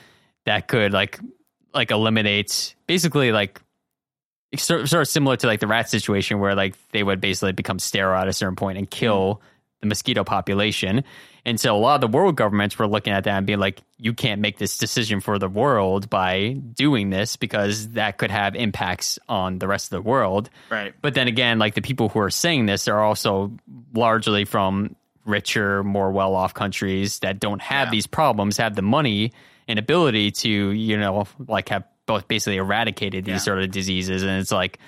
[0.45, 1.19] that could like
[1.73, 3.61] like eliminate basically like
[4.57, 7.80] sort sort of similar to like the rat situation where like they would basically become
[7.80, 9.41] sterile at a certain point and kill
[9.81, 11.03] the mosquito population.
[11.43, 13.81] And so a lot of the world governments were looking at that and being like,
[13.98, 18.56] you can't make this decision for the world by doing this because that could have
[18.56, 20.52] impacts on the rest of the world.
[20.69, 20.93] Right.
[21.02, 23.52] But then again, like the people who are saying this are also
[23.93, 24.95] largely from
[25.26, 27.91] richer, more well off countries that don't have Yeah.
[27.91, 29.31] these problems, have the money
[29.68, 33.38] and ability to, you know, like have both basically eradicated these Yeah.
[33.38, 34.23] sort of diseases.
[34.23, 34.80] And it's like,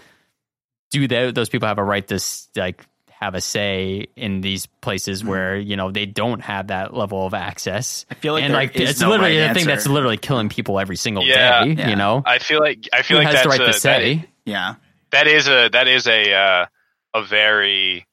[0.92, 2.20] do tho- those people have a right to
[2.56, 5.30] like have a say in these places Mm-hmm.
[5.30, 8.06] where you know they don't have that level of access?
[8.12, 10.80] I feel like and like it's no literally right the thing that's literally killing people
[10.80, 11.64] every single Yeah.
[11.64, 11.72] day.
[11.78, 11.90] Yeah.
[11.90, 13.80] You know, I feel like I feel who like has the that's right a, to
[13.80, 14.26] say?
[14.46, 14.76] Yeah.
[15.12, 16.66] that is a that is a uh,
[17.14, 18.06] a very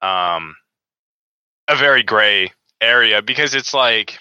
[0.00, 0.56] um
[1.68, 4.18] a very gray area because it's like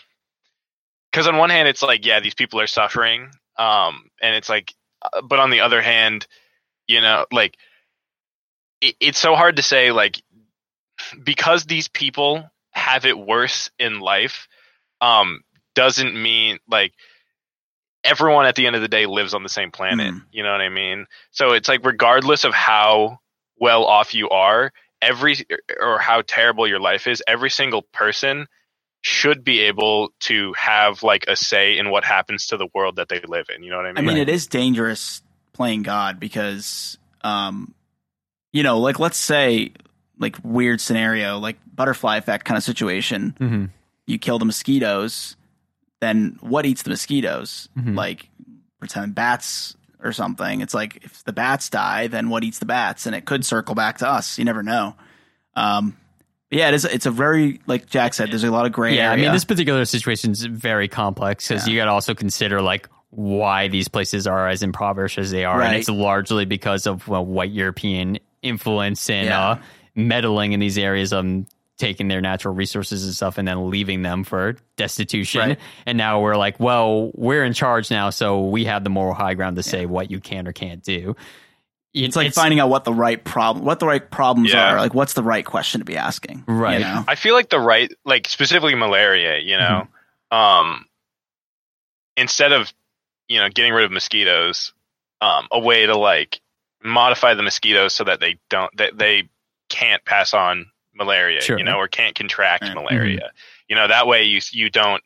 [1.12, 4.74] because on one hand it's like yeah these people are suffering um and it's like
[5.02, 6.28] uh, but on the other hand
[6.88, 7.58] you know like
[8.82, 10.22] it, it's so hard to say like
[11.24, 14.48] because these people have it worse in life
[15.02, 15.42] um
[15.74, 16.94] doesn't mean like
[18.04, 20.24] everyone at the end of the day lives on the same planet Mm.
[20.32, 23.20] you know what i mean so it's like regardless of how
[23.60, 24.72] well off you are
[25.02, 25.36] every
[25.80, 28.48] or how terrible your life is every single person
[29.04, 33.10] should be able to have like a say in what happens to the world that
[33.10, 33.98] they live in you know what i mean?
[33.98, 35.24] I mean mean, it is dangerous
[35.54, 37.74] playing God because, um,
[38.54, 39.72] you know, like let's say,
[40.18, 43.36] like weird scenario, like butterfly effect kind of situation.
[43.40, 43.66] Mm-hmm.
[44.08, 45.36] You kill the mosquitoes,
[46.00, 47.70] then what eats the mosquitoes?
[47.78, 47.96] Mhm.
[47.96, 48.28] Like
[48.80, 50.62] pretend bats or something.
[50.62, 53.06] It's like if the bats die, then what eats the bats?
[53.06, 54.38] And it could circle back to us.
[54.38, 54.96] You never know.
[55.56, 55.98] Um,
[56.50, 56.86] yeah, it is.
[56.86, 58.30] It's a very like Jack said.
[58.30, 61.68] There's a lot of gray Yeah, I mean, this particular situation is very complex because
[61.68, 61.74] Yeah.
[61.74, 65.62] you got to also consider like why these places are as impoverished as they are,
[65.62, 69.50] and it's largely because of well, white European influence and Yeah.
[69.50, 69.58] uh,
[69.96, 71.46] meddling in these areas, um,
[71.82, 75.42] taking their natural resources and stuff, and then leaving them for destitution.
[75.42, 75.60] Right.
[75.86, 79.34] And now we're like, well, we're in charge now, so we have the moral high
[79.34, 81.16] ground to say what you can or can't do.
[81.94, 84.74] it's like finding out what the right problem, what the right problems Yeah.
[84.74, 84.78] are.
[84.78, 86.46] Like, what's the right question to be asking?
[86.48, 86.80] Right.
[86.80, 87.04] You know?
[87.08, 89.88] I feel like the right, like specifically malaria, you know,
[90.32, 90.86] um,
[92.16, 92.72] instead of,
[93.28, 94.72] you know, getting rid of mosquitoes,
[95.20, 96.40] um, a way to like
[96.84, 99.28] modify the mosquitoes so that they don't, that they
[99.70, 101.58] can't pass on malaria, Sure.
[101.58, 102.76] you know, or can't contract Right.
[102.76, 103.32] malaria.
[103.70, 105.02] You know, that way you, you don't,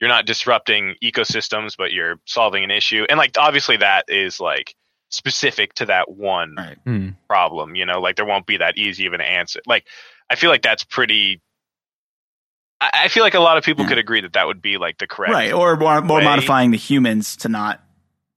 [0.00, 3.06] you're not disrupting ecosystems, but you're solving an issue.
[3.08, 4.74] And like, obviously that is like
[5.10, 6.78] specific to that one Right.
[6.84, 7.08] Hmm.
[7.28, 9.86] problem you know like there won't be that easy of an answer like
[10.30, 11.42] i feel like that's pretty
[12.80, 13.90] i, I feel like a lot of people Yeah.
[13.90, 16.78] could agree that that would be like the correct right or more, more modifying the
[16.78, 17.82] humans to not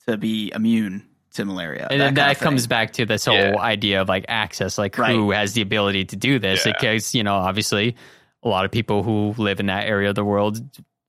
[0.06, 2.70] to be immune to malaria and then that comes thing.
[2.70, 3.56] back to this whole Yeah.
[3.60, 5.12] idea of like access like Right.
[5.14, 6.72] who has the ability to do this Yeah.
[6.74, 7.96] because you know obviously
[8.44, 10.60] a lot of people who live in that area of the world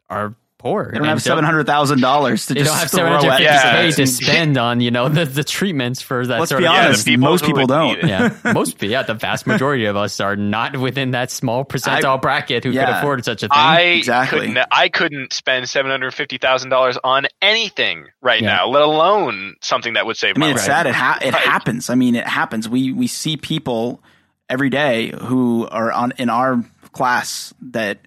[0.09, 0.35] are
[0.67, 3.21] poor they don't and have seven hundred thousand dollars to they just don't have throw
[3.21, 3.83] seven at Yeah.
[3.83, 6.73] k to spend on you know the, the treatments for that Let's sort be of
[6.75, 8.03] Yeah, honest, people most people don't.
[8.05, 12.65] yeah most yeah the vast majority of us are not within that small percentile bracket
[12.65, 14.41] who could afford such a thing I Exactly.
[14.41, 14.59] couldn't.
[14.71, 18.57] I couldn't spend seven hundred fifty thousand dollars on anything right Yeah.
[18.57, 20.67] now, let alone something that would save I mean, my it's life.
[20.67, 20.87] sad.
[20.87, 21.43] It ha- it Right.
[21.43, 21.89] happens.
[21.91, 22.69] I mean, it happens.
[22.69, 24.03] We we see people
[24.49, 26.63] every day who are on in our
[26.93, 27.99] class that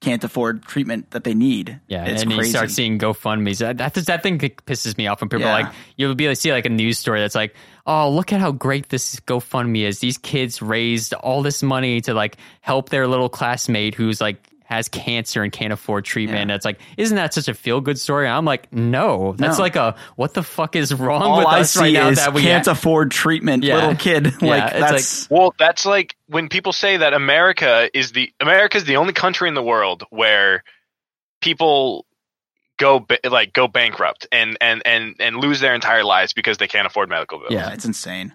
[0.00, 1.80] can't afford treatment that they need.
[1.88, 2.48] Yeah, it's and crazy.
[2.48, 3.58] you start seeing GoFundMe's.
[3.58, 5.48] That, that that thing that pisses me off when people Yeah.
[5.56, 7.54] are like you'll be able to see like a news story that's like,
[7.86, 9.98] oh, look at how great this GoFundMe is.
[9.98, 14.86] These kids raised all this money to like help their little classmate who's like has
[14.90, 16.50] cancer and can't afford treatment.
[16.50, 16.54] Yeah.
[16.56, 18.28] It's like, isn't that such a feel good story?
[18.28, 19.62] I'm like, no, that's No.
[19.64, 22.34] like a what the fuck is wrong All with I us see right now that
[22.34, 23.76] we can't afford treatment, Yeah.
[23.76, 24.42] little kid.
[24.42, 28.84] like it's that's Well, that's like when people say that America is the America is
[28.84, 30.62] the only country in the world where
[31.40, 32.04] people
[32.78, 36.86] go like go bankrupt and and and and lose their entire lives because they can't
[36.86, 37.52] afford medical bills.
[37.52, 38.34] yeah, it's insane.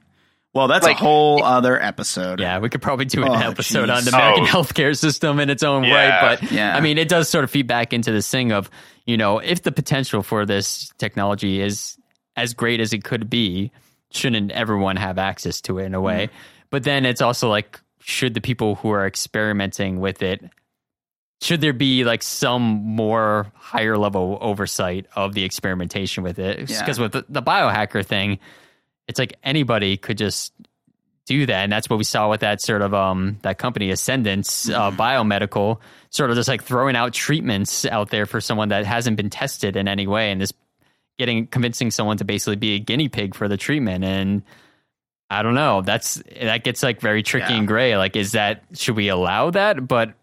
[0.53, 2.39] Well, that's Like- a whole other episode.
[2.39, 4.11] Yeah, we could probably do an Oh, episode on the.
[4.13, 4.47] American Oh.
[4.47, 5.93] healthcare system in its own Yeah.
[6.25, 6.39] right.
[6.41, 6.75] But Yeah.
[6.75, 8.69] I mean, it does sort of feed back into this thing of,
[9.05, 11.97] you know, if the potential for this technology is
[12.35, 13.71] as great as it could be,
[14.11, 16.27] shouldn't everyone have access to it in a way?
[16.27, 16.35] Mm-hmm.
[16.69, 20.43] But then it's also like, should the people who are experimenting with it,
[21.41, 26.69] should there be like some more higher level oversight of the experimentation with it?
[26.69, 26.79] Yeah.
[26.79, 28.37] Because with the, the biohacker thing,
[29.07, 30.53] it's like anybody could just
[31.25, 31.63] do that.
[31.63, 35.79] And that's what we saw with that sort of um that company ascendance uh, biomedical
[36.09, 39.75] sort of just like throwing out treatments out there for someone that hasn't been tested
[39.75, 40.53] in any way and just
[41.17, 44.03] getting convincing someone to basically be a guinea pig for the treatment.
[44.03, 44.43] And
[45.29, 45.81] i don't know.
[45.81, 47.57] That's that gets like very tricky Yeah.
[47.59, 47.97] and gray.
[47.97, 49.87] Like is that should we allow that?
[49.87, 50.13] But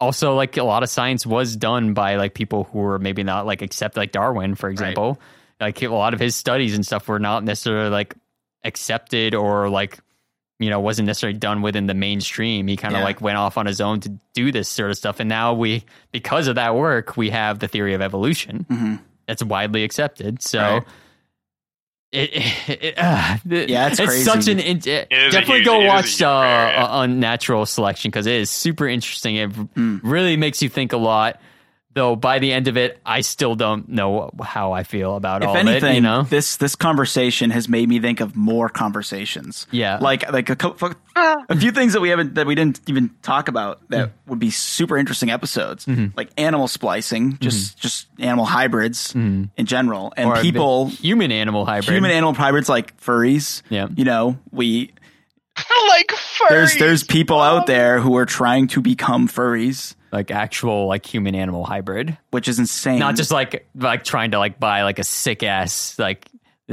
[0.00, 3.46] also like a lot of science was done by like people who were maybe not
[3.46, 5.20] like accept like darwin for example
[5.62, 8.14] like a lot of his studies and stuff were not necessarily like
[8.64, 9.98] accepted or like
[10.58, 13.04] you know wasn't necessarily done within the mainstream he kind of Yeah.
[13.04, 15.84] like went off on his own to do this sort of stuff and now we
[16.12, 19.00] because of that work we have the theory of evolution Mhm.
[19.26, 20.82] that's widely accepted so Right.
[22.12, 22.30] it,
[22.68, 24.22] it, it, uh, Yeah, it's crazy.
[24.22, 26.84] such an it, is a definitely huge- go it is watch huge- uh, yeah, yeah.
[26.84, 30.00] uh, unnatural selection because it is super interesting it Mm.
[30.04, 31.40] really makes you think a lot
[31.94, 35.48] though by the end of it i still don't know how i feel about If
[35.48, 38.68] all anything, of it you know this this conversation has made me think of more
[38.68, 39.66] conversations.
[39.70, 39.98] Yeah.
[40.00, 43.48] like like a couple, a few things that we haven't that we didn't even talk
[43.48, 44.12] about that Mm.
[44.26, 46.16] would be super interesting episodes, Mm-hmm.
[46.16, 50.28] like animal splicing, just just animal hybrids in general, and.
[50.30, 53.62] Or people human animal hybrid human animal hybrids like furries.
[53.68, 53.88] Yeah.
[53.94, 54.92] you know we
[55.88, 56.48] like furries.
[56.48, 61.34] there's there's people out there who are trying to become furries, like actual like human
[61.34, 62.98] animal hybrid which is insane.
[62.98, 66.28] not just like like trying to like buy like a sick ass like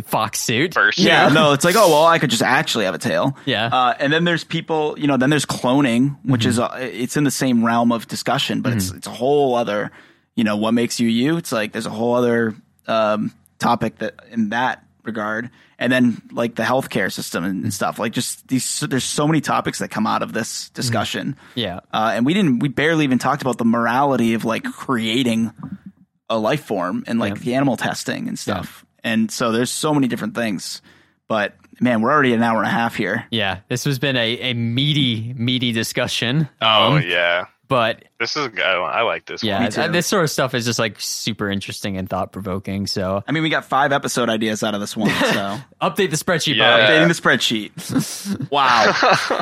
[0.05, 2.99] fox suit First, Yeah, no, it's like, oh well, I could just actually have a
[2.99, 3.35] tail.
[3.45, 3.65] Yeah.
[3.67, 6.49] uh, and then there's people, you know, then there's cloning, which Mm-hmm.
[6.49, 9.91] is uh, it's in the same realm of discussion, but it's it's a whole other,
[10.35, 11.35] you know, what makes you you.
[11.35, 12.55] It's like there's a whole other
[12.87, 17.99] um, topic that in that regard, and then like the healthcare system and, and stuff.
[17.99, 21.35] Like just these, there's so many topics that come out of this discussion.
[21.55, 25.51] yeah Uh, and we didn't, we barely even talked about the morality of like creating
[26.29, 27.41] a life form and like Yeah.
[27.41, 28.85] the animal testing and stuff.
[29.03, 30.81] And so there's so many different things.
[31.27, 33.25] But man, we're already an hour and a half here.
[33.31, 38.49] yeah this has been a, a meaty meaty discussion Oh Um, yeah, but this is
[38.57, 39.41] I, I like this.
[39.43, 39.71] yeah one.
[39.71, 39.81] too.
[39.81, 43.43] uh, this sort of stuff is just like super interesting and thought-provoking so I mean,
[43.43, 45.09] we got five episode ideas out of this one.
[45.11, 46.75] So update the spreadsheet Yeah.
[46.75, 46.83] Bobby.
[46.83, 48.49] updating the spreadsheet.
[48.51, 49.41] Wow.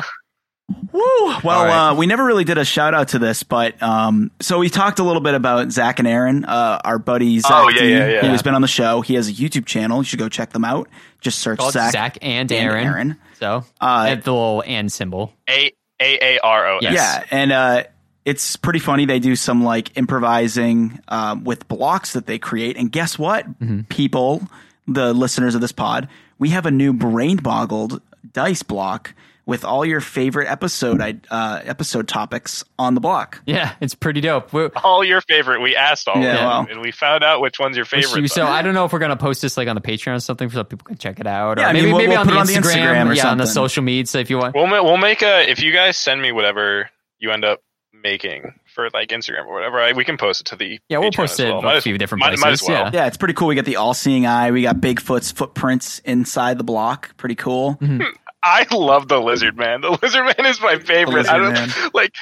[0.92, 1.00] Woo.
[1.42, 1.90] Well, All right.
[1.90, 4.98] uh, we never really did a shout out to this, but um, so we talked
[4.98, 7.50] a little bit about Zach and Aaron, uh, our buddy Zach.
[7.54, 8.20] Oh, yeah, D, yeah, yeah.
[8.20, 9.00] Who has been on the show.
[9.00, 9.98] He has a YouTube channel.
[9.98, 10.88] You should go check them out.
[11.22, 12.86] Just search Zach, Zach, and and Aaron.
[12.86, 13.16] Aaron.
[13.38, 15.32] So Uh, and the little and symbol.
[15.48, 16.78] A A A R O.
[16.82, 16.92] Yes.
[16.94, 17.84] Yeah, and uh,
[18.28, 19.06] it's pretty funny.
[19.06, 23.82] They do some like improvising um, with blocks that they create, and guess what, Mm-hmm.
[23.88, 24.42] people,
[24.86, 28.00] the listeners of this pod, we have a new brain boggled
[28.32, 29.14] dice block
[29.46, 31.00] with all your favorite episode
[31.30, 33.40] uh, episode topics on the block.
[33.46, 34.52] Yeah, it's pretty dope.
[34.52, 35.62] We're, All your favorite.
[35.62, 36.66] We asked all Yeah, of them, well.
[36.70, 38.30] and we found out which one's your favorite.
[38.30, 40.50] so I don't know if we're gonna post this like on the Patreon or something
[40.50, 41.58] so people can check it out.
[41.58, 42.94] Or Yeah, I mean, maybe we'll- maybe we'll on, put the it on the Instagram,
[43.06, 44.04] Instagram or yeah, on the social media.
[44.06, 46.90] So if you want, We'll ma- we'll make a if you guys send me whatever
[47.18, 47.60] you end up
[48.02, 51.10] making for like Instagram or whatever, I, we can post it to the Yeah, we'll
[51.10, 51.58] Patreon post it well.
[51.58, 52.82] a Might as- few different might, might as places, well.
[52.84, 52.90] yeah.
[52.94, 53.48] Yeah, it's pretty cool.
[53.48, 54.50] We got the all-seeing eye.
[54.50, 57.16] We got Bigfoot's footprints inside the block.
[57.16, 57.76] Pretty cool.
[57.76, 58.02] Mm-hmm.
[58.42, 59.80] I love the lizard man.
[59.80, 61.28] The lizard man is my favorite.
[61.28, 61.68] I don't man.
[61.94, 62.14] like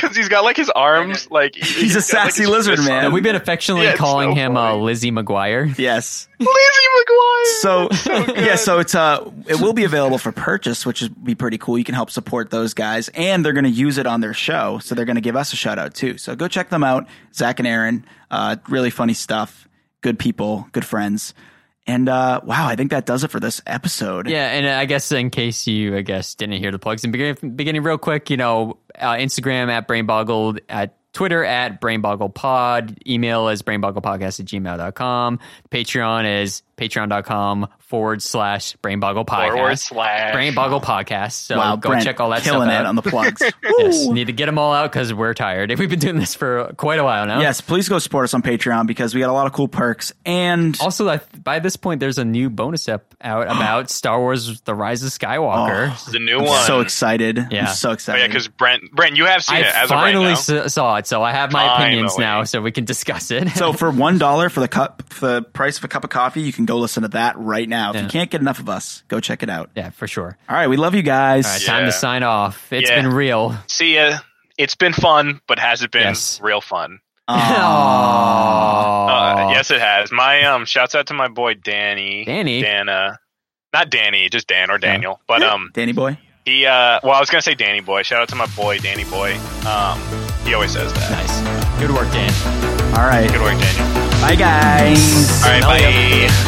[0.00, 3.06] because he's got like his arms like He's a got, like, sassy his lizard man.
[3.06, 4.74] on we've been affectionately Yeah, calling so him uh.
[4.76, 5.76] Lizzie McGuire.
[5.78, 6.28] Yes.
[6.38, 6.48] Lizzie
[6.96, 7.44] McGuire.
[7.60, 8.36] So, good.
[8.36, 11.76] yeah, so it's uh, it will be available for purchase, which would be pretty cool.
[11.78, 14.78] You can help support those guys, and they're going to use it on their show,
[14.78, 16.16] so they're going to give us a shout out too.
[16.18, 18.04] So go check them out, Zach and Aaron.
[18.30, 19.66] Uh, really funny stuff.
[20.00, 21.34] Good people, good friends,
[21.88, 24.28] and uh, wow, I think that does it for this episode.
[24.28, 27.56] Yeah, and I guess in case you, I guess, didn't hear the plugs in beginning,
[27.56, 33.62] beginning real quick, you know, uh, Instagram at Brainboggled, at Twitter at BrainboggledPod, email is
[33.62, 35.40] brainboggledpodcast at gmail.com,
[35.70, 39.52] Patreon is patreon.com forward slash brainboggle podcast.
[39.52, 40.34] Forward slash.
[40.34, 41.32] Brainboggle podcast.
[41.32, 42.86] So wow, go Brent, check all that killing stuff it out.
[42.86, 43.42] on the plugs.
[43.78, 45.76] yes, need to get them all out because we're tired.
[45.78, 47.40] We've been doing this for quite a while now.
[47.40, 50.12] Yes, please go support us on Patreon because we got a lot of cool perks
[50.26, 54.74] and Also, by this point, there's a new bonus ep out about Star Wars: The
[54.74, 55.90] Rise of Skywalker.
[55.92, 56.66] Oh, The new I'm one.
[56.66, 57.38] so excited.
[57.38, 57.68] Oh, yeah.
[57.68, 58.20] I'm so Oh, excited.
[58.20, 60.66] yeah, because Brent, Brent, you have seen I it as finally of right now.
[60.66, 63.48] saw it, so I have my opinions now, so we can discuss it.
[63.50, 66.42] So for one dollar for the cup, for the price of a cup of coffee,
[66.42, 67.90] you can go listen to that right now.
[67.90, 68.02] If Yeah.
[68.02, 69.70] you can't get enough of us, go check it out.
[69.74, 70.36] yeah, for sure.
[70.48, 71.46] All right, we love you guys.
[71.46, 71.86] All right, time Yeah.
[71.86, 72.72] to sign off.
[72.72, 72.96] It's Yeah.
[73.02, 73.56] been real.
[73.66, 74.18] See ya.
[74.58, 76.38] It's been fun, but has it been Yes.
[76.42, 77.00] real fun?
[77.28, 79.06] Aw.
[79.18, 80.10] Uh, yes, it has.
[80.12, 82.24] My um, shouts out to my boy Danny.
[82.24, 82.62] Danny?
[82.62, 82.88] Dan.
[82.88, 83.16] Uh,
[83.72, 85.20] not Danny, just Dan or Daniel.
[85.26, 86.18] But um, Danny boy.
[86.44, 88.02] he uh, well, I was gonna say Danny boy.
[88.02, 89.34] Shout out to my boy Danny boy.
[89.66, 90.00] Um,
[90.44, 91.10] he always says that.
[91.10, 91.80] Nice.
[91.80, 92.32] Good work, Dan.
[92.96, 93.30] All right.
[93.30, 93.86] Good work, Daniel.
[94.20, 95.42] Bye guys.
[95.44, 96.47] All right, Smell bye.